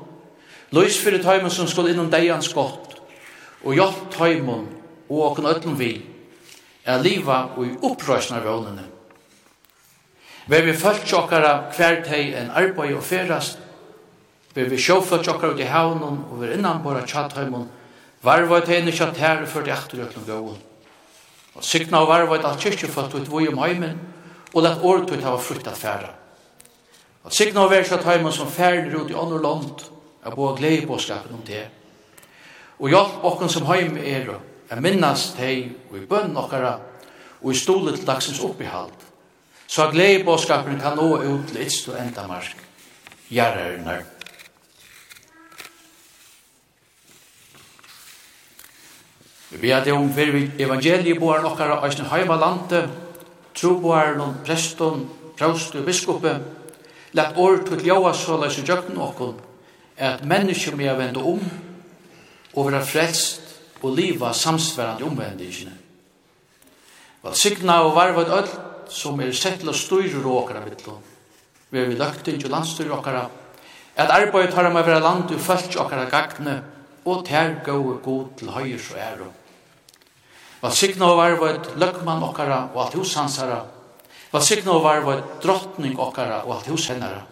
Lois 0.74 0.96
fyrir 0.98 1.22
taimen 1.22 1.52
som 1.54 1.68
skal 1.70 1.92
innom 1.92 2.10
deians 2.10 2.48
gott, 2.54 2.96
og 3.62 3.76
hjelp 3.78 4.08
taimen 4.14 4.66
og 5.06 5.20
okken 5.28 5.46
öllum 5.46 5.76
vi, 5.78 5.92
er 6.86 7.02
liva 7.02 7.44
og 7.54 7.68
i 7.68 7.76
upprøsna 7.78 8.40
vånene. 8.42 8.88
Ver 10.50 10.66
vi 10.66 10.74
følt 10.76 11.06
tjokkara 11.08 11.70
hver 11.76 12.02
teg 12.04 12.34
en 12.40 12.50
arbeid 12.58 12.98
og 12.98 13.06
ferast, 13.06 13.62
ver 14.54 14.68
vi 14.70 14.82
sjåfølt 14.82 15.24
tjokkara 15.26 15.54
ut 15.54 15.62
i 15.62 15.70
havnen 15.70 16.24
og 16.32 16.42
ver 16.42 16.58
innan 16.58 16.82
bara 16.84 17.06
tjatheimen, 17.06 17.70
Varva 18.24 18.62
et 18.62 18.70
henne 18.72 18.92
kjatt 18.96 19.18
her 19.20 19.46
for 19.52 19.66
det 19.66 19.74
etter 19.76 20.06
økne 20.06 20.24
gåen. 20.28 20.60
Og 21.54 21.64
sykna 21.64 22.02
og 22.02 22.10
varva 22.10 22.38
et 22.38 22.46
alt 22.48 22.62
kyrkjeføtt 22.64 23.18
ut 23.18 23.30
vore 23.30 23.52
om 23.52 23.60
heimen, 23.62 24.00
og 24.54 24.64
lett 24.64 24.84
året 24.84 25.12
ut 25.12 25.24
hava 25.24 25.42
at 25.42 25.78
færa. 25.78 26.14
Og 27.24 27.32
sykna 27.32 27.66
og 27.66 27.72
verset 27.72 28.04
heimen 28.04 28.32
som 28.32 28.52
færder 28.52 28.96
ut 28.96 29.12
i 29.12 29.18
andre 29.18 29.42
land, 29.42 29.84
er 30.26 30.32
bo 30.32 30.54
glede 30.56 30.88
på 30.88 30.98
skapen 30.98 31.36
om 31.36 31.44
det. 31.46 31.68
Og 32.80 32.90
hjelp 32.90 33.24
okken 33.24 33.50
som 33.50 33.68
heim 33.68 33.98
er, 33.98 34.32
er 34.70 34.82
minnast 34.82 35.38
hei 35.38 35.72
og 35.92 35.98
i 36.00 36.06
bønn 36.08 36.38
okkara, 36.38 36.78
og 37.44 37.52
i 37.52 37.60
stole 37.60 37.92
til 37.96 38.08
dagsens 38.08 38.40
oppihald. 38.40 38.96
Så 39.68 39.90
glede 39.92 40.22
i 40.22 40.80
kan 40.80 40.96
nå 40.96 41.18
ut 41.18 41.48
til 41.48 41.62
ytst 41.66 41.90
og 41.90 42.00
enda 42.00 42.28
marsk. 42.28 42.58
Gjerrarnar. 43.30 44.13
Vi 49.62 49.70
er 49.70 49.84
det 49.84 49.94
om 49.94 50.10
for 50.14 50.38
evangeliet 50.60 51.20
bor 51.20 51.42
nokkara 51.44 51.80
av 51.84 51.92
sin 51.94 52.10
heimalante, 52.10 52.88
troboaren 53.54 54.22
og 54.22 54.42
presten, 54.46 55.06
prøvstu 55.38 55.80
og 55.82 55.86
biskope, 55.86 56.34
lett 57.14 57.38
år 57.38 57.62
til 57.68 57.86
ljøa 57.86 58.14
så 58.18 58.40
leis 58.42 58.58
i 58.58 58.66
jøkken 58.66 58.98
okkon, 58.98 59.38
at 59.98 60.26
mennesker 60.26 60.76
med 60.76 60.98
vende 60.98 61.22
om, 61.22 61.42
og 62.54 62.72
være 62.72 62.86
frelst 62.86 63.54
og 63.84 63.96
liva 63.98 64.34
samsverande 64.34 65.06
omvendingene. 65.06 65.78
Vel 67.24 67.36
sikna 67.38 67.82
og 67.86 67.96
varva 67.96 68.26
et 68.26 68.34
öll 68.40 68.50
som 68.92 69.22
er 69.22 69.32
sett 69.32 69.62
til 69.62 69.72
å 69.72 69.78
styre 69.78 70.22
råkara 70.24 70.64
mittlån. 70.66 71.00
Vi 71.70 71.80
er 71.80 71.88
vi 71.90 71.98
løgting 71.98 72.42
til 72.42 72.52
landstyr 72.52 72.92
okkara, 72.94 73.24
at 73.96 74.12
arbeidet 74.12 74.54
har 74.54 74.70
med 74.70 74.82
å 74.82 74.88
være 74.88 75.04
land 75.04 75.32
og 75.32 75.42
følt 75.42 75.78
okkara 75.78 76.10
gagne, 76.10 76.58
og 77.06 77.26
tergå 77.28 77.78
og 77.78 78.02
god 78.04 78.28
til 78.40 78.52
høyre 78.54 78.80
og 78.80 79.00
ære. 79.00 79.32
Valsikna 80.64 81.10
og 81.12 81.18
var 81.18 81.34
var 81.42 81.58
løgman 81.76 82.24
okkara 82.24 82.60
og 82.74 82.86
alt 82.86 82.94
hos 82.96 83.16
hansara. 83.20 83.60
Valsikna 84.32 84.72
og 84.72 84.84
var 84.86 85.02
var 85.04 85.24
drottning 85.44 85.98
okkara 86.00 86.44
og 86.46 86.56
alt 86.58 86.70
hos 86.72 86.88
hennara. 86.88 87.26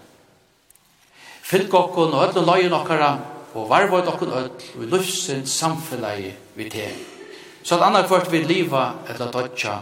Fylg 1.41 1.73
okkon 1.73 2.13
og 2.13 2.25
öll 2.25 2.41
og 2.41 2.47
løgin 2.47 2.75
okkara 2.75 3.13
og 3.53 3.69
var 3.69 3.87
var 3.91 4.11
okkon 4.11 4.35
öll 4.35 4.51
og 4.51 4.91
lufsin 4.91 5.45
samfellegi 5.47 6.33
vi 6.55 6.69
te. 6.69 6.89
Så 7.63 7.75
at 7.75 7.87
annar 7.87 8.07
kvart 8.07 8.31
vi 8.31 8.43
liva 8.43 8.93
eller 9.07 9.31
dodja, 9.31 9.79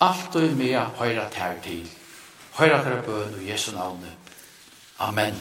alt 0.00 0.36
og 0.36 0.56
mea 0.58 0.84
høyra 0.98 1.28
tær 1.30 1.60
til. 1.64 1.86
Høyra 2.58 2.82
kara 2.82 3.00
bøn 3.06 3.38
og 3.38 3.44
Jesu 3.48 3.72
navne. 3.72 4.10
Amen. 4.98 5.36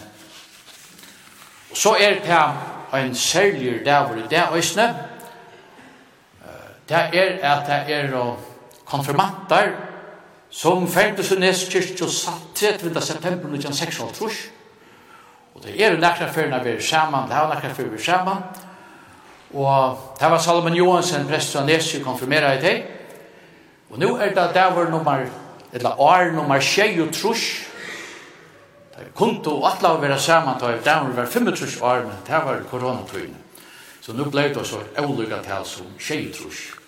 Og 1.71 1.77
så 1.77 1.95
er 1.99 2.19
det 2.23 3.01
en 3.01 3.15
særlig 3.15 3.81
dævur 3.85 4.17
i 4.17 4.27
det 4.29 4.43
øysne, 4.53 4.95
det 6.91 6.99
er 7.15 7.37
at 7.47 7.67
det 7.67 7.95
er 7.95 8.35
konfirmantar 8.85 9.71
som 10.51 10.87
færdes 10.87 11.31
i 11.31 11.39
Nes 11.39 11.63
og 12.01 12.09
satt 12.09 12.55
30. 12.55 13.01
september 13.01 13.47
1906. 13.47 13.99
Og 15.53 15.63
det 15.63 15.77
er 15.79 15.93
jo 15.93 15.99
nekra 15.99 16.27
fyrna 16.31 16.59
vi 16.63 16.75
er 16.75 16.81
saman, 16.83 17.29
det 17.29 17.37
er 17.37 17.53
nekra 17.53 17.71
fyrna 17.73 17.93
vi 17.93 17.99
er 17.99 18.03
saman. 18.03 18.43
Og 19.53 19.99
det 20.19 20.31
var 20.31 20.39
Salomon 20.39 20.75
Johansen, 20.75 21.27
prest 21.27 21.55
av 21.55 21.65
Nesi, 21.65 21.99
konfirmera 22.03 22.53
i 22.55 22.61
det. 22.61 22.83
Og 23.91 23.99
nu 23.99 24.15
er 24.15 24.35
det 24.35 24.53
der 24.53 24.73
var 24.75 24.89
nummer, 24.89 25.25
eller 25.73 25.99
år 25.99 26.31
nummer 26.31 26.59
20 26.59 27.03
og 27.03 27.13
trus. 27.13 27.67
Det 28.91 29.07
er 29.07 29.15
kunde 29.15 29.51
og 29.51 29.67
atla 29.71 29.95
å 29.95 30.01
være 30.01 30.19
saman, 30.19 30.59
det 30.59 30.69
er 30.69 30.83
der 30.83 31.15
var 31.15 31.25
25 31.25 31.83
år, 31.83 32.03
men 32.07 32.19
det 32.27 32.43
var 32.45 32.63
koronatøyne. 32.71 33.35
Så 34.01 34.13
nu 34.13 34.25
blei 34.25 34.49
det 34.49 34.67
så 34.67 34.79
olika 34.97 35.43
tal 35.45 35.65
som 35.65 35.85
20 35.99 36.31
trus. 36.33 36.80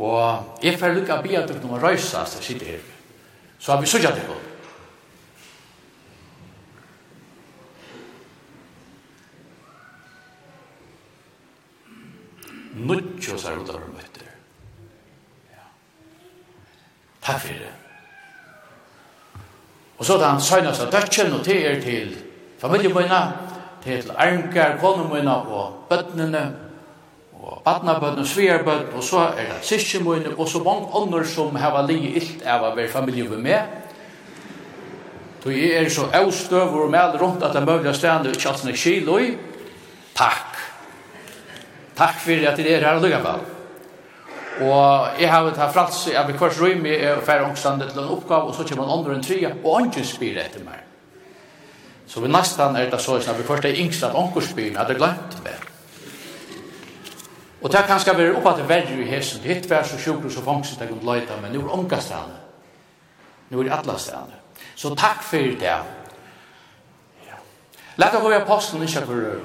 Og 0.00 0.62
jeg 0.64 0.78
får 0.80 0.94
lykke 0.96 1.18
å 1.18 1.24
be 1.24 1.34
at 1.36 1.50
dere 1.50 1.60
noen 1.60 1.82
røysast 1.82 2.38
og 2.38 2.44
sitte 2.44 2.68
her. 2.70 2.86
Så 3.60 3.74
har 3.74 3.82
vi 3.82 3.90
sørget 3.90 4.16
dere. 4.16 4.38
Nuttjo 12.80 13.36
sær 13.36 13.60
ut 13.60 13.68
av 13.68 13.82
møtter. 13.92 14.24
Ja. 15.52 15.66
Takk 17.20 17.44
for 17.44 17.60
det. 17.60 17.74
Og 20.00 20.08
så 20.08 20.16
da 20.16 20.32
han 20.32 20.40
søgnet 20.40 20.78
seg 20.78 20.88
døtjen 20.94 21.36
og 21.36 21.44
til 21.44 21.60
er 21.60 21.76
til 21.84 22.16
familiemøyna, 22.60 23.20
til 23.84 24.08
Arnkar, 24.16 24.78
konemøyna 24.80 25.34
og 25.44 25.84
bøttnene, 25.90 26.69
og 27.50 27.62
badnabøtten, 27.64 28.26
sviarbøtten, 28.26 28.94
og 28.96 29.04
så 29.04 29.18
er 29.18 29.48
det 29.50 29.66
syskjemøyne, 29.66 30.36
og 30.38 30.48
så 30.48 30.62
mange 30.62 30.86
ånder 30.94 31.24
som 31.26 31.56
har 31.56 31.82
ligget 31.88 32.22
illt 32.22 32.44
av 32.46 32.68
å 32.68 32.74
være 32.76 32.92
familie 32.92 33.26
med 33.28 33.42
meg. 33.42 33.76
Så 35.42 35.54
jeg 35.54 35.70
er 35.72 35.88
så 35.88 36.04
avstøv 36.14 36.74
og 36.82 36.90
med 36.92 37.16
rundt 37.20 37.42
at 37.42 37.54
det 37.56 37.62
er 37.62 37.66
mulig 37.66 37.90
å 37.90 37.94
ikke 37.94 38.50
alt 38.50 38.60
snakke 38.60 38.78
kilo 38.78 39.16
i. 39.18 39.30
Takk. 40.14 40.58
Takk 41.96 42.20
for 42.20 42.50
at 42.50 42.60
det 42.60 42.74
er 42.74 42.84
her 42.84 43.00
og 43.00 43.06
lykke 43.06 43.22
på. 43.24 43.32
Og 44.60 45.20
jeg 45.20 45.30
har 45.32 45.46
vært 45.46 45.62
her 45.62 45.72
frats, 45.72 46.02
jeg 46.10 46.20
har 46.20 46.36
kvart 46.36 46.60
røy 46.60 46.76
med 46.76 47.00
og 47.14 47.24
færre 47.24 47.48
ångstandet 47.48 47.94
til 47.94 48.02
en 48.02 48.12
oppgave, 48.12 48.52
og 48.52 48.54
så 48.54 48.66
kommer 48.68 48.84
man 48.84 48.98
andre 48.98 49.16
enn 49.16 49.24
tre, 49.24 49.40
og 49.48 49.72
ånden 49.72 50.04
spyr 50.04 50.42
etter 50.44 50.62
meg. 50.66 50.84
Så 52.10 52.20
vi 52.20 52.28
nesten 52.28 52.76
er 52.76 52.92
det 52.92 53.00
så, 53.00 53.16
at 53.16 53.38
vi 53.38 53.48
kvart 53.48 53.64
er 53.64 53.80
yngst 53.80 54.04
at 54.04 54.14
ånden 54.14 54.58
jeg 54.58 54.76
hadde 54.76 54.98
glemt 55.00 55.40
det. 55.46 55.69
Og 57.62 57.72
det 57.72 57.84
kan 57.86 58.00
skal 58.00 58.18
være 58.18 58.36
oppa 58.36 58.54
til 58.56 58.68
verre 58.68 58.96
i 59.02 59.08
hesen. 59.08 59.42
Det 59.42 59.54
hitt 59.54 59.70
vær 59.70 59.82
så 59.84 59.98
sjukker 59.98 60.32
så 60.32 60.42
fangst 60.44 60.80
det 60.80 60.88
kunne 60.88 61.04
løyta, 61.04 61.36
men 61.42 61.52
nå 61.52 61.64
er 61.66 61.72
omga 61.76 62.00
stedene. 62.00 62.38
Nå 63.50 63.62
er 63.62 63.82
det 63.84 64.00
stedene. 64.00 64.38
Så 64.76 64.94
takk 64.94 65.22
for 65.22 65.56
det. 65.60 65.74
Ja. 67.26 67.40
Lætt 68.00 68.16
å 68.16 68.22
gå 68.24 68.30
i 68.32 68.38
apostelen 68.38 68.86
ikke 68.86 69.04
for 69.06 69.26
røy. 69.26 69.42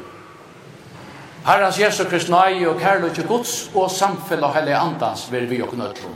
Herrens 1.45 1.77
Jesu 1.77 2.05
Krist 2.09 2.31
nøy 2.33 2.63
og 2.65 2.79
kærlig 2.81 3.11
til 3.13 3.27
Guds 3.27 3.69
og 3.75 3.91
samfunn 3.91 4.47
og 4.47 4.55
hellig 4.55 4.73
andans 4.73 5.27
vil 5.31 5.49
vi 5.49 5.61
og 5.61 5.75
nødlom. 5.77 6.15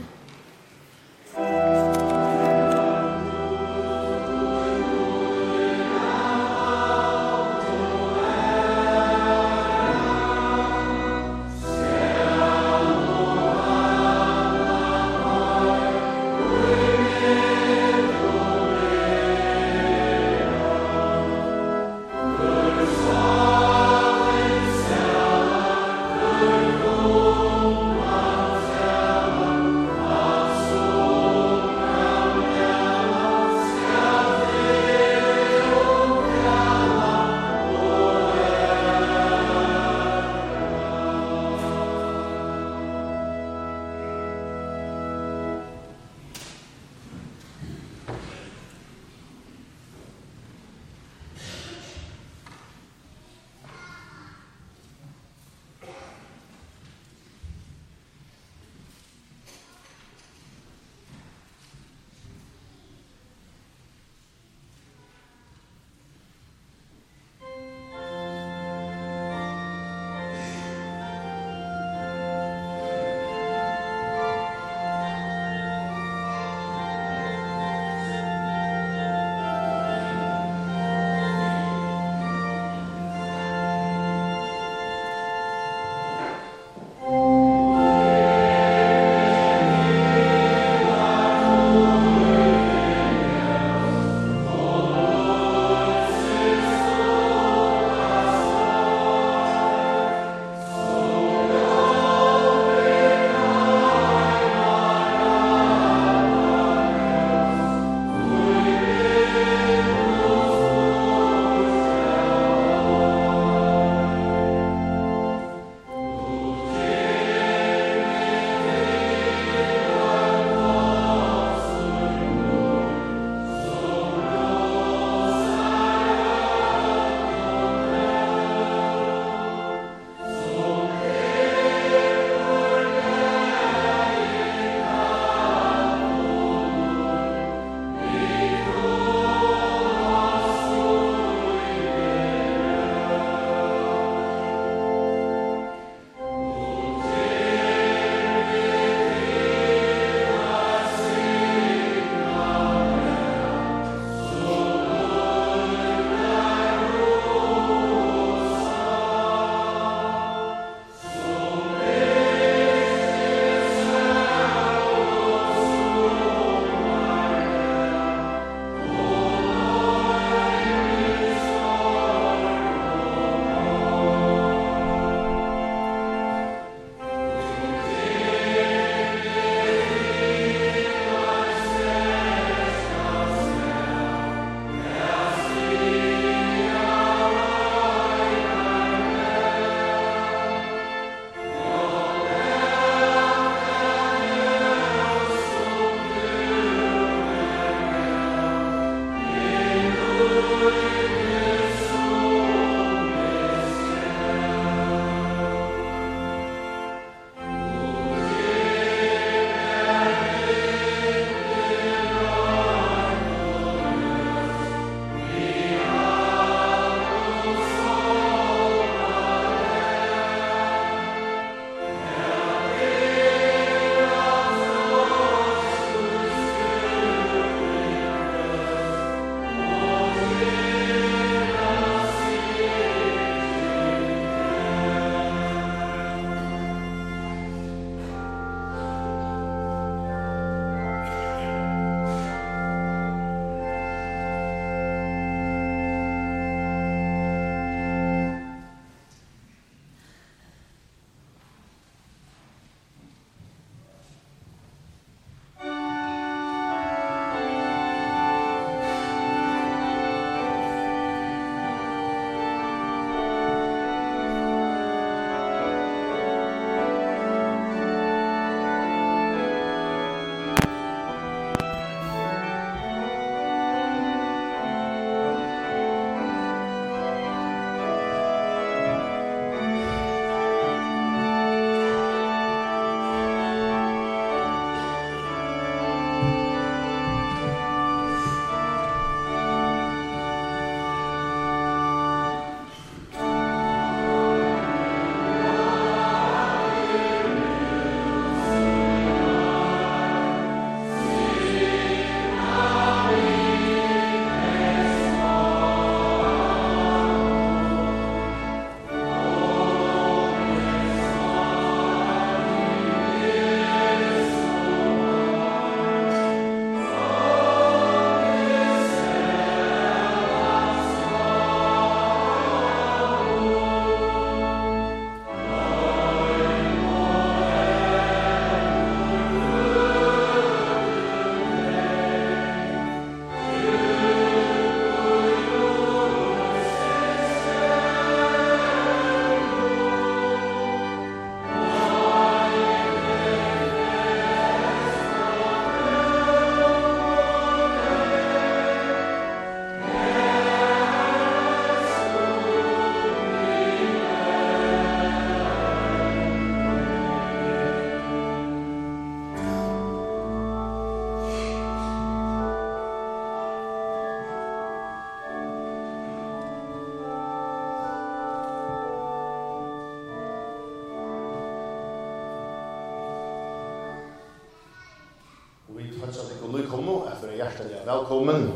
velkommen 377.90 378.52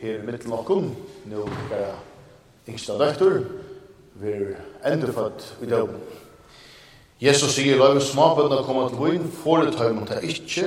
her 0.00 0.22
i 0.24 0.36
lokkum, 0.48 0.86
nå 1.28 1.42
er 1.44 1.56
bare 1.68 1.96
yngste 2.68 2.96
døktor, 2.98 3.42
vi 4.14 4.32
er 4.32 4.92
endefødt 4.92 5.44
i 5.62 5.68
dag. 5.68 5.90
Jesus 7.20 7.52
sier, 7.58 7.76
la 7.76 7.90
med 7.92 8.00
småbønda 8.02 8.62
komme 8.64 8.86
til 8.88 8.98
vun, 9.02 9.28
får 9.42 9.66
det 9.66 9.76
tøymen 9.76 10.08
til 10.08 10.28
ikke, 10.30 10.66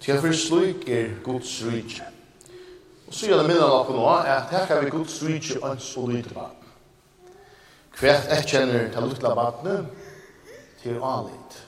til 0.00 0.12
jeg 0.12 0.20
fyrir 0.20 0.36
slik 0.36 0.88
er 0.88 1.10
Guds 1.24 1.56
rydje. 1.64 2.04
Og 3.08 3.14
så 3.14 3.26
gjør 3.26 3.40
det 3.40 3.48
minnet 3.48 3.72
lokken 3.72 3.96
nå, 3.96 4.06
at 4.20 4.52
her 4.52 4.68
kan 4.68 4.84
vi 4.84 4.92
Guds 4.92 5.18
rydje 5.24 5.60
ans 5.64 5.90
og 5.96 6.12
lydre 6.12 6.36
barn. 6.36 6.56
Hvert 8.00 8.32
jeg 8.36 8.48
kjenner 8.52 8.88
til 8.92 9.08
lukla 9.08 9.36
badene, 9.38 9.84
til 10.82 11.00
anlitt. 11.00 11.60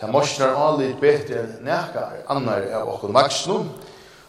Det 0.00 0.08
morsnar 0.12 0.56
anlitt 0.68 1.00
bedre 1.00 1.42
enn 1.44 1.58
nekar 1.66 2.22
annar 2.32 2.70
av 2.80 2.94
okkon 2.96 3.12
vaksnum, 3.16 3.68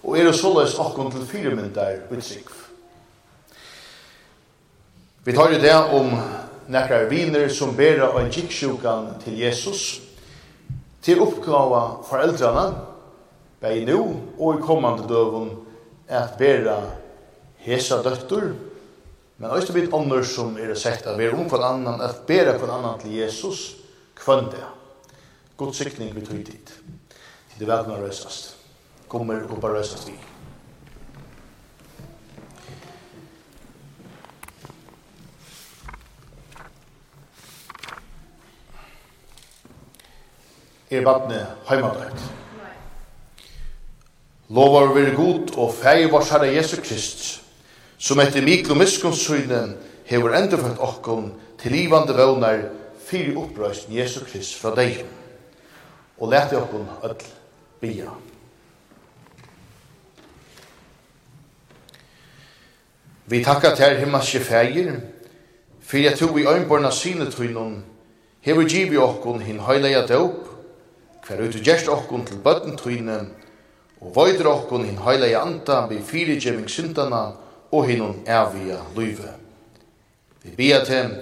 og 0.06 0.18
er 0.20 0.32
såleis 0.38 0.78
okkon 0.80 1.10
til 1.12 1.26
firemyndar 1.26 2.06
utsikv. 2.14 2.54
Vi 5.26 5.34
tar 5.34 5.56
jo 5.56 5.62
det 5.62 5.76
om 5.98 6.12
nekrar 6.70 7.08
viner 7.10 7.50
som 7.50 7.74
ber 7.78 8.04
av 8.06 8.20
gikksjukan 8.30 9.16
til 9.24 9.40
Jesus, 9.42 10.02
til 11.02 11.22
oppgava 11.26 12.04
foreldrana, 12.06 12.68
bei 13.62 13.82
nu 13.88 13.98
og 14.38 14.60
i 14.60 14.62
kommande 14.62 15.08
døvun, 15.10 15.50
at 16.06 16.38
bera 16.38 16.78
hesa 17.66 17.98
døttur, 18.06 18.52
men 19.38 19.52
også 19.52 19.74
bit 19.74 19.94
ånder 19.94 20.22
som 20.28 20.54
er 20.62 20.76
sett 20.78 21.08
at 21.10 21.18
vi 21.18 21.26
er 21.26 21.34
om 21.34 21.50
for 21.50 21.66
annan, 21.66 22.02
at 22.06 22.22
bera 22.30 22.54
for 22.60 22.70
annan 22.72 23.02
til 23.02 23.18
Jesus, 23.18 23.72
kvønda. 24.16 24.70
God 25.58 25.74
sikning 25.74 26.14
vi 26.14 26.26
tog 26.26 26.46
dit. 26.46 26.76
Til 27.50 27.60
det 27.60 27.68
velna 27.68 27.98
røsast 27.98 28.55
kommer 29.18 29.44
och 29.52 29.60
bara 29.60 29.74
röstas 29.74 30.08
vid. 30.08 30.16
er 40.90 41.02
vatne 41.04 41.46
heimadrekt. 41.68 42.22
Lovar 44.50 44.94
vi 44.94 45.10
god 45.16 45.56
og 45.58 45.74
fæg 45.74 46.12
vars 46.12 46.30
herre 46.30 46.52
Jesu 46.54 46.76
Krist, 46.82 47.42
som 47.98 48.20
etter 48.20 48.46
mikro 48.46 48.78
miskunnsynen 48.78 49.74
hever 50.06 50.38
endurfødt 50.38 50.80
okkon 50.80 51.34
til 51.60 51.72
livande 51.72 52.14
vøvnar 52.16 52.68
fyrir 53.08 53.40
upprøysten 53.42 53.98
Jesu 53.98 54.22
Krist 54.28 54.60
fra 54.62 54.76
deg. 54.76 55.02
Og 56.20 56.32
lete 56.32 56.62
okkon 56.62 56.88
öll 57.04 57.28
bia. 57.82 58.14
Vi 63.28 63.44
takkar 63.44 63.76
til 63.76 63.98
himmelske 63.98 64.40
fægir, 64.40 64.92
for 65.82 65.98
jeg 65.98 66.18
tog 66.18 66.40
i 66.40 66.46
øynborna 66.46 66.92
sine 66.92 67.26
tøynum, 67.32 67.84
hever 68.42 68.68
givi 68.70 68.98
okkun 68.98 69.42
hin 69.42 69.60
høyleia 69.60 70.04
døp, 70.06 70.46
hver 71.26 71.42
ut 71.48 71.58
gjerst 71.66 71.90
okkun 71.90 72.26
til 72.26 72.38
bøtten 72.38 72.78
tøyne, 72.78 73.18
og 74.02 74.14
vøyder 74.16 74.52
okkun 74.52 74.86
hin 74.86 75.02
høyleia 75.02 75.42
anta 75.42 75.88
vi 75.90 75.98
fyrigjeving 76.06 76.70
syndana 76.70 77.24
og 77.72 77.88
hinun 77.90 78.22
evige 78.30 78.78
løyve. 78.96 79.34
Vi 80.44 80.54
bia 80.58 80.84
til, 80.86 81.18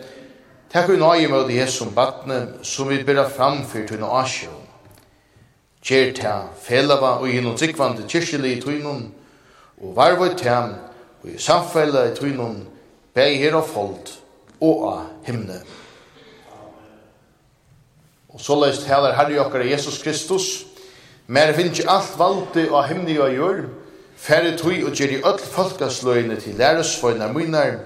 takk 0.73 0.91
vi 0.91 0.99
nøye 0.99 1.31
med 1.31 1.47
det 1.47 1.69
som 1.71 1.95
batne 1.95 2.47
som 2.67 2.91
vi 2.91 3.03
bera 3.03 3.30
fram 3.30 3.63
for 3.63 3.88
tøyne 3.88 4.11
asjo. 4.19 4.51
Kjer 5.80 6.11
ta 6.19 6.39
felava 6.59 7.21
og 7.21 7.31
hinun 7.31 7.57
sikvande 7.57 8.03
kyrkjelig 8.09 8.59
tøynum, 8.65 9.13
og 9.80 9.95
varvøy 9.95 10.35
til 10.35 10.81
og 11.24 11.30
i 11.30 11.40
samfella 11.40 12.08
i 12.10 12.16
tvinnun 12.16 12.66
bei 13.16 13.38
her 13.40 13.56
og 13.56 13.68
fold 13.70 14.12
og 14.62 14.84
av 14.90 15.02
himne. 15.28 15.62
Og 18.34 18.41
så 18.41 18.58
leist 18.58 18.88
heller 18.90 19.14
herri 19.14 19.38
okkar 19.40 19.66
Jesus 19.68 20.02
Kristus, 20.04 20.66
mer 21.28 21.54
finnst 21.54 21.80
ikke 21.80 21.91
alt 21.94 22.16
valdi 22.20 22.66
av 22.68 22.88
himne 22.90 23.16
og 23.22 23.36
gjør, 23.38 23.62
færre 24.18 24.56
tøy 24.58 24.82
og 24.88 24.95
gjerri 24.98 25.22
öll 25.22 25.40
folkasløyne 25.40 26.40
til 26.41 26.58
læresføynar 26.60 27.32
munar, 27.34 27.78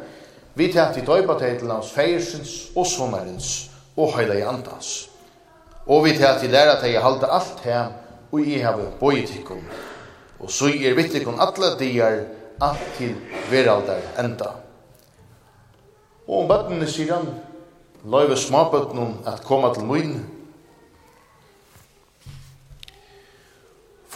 vi 0.56 0.72
tætt 0.74 0.98
i 0.98 1.06
døypa 1.06 1.36
til 1.38 1.70
hans 1.70 1.92
feirsins 1.94 2.72
og 2.76 2.88
sonarins 2.88 3.70
og 3.98 4.16
heila 4.16 4.40
i 4.40 4.46
andans. 4.48 5.10
Og 5.86 6.06
vi 6.06 6.16
tætt 6.18 6.44
i 6.44 6.50
læra 6.50 6.80
teg 6.82 6.98
halda 7.02 7.30
alt 7.38 7.62
heim 7.66 7.94
og 8.32 8.42
i 8.42 8.58
heve 8.64 8.90
bøytikon. 9.00 9.62
Og 10.40 10.50
så 10.52 10.72
er 10.72 10.96
vittikon 10.98 11.40
alla 11.42 11.76
diar 11.78 12.24
alt 12.62 12.88
til 12.98 13.16
veraldar 13.52 14.02
enda. 14.20 14.54
Og 16.28 16.42
om 16.44 16.50
bøttene 16.50 16.88
sier 16.90 17.16
han, 17.16 17.30
løyve 18.04 18.38
småbøttene 18.38 19.22
at 19.30 19.44
koma 19.46 19.74
til 19.74 19.86
møyne, 19.88 20.24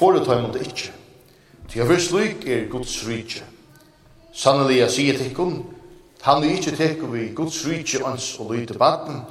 foretar 0.01 0.41
det 0.53 0.65
ikkje. 0.67 0.93
Til 1.69 1.79
jeg 1.79 1.89
vil 1.89 2.01
slik 2.01 2.47
er 2.47 2.69
Guds 2.69 3.07
rydje. 3.07 3.45
Sannelig 4.33 4.77
jeg 4.79 4.91
sier 4.91 5.17
til 5.17 5.35
hun, 5.35 5.61
han 6.21 6.41
vil 6.41 6.57
ikke 6.57 6.75
teke 6.75 7.07
vi 7.11 7.29
Guds 7.35 7.61
rydje 7.67 8.01
ans 8.05 8.39
og 8.39 8.53
lyte 8.53 8.77
baden, 8.77 9.21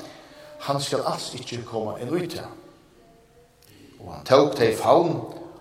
han 0.60 0.80
skal 0.80 1.04
alls 1.06 1.34
ikke 1.34 1.62
komme 1.64 2.00
en 2.00 2.08
ut 2.08 2.30
til 2.30 2.40
Og 4.00 4.14
han 4.14 4.24
tok 4.24 4.56
teg 4.56 4.76
faun, 4.76 5.16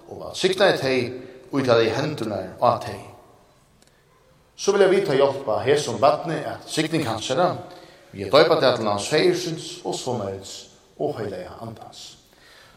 og 0.07 0.23
han 0.25 0.35
sikta 0.35 0.71
teg 0.77 1.13
ut 1.51 1.67
av 1.67 1.81
de 1.81 1.89
hendene 1.89 2.39
av 2.61 2.81
teg 2.83 3.08
så 4.59 4.71
vil 4.75 4.83
jeg 4.83 4.91
vita 4.91 5.15
hjelpa 5.15 5.61
her 5.63 5.77
som 5.79 5.99
badne 6.01 6.41
at 6.51 6.65
sikning 6.67 7.05
hans 7.07 7.29
herra, 7.31 7.53
vi 8.11 8.25
er 8.25 8.31
døypa 8.33 8.57
til 8.59 8.87
hans 8.89 9.09
heirsins 9.13 9.67
og 9.85 9.95
sonarins 9.95 10.55
og 10.99 11.15
heilige 11.19 11.47
andans. 11.61 12.17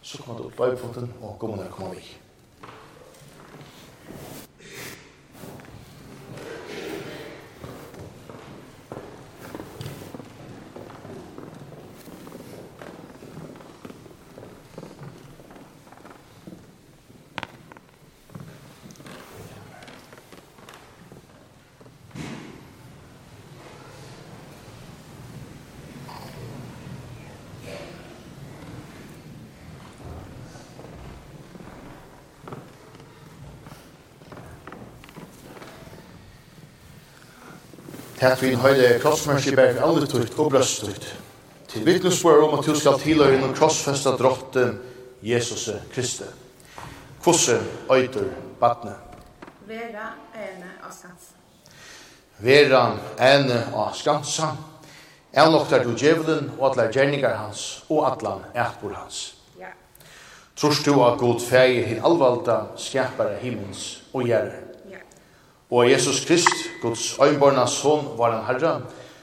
Så 0.03 0.23
kommer 0.23 0.39
du 0.39 0.47
opp 0.51 0.59
døypunkten 0.59 1.11
og 1.23 1.39
kommer 1.41 1.59
når 1.59 1.75
kommer 1.75 1.97
vi. 1.97 2.22
Takk 38.23 38.39
vi 38.39 38.53
høyde 38.55 39.01
høyde 39.03 39.51
i 39.51 39.55
berg 39.59 39.79
alle 39.83 40.07
tutt 40.07 40.37
og 40.39 40.53
brøstutt. 40.53 41.07
Til 41.73 41.83
vittnesbør 41.83 42.45
om 42.47 42.53
at 42.55 42.69
du 42.69 42.77
skal 42.79 43.01
tilhøre 43.03 43.35
innom 43.35 43.51
krossfesta 43.57 44.13
drotten 44.15 44.77
Jesus 45.27 45.65
Kristi. 45.91 46.29
Kvosse 47.25 47.57
øyter 47.91 48.29
batne. 48.61 48.93
Vera 49.67 50.13
ene 50.39 50.71
av 50.85 50.95
skansa. 50.95 51.35
Vera 52.39 52.83
ene 53.19 53.59
av 53.75 53.91
skansa. 53.99 54.53
Elnoktar 55.35 55.83
du 55.83 55.97
djevelen 55.99 56.53
og 56.61 56.69
atler 56.71 56.95
gjerningar 56.95 57.35
hans 57.41 57.65
og 57.89 58.07
atlan 58.07 58.45
etbor 58.55 58.95
hans. 59.01 59.33
Ja. 59.59 59.73
Trors 60.55 60.85
du 60.87 60.93
at 61.03 61.19
god 61.19 61.43
feir 61.43 61.91
hin 61.91 62.07
alvalda 62.07 62.69
skapare 62.79 63.41
himmels 63.43 64.05
og 64.13 64.31
gjerrer. 64.31 64.63
Ja. 64.95 65.03
Og 65.75 65.91
Jesus 65.91 66.23
Krist 66.29 66.62
Guds 66.83 67.19
øynborna 67.23 67.67
son 67.67 68.19
var 68.19 68.35
en 68.35 68.45
herre, 68.47 68.81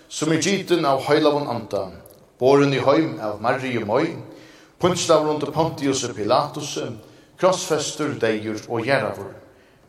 som 0.07 0.31
er 0.31 0.41
giten 0.41 0.85
av 0.87 1.03
høylavun 1.03 1.49
anta, 1.51 1.89
boren 2.39 2.71
i 2.73 2.79
høym 2.79 3.17
av 3.21 3.41
Marie 3.43 3.83
Møy, 3.83 4.13
punstav 4.79 5.25
rundt 5.27 5.43
Pontius 5.53 6.05
Pilatus, 6.15 6.77
krossfester, 7.39 8.15
deir 8.21 8.61
og 8.69 8.85
gjeravur, 8.87 9.33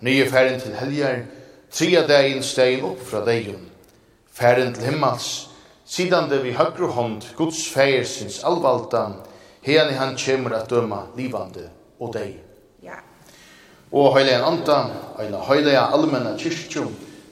nye 0.03 0.27
færen 0.27 0.59
til 0.61 0.75
helger, 0.75 1.23
tria 1.71 2.03
degin 2.09 2.43
stegin 2.43 2.89
opp 2.91 3.05
fra 3.07 3.23
deion, 3.27 3.63
færen 4.35 4.75
til 4.75 4.91
himmels, 4.91 5.31
sidande 5.87 6.41
vi 6.43 6.57
høyre 6.59 6.91
hånd 6.97 7.29
Guds 7.39 7.69
feir 7.71 8.03
sinns 8.07 8.41
alvalda, 8.47 9.05
hene 9.63 9.95
han 9.95 10.17
kjemur 10.19 10.57
at 10.59 10.71
døma 10.71 11.05
livande 11.17 11.69
og 12.01 12.13
deg. 12.17 12.35
Ja. 12.83 12.99
Og 13.93 14.11
høyleien 14.17 14.43
anta, 14.47 14.83
høyleia 15.47 15.87
allmenna 15.95 16.35
kyrkjum, 16.39 16.91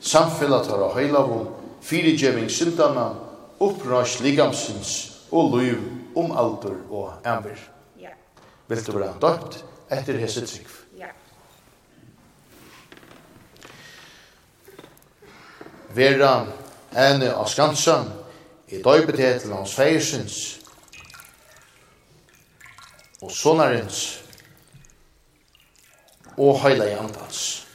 samfellat 0.09 0.67
har 0.67 0.83
av 0.83 0.97
heilavum, 0.97 1.49
fyrigjeving 1.85 2.49
syndana, 2.51 3.11
upprørs 3.61 4.19
ligamsins 4.25 4.93
og 5.31 5.57
liv 5.59 5.83
om 6.17 6.33
alder 6.33 6.77
og 6.91 7.27
æmver. 7.27 7.59
Ja. 8.01 8.15
Vil 8.69 8.85
du 8.87 8.93
være 8.97 9.15
døpt 9.21 9.61
etter 9.91 10.21
hese 10.21 10.47
trygg? 10.47 10.71
Ja. 10.99 11.11
Vera 15.95 16.33
ene 16.97 17.33
av 17.35 17.49
skansa 17.51 18.01
i 18.69 18.81
døybethet 18.85 19.49
hans 19.51 19.75
feiersins 19.77 20.39
og 23.19 23.33
sonarins 23.35 24.03
og 26.39 26.61
heila 26.63 26.87
i 26.87 26.99
andans. 26.99 27.68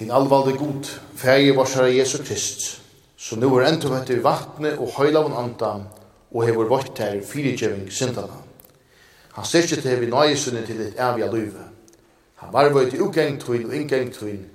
Hinn 0.00 0.10
alvalde 0.16 0.54
god, 0.56 0.86
fægir 1.12 1.56
varsara 1.58 1.90
Jesu 1.92 2.22
Krist, 2.24 2.82
så 3.16 3.36
nu 3.36 3.50
er 3.56 3.66
endur 3.68 3.90
vettur 3.92 4.16
i 4.16 4.22
vatne 4.24 4.70
og 4.80 4.94
høylavun 4.94 5.34
anda, 5.36 5.74
og 6.32 6.46
hefur 6.46 6.70
vått 6.70 7.02
her 7.04 7.18
fyrirgjeving 7.20 7.90
syndana. 7.92 8.38
Han 9.36 9.44
styrkje 9.44 9.82
til 9.82 10.00
vi 10.00 10.08
nøyesunni 10.08 10.62
til 10.64 10.80
et 10.86 10.96
evig 10.96 11.28
løyve. 11.28 11.66
Han 12.40 12.52
var 12.54 12.72
vøyt 12.72 12.96
i 12.96 13.00
ugengt 13.00 13.44
og 13.48 13.74
ingengt 13.76 14.16
tuin, 14.16 14.46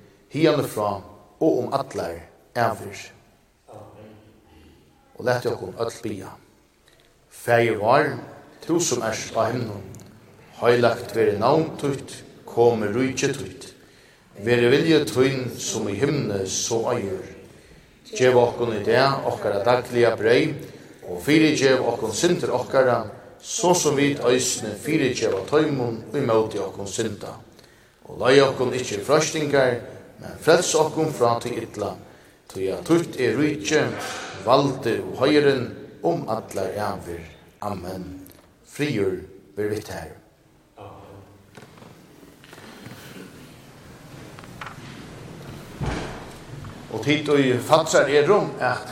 fra 0.66 1.02
og 1.40 1.60
om 1.60 1.74
atler 1.74 2.26
evig. 2.56 3.12
Og 5.16 5.26
lette 5.26 5.54
okkom 5.54 5.78
öll 5.78 6.02
bia. 6.02 6.34
Fægir 7.30 7.78
var, 7.78 8.18
tu 8.66 8.80
som 8.80 9.04
erst 9.04 9.38
av 9.38 9.52
himnon, 9.52 9.86
høylagt 10.58 11.16
veri 11.16 11.38
navn 11.38 11.78
tutt, 11.78 12.24
komi 12.46 12.88
rujtje 12.88 13.34
tutt, 13.34 13.75
Vere 14.44 14.68
vilje 14.68 14.98
tøyn 15.07 15.45
som 15.60 15.86
i 15.88 15.94
himne 15.95 16.41
så 16.52 16.82
eier. 16.91 17.24
Gjev 18.12 18.36
okkon 18.36 18.74
i 18.76 18.82
det 18.84 18.99
okkara 18.99 19.62
dagliga 19.64 20.12
brei, 20.20 20.49
og 21.07 21.22
fyri 21.24 21.53
gjev 21.56 21.86
okkon 21.88 22.12
sinter 22.14 22.52
okkara, 22.52 23.06
så 23.40 23.72
som 23.78 23.95
vit 23.95 24.20
øysne 24.26 24.74
fyri 24.82 25.14
gjev 25.16 25.38
av 25.40 25.45
tøymon 25.48 26.02
og 26.10 26.18
imauti 26.20 26.60
okkon 26.60 26.90
synda. 26.90 27.32
Og 28.10 28.20
lai 28.20 28.36
okkon 28.44 28.76
ikkje 28.76 29.06
frøstingar, 29.07 29.80
men 30.20 30.36
frels 30.44 30.74
okkon 30.76 31.16
fra 31.16 31.38
til 31.40 31.56
ytla, 31.64 31.94
tøy 32.52 32.68
at 32.76 32.84
tutt 32.88 33.16
er 33.16 33.40
rujtje, 33.40 33.88
valde 34.44 34.99
og 35.06 35.24
høyren, 35.24 35.70
om 36.06 36.28
atlar 36.30 36.76
æver. 36.76 37.24
Amen. 37.66 38.28
Frigjør, 38.68 39.24
bervitt 39.56 39.90
herre. 39.90 40.25
Og 46.96 47.04
tid 47.04 47.28
og 47.30 47.40
i 47.40 47.52
fatsar 47.60 48.08
er 48.08 48.30
om 48.32 48.54
at 48.64 48.92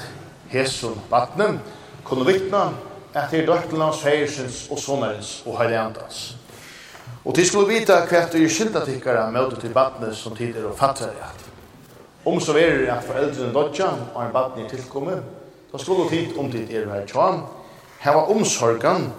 hesson 0.52 0.98
vattnen 1.08 1.62
kunne 2.04 2.26
vittna 2.28 2.66
at 3.14 3.32
det 3.32 3.44
er 3.44 3.46
dørtelans, 3.48 4.02
heiersens 4.04 4.66
og 4.72 4.80
sonarens 4.82 5.30
og 5.46 5.56
heilandans. 5.62 6.36
Og 7.24 7.36
tid 7.36 7.48
skulle 7.48 7.70
vita 7.72 8.02
hva 8.10 8.26
du 8.28 8.42
er 8.42 8.52
skilda 8.52 8.82
tikkara 8.84 9.30
møte 9.32 9.62
til 9.62 9.72
vattnet 9.76 10.18
som 10.20 10.36
tid 10.36 10.58
er 10.60 10.68
og 10.68 10.76
fatsar 10.76 11.14
er 11.14 11.30
at. 11.30 11.46
Om 12.28 12.42
så 12.44 12.58
er 12.60 12.76
det 12.82 12.90
at 12.92 13.08
foreldrene 13.08 13.54
dødja 13.56 13.88
og 14.14 14.22
en 14.26 14.34
vattnet 14.36 14.66
er 14.66 14.76
tilkommet, 14.76 15.22
da 15.72 15.80
skulle 15.80 16.10
tid 16.12 16.38
om 16.38 16.52
tid 16.52 16.74
er 16.76 16.90
her 16.92 17.06
tjåan, 17.08 17.46
heva 18.04 18.26
omsorgan 18.34 19.14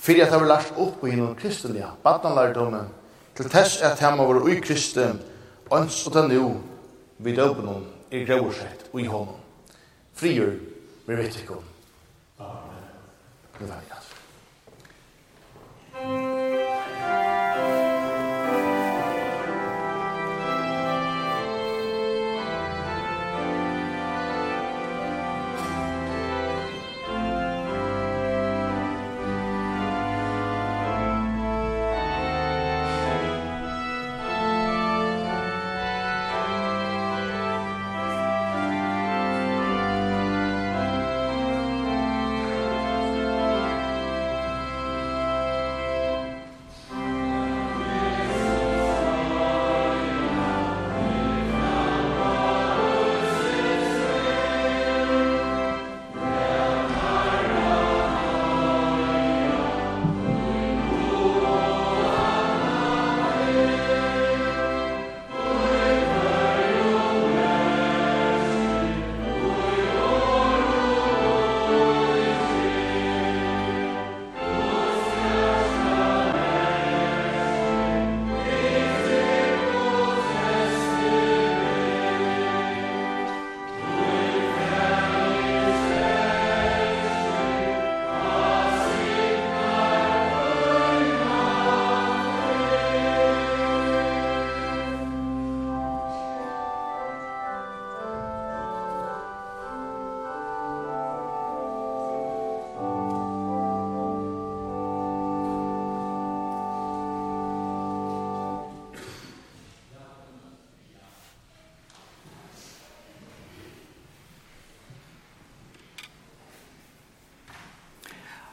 fyrir 0.00 0.24
at 0.24 0.32
det 0.32 0.40
var 0.40 0.48
lagt 0.48 0.78
opp 0.80 1.04
i 1.04 1.12
hinnom 1.12 1.36
kristelige 1.36 1.92
vattnanlærdommen 2.04 2.88
til 3.36 3.52
tess 3.52 3.82
at 3.82 4.00
hemma 4.00 4.24
var 4.24 4.40
ui 4.44 4.56
kristin, 4.64 5.20
øns 5.72 6.06
og 6.06 6.16
den 6.16 6.32
jo 6.32 6.54
vid 7.18 7.36
døpenom 7.36 7.84
er 8.14 8.26
gråsett 8.28 8.88
og 8.92 9.00
i 9.00 9.06
honom. 9.10 9.40
Frier 10.14 10.54
med 11.06 11.16
vettikom. 11.16 11.64
Amen. 12.38 12.84
Nu 13.58 13.66
var 13.66 13.80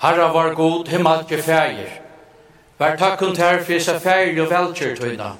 Herra 0.02 0.34
var 0.34 0.53
god, 0.53 0.88
himmelke 0.88 1.38
fægir. 1.44 1.90
Vær 2.80 2.95
takkun 2.98 3.36
ter 3.36 3.60
for 3.61 3.78
seg 3.80 3.99
fægir 4.02 4.40
og 4.41 4.49
velkjør 4.49 4.95
tøyna. 4.98 5.36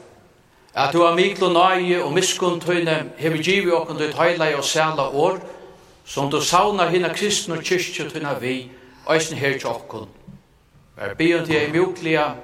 At 0.78 0.94
du 0.94 1.02
har 1.02 1.16
miklo 1.18 1.50
nøye 1.50 2.04
og 2.04 2.14
miskun 2.14 2.60
tøyne 2.62 3.10
hever 3.18 3.42
givi 3.42 3.72
okkun 3.74 3.98
du 3.98 4.06
tøyla 4.14 4.52
og 4.58 4.64
sæla 4.64 5.08
år, 5.10 5.42
som 6.06 6.30
du 6.30 6.42
saunar 6.42 6.94
hina 6.94 7.10
kristne 7.10 7.58
og 7.58 7.66
kyrkje 7.66 8.10
tøyna 8.10 8.36
vi, 8.38 8.70
eisen 9.10 9.38
her 9.38 9.58
til 9.58 9.74
okkun. 9.74 10.08
Vær 10.98 11.18
byon 11.18 11.46
til 11.46 11.58
ei 11.58 11.72
mjuklia, 11.74 12.36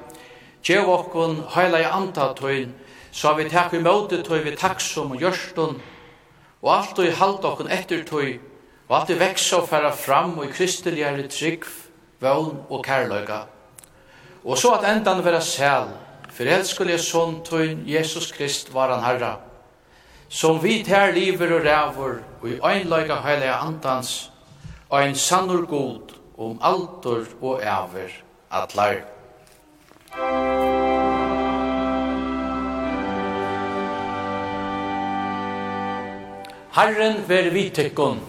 gjev 0.66 0.90
okkun 0.90 1.44
heila 1.54 1.86
i 1.86 1.86
anta 1.86 2.32
tøyn, 2.34 2.74
så 3.12 3.38
vi 3.38 3.46
takk 3.46 3.78
i 3.78 3.84
møte 3.86 4.24
tøy 4.26 4.42
vi 4.42 4.58
takksum 4.58 5.14
og 5.14 5.22
gjørstun, 5.22 5.82
og 6.66 6.78
alt 6.80 6.98
du 6.98 7.06
i 7.06 7.14
halda 7.14 7.54
okkun 7.54 7.70
etter 7.70 8.02
tøy, 8.10 8.40
og 8.90 9.02
alt 9.04 9.14
du 9.14 9.22
veksa 9.22 9.62
og 9.62 9.70
færa 9.70 9.94
fram 9.94 10.40
og 10.40 10.50
i 10.50 10.56
kristeligare 10.58 11.28
trygg, 11.30 11.68
vøvn 12.20 12.60
og 12.70 12.84
kærløyga. 12.84 13.40
Og 14.46 14.58
så 14.58 14.72
at 14.78 14.88
endan 14.92 15.24
vera 15.26 15.42
sæl, 15.42 15.90
for 16.32 16.46
elskulige 16.46 17.02
sånn 17.02 17.42
tøyn 17.46 17.84
Jesus 17.88 18.32
Krist 18.32 18.70
var 18.74 18.94
han 18.94 19.04
herra, 19.04 19.34
som 20.30 20.60
vi 20.64 20.84
tær 20.86 21.14
liver 21.16 21.56
og 21.58 21.66
rævur 21.66 22.16
og 22.42 22.50
i 22.50 22.60
øynløyga 22.60 23.22
heilige 23.26 23.54
andans, 23.54 24.32
og 24.90 25.04
en 25.04 25.16
sannur 25.16 25.66
god 25.66 26.16
om 26.38 26.60
altor 26.62 27.26
og 27.42 27.62
æver 27.62 28.14
atlar. 28.52 29.02
Herren 36.78 37.24
ver 37.28 37.50
vi 37.50 37.70
tykkon, 37.74 38.20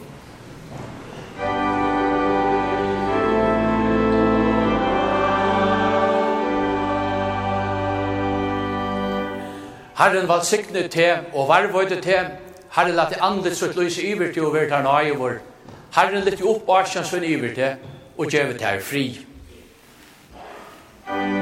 Herren 9.98 10.28
var 10.28 10.36
valsigne 10.36 10.88
til 10.88 11.16
og 11.34 11.48
varvøyde 11.48 12.00
til. 12.00 12.28
Herren 12.76 12.94
lette 12.94 13.22
andet 13.22 13.56
sutt 13.56 13.76
lyse 13.76 14.02
iver 14.02 14.32
til 14.32 14.46
å 14.46 14.52
være 14.54 14.70
her 14.70 14.84
nøye 14.86 15.16
vår. 15.18 15.40
Herren 15.96 16.22
lette 16.22 16.46
opp 16.46 16.70
asjans 16.70 17.10
for 17.10 17.26
iver 17.26 17.54
til 17.56 17.74
og 18.18 18.30
gjøve 18.30 18.58
til 18.58 18.86
fri. 18.92 19.04
Amen. 21.08 21.37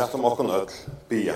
lett 0.00 0.14
om 0.14 0.24
okkun 0.24 0.50
öll 0.50 0.70
bia. 1.08 1.34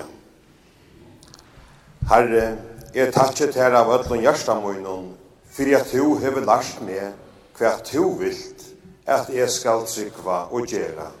Herre, 2.09 2.45
jeg 2.93 3.13
takkje 3.13 3.51
til 3.53 3.75
av 3.77 3.91
öllun 3.93 4.23
hjärsta 4.23 4.55
munnen, 4.57 5.11
fyrir 5.53 5.81
at 5.81 5.91
du 5.93 6.17
hever 6.21 6.45
lagt 6.45 6.81
med 6.81 7.13
hva 7.59 7.75
du 7.85 8.15
vilt 8.19 8.65
at 9.05 9.29
jeg 9.29 9.49
skal 9.53 9.85
trykva 9.85 10.47
og 10.49 10.65
gjera. 10.67 11.11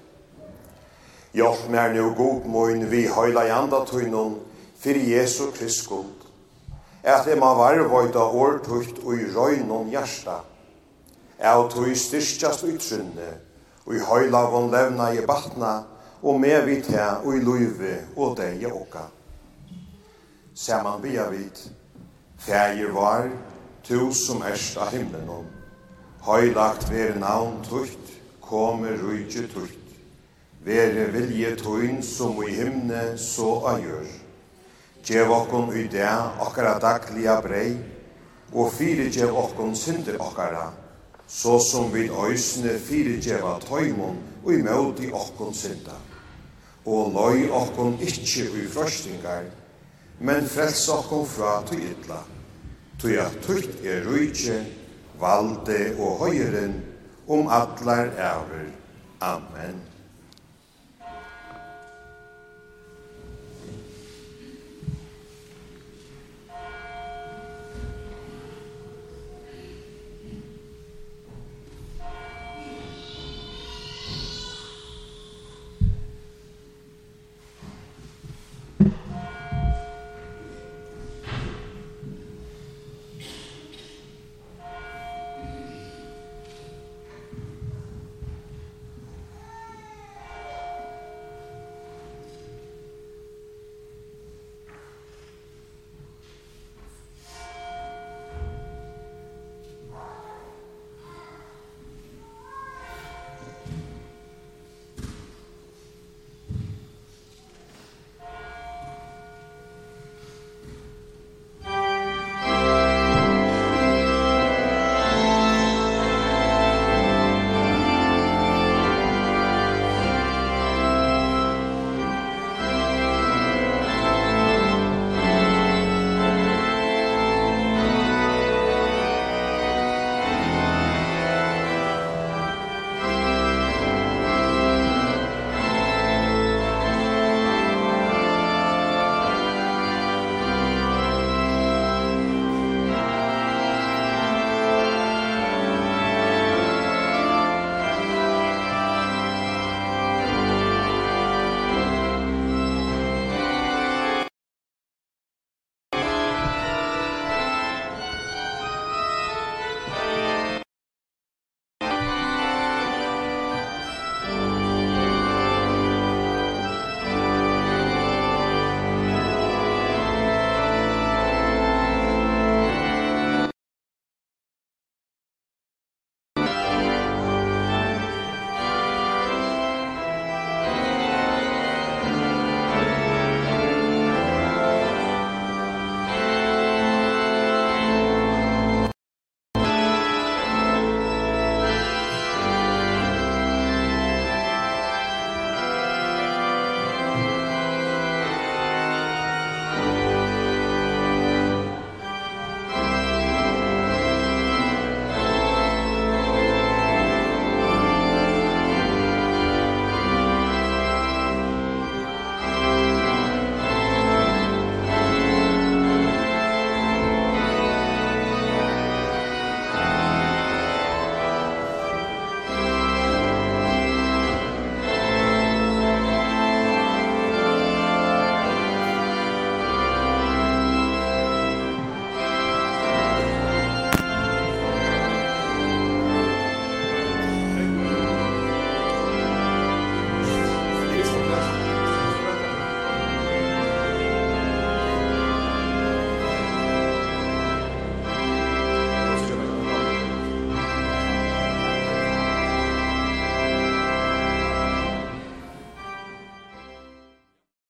Hjelp 1.35 1.69
meg 1.69 1.93
nu 1.93 2.09
god 2.17 2.49
moin 2.49 2.85
vi 2.89 3.05
høyla 3.11 3.45
i 3.45 3.53
anda 3.53 3.83
tøynun, 3.85 4.39
fyrir 4.79 5.05
Jesu 5.17 5.51
Kristskund, 5.53 6.25
at 7.03 7.27
jeg 7.27 7.37
må 7.37 7.53
varvøyda 7.59 8.25
årtukt 8.25 9.03
og 9.03 9.19
i 9.19 9.29
røynun 9.35 9.91
hjersta, 9.93 10.41
er 11.37 11.59
at 11.59 11.75
du 11.75 11.91
styrstjast 11.93 12.65
utrynne, 12.65 13.33
og 13.85 13.93
i 13.93 14.01
høyla 14.01 14.47
von 14.49 14.71
levna 14.73 15.11
i 15.13 15.25
batna, 15.27 15.83
og 16.25 16.39
med 16.41 16.65
vi 16.65 16.79
til 16.81 17.21
og 17.23 17.35
i 17.37 17.41
løyve 17.45 17.95
og 18.17 18.37
deg 18.39 18.63
åka. 18.65 19.03
Saman 20.57 21.03
via 21.03 21.27
vidt, 21.29 21.67
Fægir 22.41 22.91
var, 22.93 23.29
tu 23.83 24.13
som 24.13 24.41
erst 24.41 24.77
av 24.77 24.89
himmelen 24.89 25.29
om. 25.29 25.45
Høylagt 26.25 26.89
ver 26.89 27.13
navn 27.21 27.59
tukt, 27.63 28.09
komme 28.41 28.95
rujtje 28.97 29.45
tukt. 29.53 29.81
Vere 30.65 31.11
vilje 31.13 31.51
tuin 31.61 32.01
som 32.03 32.41
i 32.41 32.55
himne 32.57 33.03
så 33.21 33.51
agjør. 33.75 34.09
Gjev 35.05 35.29
okkon 35.29 35.69
i 35.77 35.85
det 35.93 36.09
akkara 36.41 36.79
daglia 36.81 37.37
brei, 37.45 37.75
og 38.53 38.73
fire 38.73 39.11
gjev 39.13 39.37
okkon 39.37 39.77
synder 39.77 40.17
akkara, 40.17 40.71
så 41.27 41.59
som 41.61 41.93
vi 41.93 42.09
øysene 42.09 42.79
fire 42.81 43.21
gjeva 43.21 43.59
tøymon 43.69 44.17
og 44.43 44.53
i 44.53 44.61
møte 44.65 45.13
okkon 45.13 45.53
synder 45.53 46.14
og 46.85 47.13
løy 47.15 47.49
okkon 47.49 47.97
ikkje 48.01 48.49
ui 48.53 48.65
frøstingar, 48.69 49.47
men 50.19 50.47
frels 50.49 50.85
okkon 50.93 51.25
fra 51.27 51.57
tu 51.65 51.79
ytla, 51.79 52.21
tu 53.01 53.09
ja 53.13 53.25
tuit 53.45 53.81
er 53.83 54.05
rujtje, 54.05 54.61
valde 55.19 55.81
og 55.97 56.25
høyren, 56.25 56.77
om 57.27 57.47
atlar 57.49 58.13
æver. 58.13 58.69
Amen. 59.21 59.94